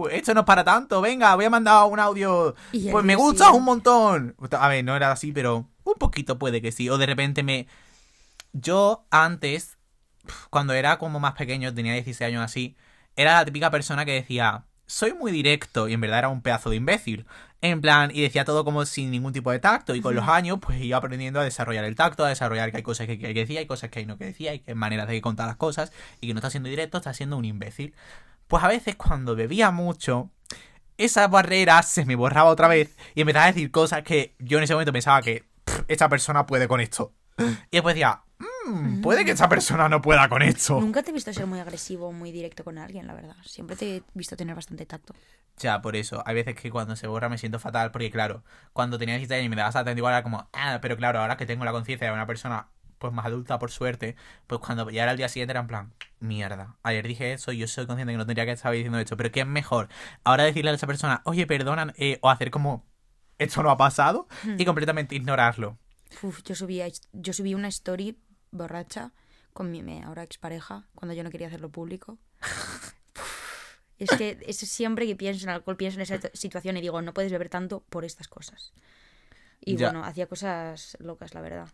Esto 0.08 0.34
no 0.34 0.40
es 0.40 0.46
para 0.46 0.64
tanto, 0.64 1.00
venga, 1.00 1.34
voy 1.34 1.46
a 1.46 1.50
mandar 1.50 1.84
un 1.86 1.98
audio, 1.98 2.54
Y 2.72 2.90
pues 2.90 3.04
me 3.04 3.16
gusta 3.16 3.50
un 3.50 3.64
montón. 3.64 4.36
A 4.52 4.68
ver, 4.68 4.84
no 4.84 4.94
era 4.94 5.10
así, 5.10 5.32
pero 5.32 5.66
un 5.84 5.94
poquito 5.94 6.38
puede 6.38 6.62
que 6.62 6.70
sí. 6.70 6.88
O 6.88 6.98
de 6.98 7.06
repente 7.06 7.42
me... 7.42 7.66
Yo 8.52 9.04
antes, 9.10 9.78
cuando 10.50 10.72
era 10.72 10.98
como 10.98 11.20
más 11.20 11.34
pequeño, 11.34 11.74
tenía 11.74 11.92
16 11.94 12.28
años 12.28 12.42
así, 12.44 12.76
era 13.16 13.34
la 13.34 13.44
típica 13.44 13.70
persona 13.70 14.04
que 14.04 14.12
decía, 14.12 14.64
soy 14.86 15.12
muy 15.12 15.32
directo, 15.32 15.88
y 15.88 15.92
en 15.92 16.00
verdad 16.00 16.20
era 16.20 16.28
un 16.28 16.40
pedazo 16.40 16.70
de 16.70 16.76
imbécil. 16.76 17.26
En 17.60 17.80
plan, 17.80 18.10
y 18.12 18.22
decía 18.22 18.44
todo 18.44 18.64
como 18.64 18.86
sin 18.86 19.10
ningún 19.10 19.32
tipo 19.32 19.50
de 19.50 19.58
tacto, 19.58 19.94
y 19.94 20.00
con 20.00 20.14
los 20.14 20.28
años, 20.28 20.58
pues 20.60 20.80
iba 20.80 20.96
aprendiendo 20.96 21.40
a 21.40 21.44
desarrollar 21.44 21.84
el 21.84 21.96
tacto, 21.96 22.24
a 22.24 22.28
desarrollar 22.28 22.70
que 22.70 22.78
hay 22.78 22.82
cosas 22.82 23.06
que, 23.06 23.18
que 23.18 23.34
decía, 23.34 23.60
hay 23.60 23.66
cosas 23.66 23.90
que 23.90 23.98
hay 23.98 24.06
no 24.06 24.16
que 24.16 24.26
decía, 24.26 24.54
y 24.54 24.60
que 24.60 24.70
hay 24.70 24.74
maneras 24.76 25.08
de 25.08 25.20
contar 25.20 25.46
las 25.46 25.56
cosas, 25.56 25.92
y 26.20 26.28
que 26.28 26.34
no 26.34 26.38
está 26.38 26.50
siendo 26.50 26.68
directo, 26.68 26.98
está 26.98 27.12
siendo 27.12 27.36
un 27.36 27.44
imbécil. 27.44 27.94
Pues 28.48 28.64
a 28.64 28.68
veces 28.68 28.96
cuando 28.96 29.36
bebía 29.36 29.70
mucho, 29.70 30.30
esa 30.96 31.28
barrera 31.28 31.82
se 31.82 32.04
me 32.06 32.16
borraba 32.16 32.50
otra 32.50 32.66
vez 32.66 32.96
y 33.14 33.20
empezaba 33.20 33.44
a 33.44 33.48
decir 33.48 33.70
cosas 33.70 34.02
que 34.02 34.34
yo 34.38 34.58
en 34.58 34.64
ese 34.64 34.72
momento 34.72 34.92
pensaba 34.92 35.22
que 35.22 35.44
"Pff, 35.64 35.82
esta 35.86 36.08
persona 36.08 36.46
puede 36.46 36.66
con 36.66 36.80
esto. 36.80 37.12
Y 37.70 37.76
después 37.76 37.94
decía, 37.94 38.22
"Mm, 38.66 39.00
puede 39.02 39.24
que 39.24 39.30
esta 39.32 39.48
persona 39.48 39.88
no 39.88 40.00
pueda 40.02 40.28
con 40.28 40.42
esto. 40.42 40.80
Nunca 40.80 41.02
te 41.02 41.10
he 41.10 41.14
visto 41.14 41.32
ser 41.32 41.46
muy 41.46 41.60
agresivo 41.60 42.08
o 42.08 42.12
muy 42.12 42.32
directo 42.32 42.64
con 42.64 42.78
alguien, 42.78 43.06
la 43.06 43.14
verdad. 43.14 43.36
Siempre 43.44 43.76
te 43.76 43.96
he 43.96 44.02
visto 44.14 44.34
tener 44.36 44.56
bastante 44.56 44.86
tacto. 44.86 45.14
Ya, 45.58 45.80
por 45.82 45.94
eso. 45.94 46.22
Hay 46.26 46.34
veces 46.34 46.54
que 46.54 46.70
cuando 46.70 46.96
se 46.96 47.06
borra 47.06 47.28
me 47.28 47.36
siento 47.36 47.58
fatal 47.58 47.90
porque, 47.90 48.10
claro, 48.10 48.42
cuando 48.72 48.98
tenía 48.98 49.16
16 49.16 49.38
años 49.40 49.46
y 49.46 49.50
me 49.50 49.56
daba 49.56 49.68
exactamente 49.68 50.00
igual 50.00 50.14
era 50.14 50.22
como, 50.22 50.48
ah, 50.52 50.78
pero 50.80 50.96
claro, 50.96 51.20
ahora 51.20 51.36
que 51.36 51.46
tengo 51.46 51.64
la 51.64 51.72
conciencia 51.72 52.06
de 52.08 52.12
una 52.14 52.26
persona 52.26 52.68
pues 52.98 53.12
más 53.12 53.26
adulta, 53.26 53.58
por 53.58 53.70
suerte, 53.70 54.16
pues 54.46 54.60
cuando 54.60 54.90
ya 54.90 55.02
era 55.04 55.12
el 55.12 55.18
día 55.18 55.28
siguiente 55.28 55.52
era 55.52 55.60
en 55.60 55.66
plan, 55.66 55.92
mierda, 56.20 56.76
ayer 56.82 57.06
dije 57.06 57.32
eso 57.32 57.52
y 57.52 57.58
yo 57.58 57.66
soy 57.68 57.86
consciente 57.86 58.12
que 58.12 58.18
no 58.18 58.26
tendría 58.26 58.44
que 58.46 58.52
estar 58.52 58.72
diciendo 58.72 58.98
esto, 58.98 59.16
pero 59.16 59.30
¿qué 59.30 59.40
es 59.40 59.46
mejor? 59.46 59.88
Ahora 60.24 60.44
decirle 60.44 60.70
a 60.70 60.74
esa 60.74 60.86
persona, 60.86 61.22
oye, 61.24 61.46
perdonan, 61.46 61.94
eh, 61.96 62.18
o 62.22 62.30
hacer 62.30 62.50
como, 62.50 62.84
esto 63.38 63.62
no 63.62 63.70
ha 63.70 63.76
pasado, 63.76 64.28
y 64.56 64.64
completamente 64.64 65.14
ignorarlo. 65.14 65.78
Uf, 66.22 66.42
yo 66.42 66.54
subí, 66.54 66.82
yo 67.12 67.32
subí 67.32 67.54
una 67.54 67.68
story 67.68 68.18
borracha 68.50 69.12
con 69.52 69.70
mi 69.70 70.02
ahora 70.02 70.22
expareja 70.22 70.88
cuando 70.94 71.14
yo 71.14 71.24
no 71.24 71.30
quería 71.30 71.48
hacerlo 71.48 71.70
público. 71.70 72.18
Es 73.98 74.10
que 74.10 74.38
es 74.46 74.58
siempre 74.58 75.06
que 75.08 75.16
pienso 75.16 75.44
en 75.44 75.50
alcohol, 75.50 75.76
pienso 75.76 75.98
en 75.98 76.02
esa 76.02 76.20
situación 76.32 76.76
y 76.76 76.80
digo, 76.80 77.02
no 77.02 77.12
puedes 77.12 77.32
beber 77.32 77.48
tanto 77.48 77.82
por 77.90 78.04
estas 78.04 78.28
cosas. 78.28 78.72
Y 79.60 79.76
Ya. 79.76 79.88
bueno, 79.88 80.04
hacía 80.04 80.28
cosas 80.28 80.96
locas, 81.00 81.34
la 81.34 81.40
verdad. 81.40 81.68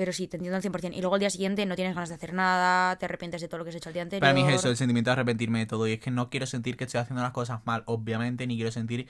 Pero 0.00 0.14
sí, 0.14 0.28
te 0.28 0.38
entiendo 0.38 0.56
al 0.56 0.62
100%. 0.62 0.96
Y 0.96 1.00
luego 1.02 1.16
al 1.16 1.20
día 1.20 1.28
siguiente 1.28 1.66
no 1.66 1.76
tienes 1.76 1.94
ganas 1.94 2.08
de 2.08 2.14
hacer 2.14 2.32
nada, 2.32 2.96
te 2.96 3.04
arrepientes 3.04 3.42
de 3.42 3.48
todo 3.48 3.58
lo 3.58 3.64
que 3.64 3.68
has 3.68 3.76
hecho 3.76 3.90
al 3.90 3.92
día 3.92 4.00
anterior. 4.00 4.22
Para 4.22 4.32
mí 4.32 4.48
es 4.48 4.54
eso, 4.58 4.70
el 4.70 4.76
sentimiento 4.78 5.10
de 5.10 5.12
arrepentirme 5.12 5.58
de 5.58 5.66
todo. 5.66 5.86
Y 5.86 5.92
es 5.92 6.00
que 6.00 6.10
no 6.10 6.30
quiero 6.30 6.46
sentir 6.46 6.78
que 6.78 6.84
estoy 6.84 7.00
haciendo 7.02 7.22
las 7.22 7.32
cosas 7.32 7.60
mal, 7.66 7.82
obviamente, 7.84 8.46
ni 8.46 8.56
quiero 8.56 8.72
sentir. 8.72 9.08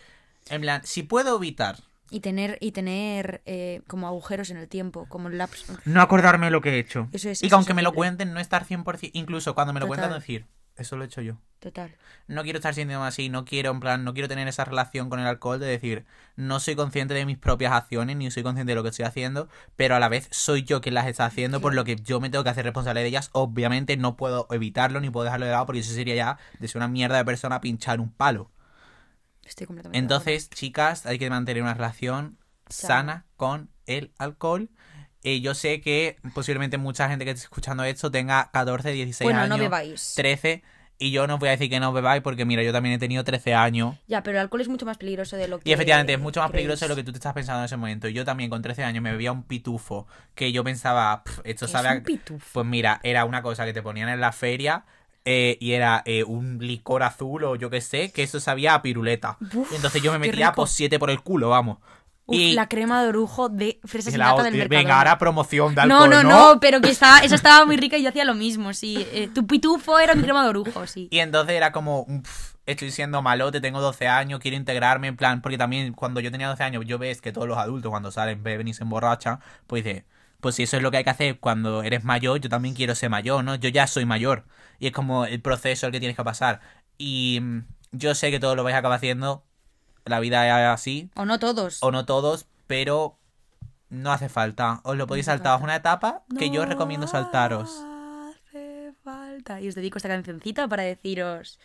En 0.49 0.63
plan, 0.63 0.81
si 0.83 1.05
puedo 1.05 1.37
evitar 1.37 1.77
Y 2.11 2.19
tener, 2.19 2.59
y 2.61 2.73
tener 2.73 3.41
eh, 3.47 3.83
como 3.87 4.09
agujeros 4.09 4.51
en 4.51 4.57
el 4.57 4.67
tiempo, 4.67 5.07
como 5.09 5.29
laps. 5.29 5.65
no 5.85 6.03
acordarme 6.03 6.47
de 6.47 6.51
lo 6.51 6.61
que 6.61 6.71
he 6.71 6.79
hecho. 6.81 7.07
Eso 7.13 7.29
es- 7.31 7.41
y 7.41 7.47
eso 7.47 7.51
que 7.51 7.55
aunque 7.55 7.71
es 7.71 7.77
me 7.77 7.83
lo 7.83 7.93
cuenten, 7.93 8.33
no 8.35 8.41
estar 8.41 8.65
100%. 8.65 9.11
Incluso 9.13 9.55
cuando 9.55 9.73
me 9.73 9.79
lo 9.79 9.87
cuentan, 9.87 10.09
Total. 10.09 10.21
decir, 10.21 10.47
eso 10.81 10.97
lo 10.97 11.05
he 11.05 11.07
hecho 11.07 11.21
yo. 11.21 11.39
Total. 11.61 11.95
No 12.27 12.43
quiero 12.43 12.59
estar 12.59 12.75
sintiéndome 12.75 13.07
así, 13.07 13.29
no 13.29 13.45
quiero, 13.45 13.71
en 13.71 13.81
plan, 13.81 14.03
no 14.03 14.15
quiero 14.15 14.29
tener 14.29 14.49
esa 14.49 14.65
relación 14.65 15.11
con 15.11 15.21
el 15.21 15.27
alcohol 15.27 15.61
de 15.61 15.67
decir, 15.67 16.07
no 16.35 16.59
soy 16.59 16.75
consciente 16.75 17.13
de 17.13 17.27
mis 17.27 17.37
propias 17.37 17.73
acciones, 17.73 18.17
ni 18.17 18.31
soy 18.31 18.43
consciente 18.43 18.71
de 18.71 18.77
lo 18.77 18.83
que 18.83 18.89
estoy 18.89 19.05
haciendo, 19.05 19.49
pero 19.77 19.95
a 19.95 20.01
la 20.01 20.09
vez 20.09 20.29
soy 20.31 20.63
yo 20.63 20.81
quien 20.81 20.95
las 20.95 21.07
está 21.07 21.27
haciendo, 21.27 21.61
por 21.61 21.75
lo 21.75 21.85
que 21.85 21.97
yo 21.97 22.19
me 22.19 22.31
tengo 22.31 22.45
que 22.45 22.51
hacer 22.51 22.65
responsable 22.65 23.03
de 23.03 23.09
ellas. 23.09 23.29
Obviamente 23.33 23.97
no 23.99 24.17
puedo 24.17 24.47
evitarlo 24.51 25.01
ni 25.01 25.11
puedo 25.11 25.25
dejarlo 25.25 25.47
de 25.47 25.53
lado, 25.53 25.67
porque 25.67 25.81
eso 25.81 25.93
sería 25.93 26.15
ya 26.15 26.39
de 26.59 26.67
ser 26.67 26.79
una 26.79 26.89
mierda 26.89 27.19
de 27.19 27.25
persona 27.27 27.61
pinchar 27.61 28.01
un 28.01 28.11
palo. 28.11 28.51
Estoy 29.45 29.67
completamente. 29.67 29.99
Entonces, 29.99 30.49
chicas, 30.49 31.05
hay 31.05 31.19
que 31.19 31.29
mantener 31.29 31.63
una 31.63 31.75
relación 31.75 32.39
sana 32.69 33.13
Sana. 33.13 33.27
con 33.37 33.71
el 33.87 34.13
alcohol. 34.17 34.71
Eh, 35.23 35.41
yo 35.41 35.55
sé 35.55 35.81
que 35.81 36.17
posiblemente 36.35 36.79
mucha 36.79 37.09
gente 37.09 37.25
que 37.25 37.33
esté 37.33 37.43
escuchando 37.45 37.85
esto 37.85 38.11
tenga 38.11 38.51
14, 38.53 38.91
16 38.93 39.27
Bueno, 39.27 39.41
años. 39.41 39.57
no 39.59 39.63
bebáis. 39.63 40.15
13. 40.17 40.63
Y 41.03 41.13
yo 41.13 41.27
no 41.27 41.35
os 41.35 41.41
voy 41.41 41.49
a 41.49 41.53
decir 41.53 41.71
que 41.71 41.81
no 41.81 41.93
bebáis 41.95 42.21
porque, 42.23 42.45
mira, 42.45 42.63
yo 42.63 42.73
también 42.73 42.95
he 42.95 42.99
tenido 42.99 43.25
13 43.25 43.55
años. 43.55 43.97
Ya, 44.07 44.23
pero 44.23 44.37
el 44.37 44.43
alcohol 44.43 44.61
es 44.61 44.69
mucho 44.69 44.85
más 44.85 44.99
peligroso 44.99 45.37
de 45.37 45.49
lo 45.49 45.59
que. 45.59 45.69
Y 45.69 45.73
efectivamente 45.73 46.13
es 46.13 46.21
mucho 46.21 46.41
más 46.41 46.51
creéis. 46.51 46.65
peligroso 46.67 46.85
de 46.85 46.89
lo 46.91 46.97
que 46.97 47.05
tú 47.05 47.13
te 47.13 47.17
estás 47.19 47.33
pensando 47.33 47.61
en 47.61 47.65
ese 47.65 47.77
momento. 47.79 48.07
Yo 48.09 48.25
también 48.27 48.51
con 48.51 48.61
13 48.61 48.85
años 48.85 49.03
me 49.03 49.11
bebía 49.11 49.33
un 49.33 49.43
pitufo 49.45 50.07
que 50.35 50.53
yo 50.53 50.63
pensaba, 50.63 51.25
"Pf, 51.25 51.41
esto 51.45 51.65
¿Qué 51.67 51.73
sabe 51.73 51.89
es 51.89 51.95
a... 51.95 51.97
un 51.99 52.05
pitufo? 52.05 52.47
Pues 52.53 52.67
mira, 52.67 53.01
era 53.03 53.25
una 53.25 53.41
cosa 53.41 53.65
que 53.65 53.73
te 53.73 53.81
ponían 53.83 54.11
en 54.11 54.21
la 54.21 54.33
feria 54.33 54.85
eh, 55.25 55.57
y 55.59 55.73
era 55.73 56.03
eh, 56.05 56.23
un 56.25 56.59
licor 56.61 57.03
azul 57.03 57.45
o 57.45 57.57
yo 57.57 57.71
qué 57.71 57.81
sé, 57.81 58.13
que 58.13 58.23
eso 58.23 58.39
sabía 58.39 58.75
a 58.75 58.83
piruleta. 58.83 59.39
Uf, 59.41 59.73
y 59.73 59.77
entonces 59.77 60.03
yo 60.03 60.13
me 60.13 60.19
metía 60.19 60.49
rico. 60.49 60.57
pues 60.57 60.71
siete 60.71 60.99
por 60.99 61.09
el 61.11 61.23
culo, 61.23 61.49
vamos. 61.49 61.79
Uf, 62.31 62.37
y 62.37 62.53
la 62.55 62.69
crema 62.69 63.03
de 63.03 63.09
orujo 63.09 63.49
de 63.49 63.81
fresas 63.85 64.13
y 64.13 64.17
y 64.17 64.19
la 64.19 64.27
nata 64.31 64.43
del 64.45 64.55
mercado. 64.55 64.79
venga, 64.81 64.99
ahora 64.99 65.19
promoción 65.19 65.75
de 65.75 65.87
No, 65.87 66.07
no, 66.09 66.23
no, 66.23 66.59
pero 66.61 66.81
que 66.81 66.91
estaba, 66.91 67.19
esa 67.19 67.35
estaba 67.35 67.67
muy 67.67 67.77
rica 67.79 67.97
y 67.99 68.03
yo 68.03 68.09
hacía 68.09 68.25
lo 68.25 68.35
mismo, 68.35 68.73
sí. 68.73 69.07
Eh, 69.13 69.29
tu 69.35 69.47
pitufo 69.47 69.99
era 69.99 70.15
mi 70.15 70.23
crema 70.23 70.43
de 70.43 70.49
orujo, 70.51 70.87
sí. 70.87 71.09
Y 71.11 71.19
entonces 71.19 71.55
era 71.57 71.73
como, 71.73 72.03
"Uf, 72.03 72.55
estoy 72.67 72.91
siendo 72.91 73.21
malote, 73.23 73.61
tengo 73.61 73.81
12 73.81 74.09
años, 74.09 74.41
quiero 74.41 74.57
integrarme, 74.57 75.09
en 75.09 75.17
plan, 75.17 75.43
porque 75.43 75.59
también 75.59 75.93
cuando 75.93 76.21
yo 76.21 76.31
tenía 76.31 76.49
12 76.49 76.63
años, 76.63 76.85
yo 76.87 76.99
ves 76.99 77.21
que 77.21 77.33
todos 77.33 77.49
los 77.49 77.59
adultos 77.59 77.91
cuando 77.91 78.11
salen 78.11 78.43
beben 78.43 78.69
y 78.69 78.75
se 78.75 78.85
emborrachan, 78.85 79.41
pues 79.67 79.85
dice, 79.85 80.05
pues 80.41 80.55
si 80.55 80.63
eso 80.63 80.77
es 80.77 80.83
lo 80.83 80.91
que 80.91 80.99
hay 80.99 81.05
que 81.05 81.11
hacer 81.11 81.39
cuando 81.39 81.83
eres 81.83 82.05
mayor, 82.05 82.41
yo 82.41 82.49
también 82.49 82.75
quiero 82.75 82.95
ser 82.95 83.11
mayor, 83.11 83.45
¿no? 83.45 83.57
Yo 83.57 83.69
ya 83.69 83.87
soy 83.87 84.05
mayor. 84.07 84.45
Y 84.79 84.87
es 84.87 84.93
como 84.93 85.27
el 85.27 85.41
proceso 85.43 85.87
el 85.87 85.93
que 85.93 85.99
tienes 86.01 86.17
que 86.17 86.25
pasar. 86.25 86.61
Y 86.97 87.41
mm, 87.43 87.65
yo 87.93 88.15
sé 88.15 88.31
que 88.31 88.41
todos 88.41 88.57
lo 88.57 88.65
vais 88.65 88.75
a 88.75 88.79
acabar 88.79 88.97
haciendo, 88.97 89.45
la 90.05 90.21
vida 90.21 90.47
es 90.63 90.75
así, 90.75 91.11
O 91.17 91.25
no 91.25 91.39
todos. 91.39 91.79
o 91.83 91.91
no 91.91 92.05
todos, 92.05 92.47
pero 92.67 93.17
no 93.89 94.13
hace 94.13 94.29
falta. 94.29 94.81
Os 94.85 94.97
lo 94.97 95.07
podéis 95.07 95.29
hace 95.29 95.39
saltar, 95.39 95.59
es 95.59 95.65
una 95.65 95.77
etapa 95.77 96.23
que 96.39 96.51
yo 96.51 96.65
recomiendo 96.65 97.07
saltaros. 97.07 97.71
Hace 98.49 98.93
falta. 99.03 99.61
Y 99.61 99.69
os 99.69 99.75
dedico 99.75 99.99
esta 99.99 100.09
cancioncita 100.09 100.69
para 100.69 100.83
deciros, 100.85 101.59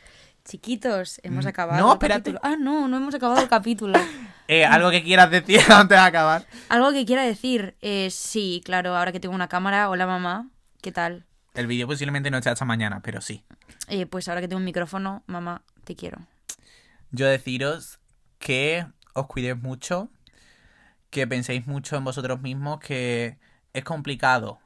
chiquitos, 0.43 1.19
hemos 1.23 1.45
Mm, 1.45 1.47
acabado. 1.49 1.79
no, 1.79 1.87
el 1.91 1.93
espérate. 1.93 2.33
capítulo. 2.33 2.39
Ah, 2.43 2.55
no, 2.59 2.87
no 2.87 2.97
hemos 2.97 3.13
acabado 3.15 3.41
el 3.41 3.49
capítulo. 3.49 3.93
Eh, 4.47 4.63
algo 4.63 4.91
que 4.91 5.03
quieras 5.03 5.31
decir 5.31 5.59
antes 5.71 5.97
de 5.97 6.03
acabar. 6.03 6.45
Algo 6.69 6.91
que 6.91 7.03
quiera 7.03 7.23
decir, 7.23 7.75
eh, 7.81 8.09
sí, 8.11 8.61
claro, 8.63 8.95
ahora 8.95 9.11
que 9.11 9.19
tengo 9.19 9.33
una 9.33 9.47
cámara, 9.47 9.89
hola 9.89 10.05
mamá, 10.05 10.49
¿qué 10.83 10.91
tal? 10.91 11.25
El 11.55 11.65
vídeo 11.65 11.87
posiblemente 11.87 12.29
no 12.29 12.37
esté 12.37 12.51
hasta 12.51 12.63
mañana, 12.63 13.01
pero 13.01 13.21
sí. 13.21 13.43
Eh, 13.87 14.05
pues 14.05 14.27
ahora 14.27 14.41
que 14.41 14.47
tengo 14.47 14.59
un 14.59 14.65
micrófono, 14.65 15.23
mamá, 15.25 15.63
te 15.83 15.95
quiero. 15.95 16.19
Yo 17.09 17.25
deciros 17.25 17.97
que 18.39 18.85
os 19.13 19.27
cuidéis 19.27 19.57
mucho, 19.61 20.09
que 21.09 21.27
penséis 21.27 21.67
mucho 21.67 21.95
en 21.95 22.03
vosotros 22.03 22.41
mismos, 22.41 22.79
que 22.79 23.37
es 23.73 23.83
complicado, 23.83 24.59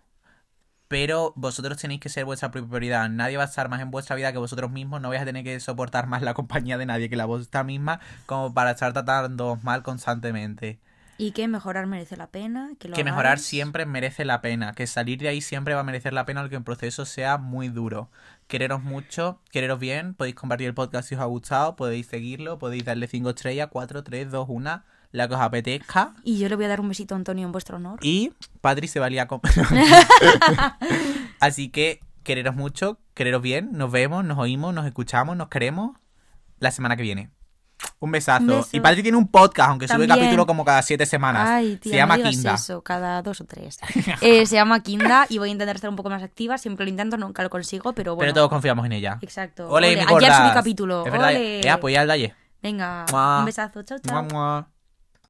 pero 0.88 1.34
vosotros 1.36 1.78
tenéis 1.78 2.02
que 2.02 2.10
ser 2.10 2.26
vuestra 2.26 2.52
propia 2.52 2.70
prioridad. 2.70 3.10
Nadie 3.10 3.38
va 3.38 3.44
a 3.44 3.46
estar 3.46 3.70
más 3.70 3.82
en 3.82 3.92
vuestra 3.92 4.16
vida 4.16 4.32
que 4.32 4.40
vosotros 4.40 4.72
mismos, 4.72 5.02
no 5.02 5.10
vais 5.10 5.22
a 5.22 5.26
tener 5.26 5.44
que 5.44 5.60
soportar 5.60 6.08
más 6.08 6.22
la 6.24 6.34
compañía 6.34 6.78
de 6.78 6.86
nadie 6.88 7.10
que 7.10 7.16
la 7.16 7.26
vuestra 7.26 7.64
misma, 7.64 8.00
como 8.26 8.54
para 8.54 8.72
estar 8.72 8.94
tratando 8.94 9.60
mal 9.64 9.84
constantemente. 9.84 10.80
Y 11.20 11.32
que 11.32 11.50
mejorar 11.50 11.86
merece 11.86 12.16
la 12.16 12.28
pena, 12.28 12.72
que 12.80 12.88
lo 12.88 12.96
Que 12.96 13.04
mejorar 13.04 13.40
siempre 13.40 13.86
merece 13.86 14.24
la 14.24 14.40
pena, 14.40 14.72
que 14.72 14.88
salir 14.88 15.20
de 15.20 15.28
ahí 15.28 15.42
siempre 15.42 15.74
va 15.74 15.82
a 15.82 15.84
merecer 15.84 16.14
la 16.14 16.26
pena, 16.26 16.40
aunque 16.40 16.56
el 16.56 16.64
proceso 16.64 17.06
sea 17.06 17.38
muy 17.38 17.68
duro. 17.68 18.10
Quereros 18.48 18.82
mucho, 18.82 19.42
quereros 19.52 19.80
bien, 19.80 20.14
podéis 20.14 20.36
compartir 20.36 20.68
el 20.68 20.74
podcast 20.74 21.10
si 21.10 21.16
os 21.16 21.22
ha 21.22 21.26
gustado, 21.26 21.76
podéis 21.76 22.08
seguirlo, 22.08 22.58
podéis 22.58 22.86
darle 22.86 23.08
5 23.08 23.32
estrellas, 23.32 23.68
4, 23.70 24.02
3, 24.02 24.32
2, 24.32 24.46
1, 24.50 24.84
la 25.12 25.28
que 25.28 25.34
os 25.34 25.42
apetezca. 25.42 26.16
Y 26.24 26.40
yo 26.40 26.48
le 26.48 26.56
voy 26.56 26.64
a 26.64 26.70
dar 26.70 26.80
un 26.80 26.88
besito 26.88 27.16
a 27.16 27.18
Antonio 27.18 27.46
en 27.46 27.52
vuestro 27.52 27.76
honor. 27.76 28.00
Y 28.02 28.32
Patri 28.62 28.88
se 28.88 29.02
valía 29.02 29.28
con... 29.28 29.42
Así 31.42 31.68
que 31.68 32.00
quereros 32.24 32.56
mucho, 32.56 32.98
quereros 33.14 33.42
bien, 33.42 33.74
nos 33.74 33.92
vemos, 33.92 34.24
nos 34.24 34.38
oímos, 34.38 34.74
nos 34.74 34.86
escuchamos, 34.86 35.36
nos 35.36 35.50
queremos 35.50 35.98
la 36.60 36.72
semana 36.72 36.96
que 36.96 37.04
viene. 37.04 37.30
Un 38.00 38.12
besazo. 38.12 38.46
Beso. 38.46 38.70
Y 38.72 38.80
Patri 38.80 39.04
tiene 39.04 39.18
un 39.18 39.28
podcast, 39.28 39.70
aunque 39.70 39.88
sube 39.88 40.08
capítulo 40.08 40.46
como 40.46 40.64
cada 40.64 40.82
7 40.82 41.06
semanas. 41.06 41.50
Ay, 41.50 41.78
tía, 41.78 41.92
se 41.92 41.98
llama 41.98 42.18
no 42.18 42.30
Kinda. 42.30 42.54
eso, 42.56 42.82
cada 42.82 43.22
dos 43.22 43.42
o 43.42 43.46
tres. 43.46 43.78
Eh, 44.22 44.46
se 44.46 44.56
llama 44.56 44.82
Kinda 44.82 45.26
y 45.30 45.38
voy 45.38 45.50
a 45.50 45.52
intentar 45.52 45.76
estar 45.76 45.90
un 45.90 45.96
poco 45.96 46.10
más 46.10 46.24
activa. 46.24 46.58
Siempre 46.58 46.86
lo 46.86 46.90
intento, 46.90 47.18
nunca 47.18 47.44
lo 47.44 47.50
consigo, 47.50 47.94
pero 47.94 48.16
bueno. 48.16 48.28
Pero 48.28 48.34
todos 48.34 48.50
confiamos 48.50 48.86
en 48.86 48.94
ella. 48.94 49.18
Exacto. 49.22 49.68
Ole, 49.70 49.90
Ole, 49.90 50.06
mi 50.06 50.16
Ayer 50.16 50.34
subí 50.34 50.52
capítulo. 50.54 51.06
Es 51.06 51.12
verdad. 51.12 51.30
Ole. 51.30 51.60
Eh. 51.60 52.36
Venga, 52.62 53.06
Mua. 53.12 53.40
un 53.40 53.46
besazo. 53.46 53.84
Chao, 53.84 54.00
chao. 54.00 54.24
Mua, 54.24 54.34
mua. 54.34 54.68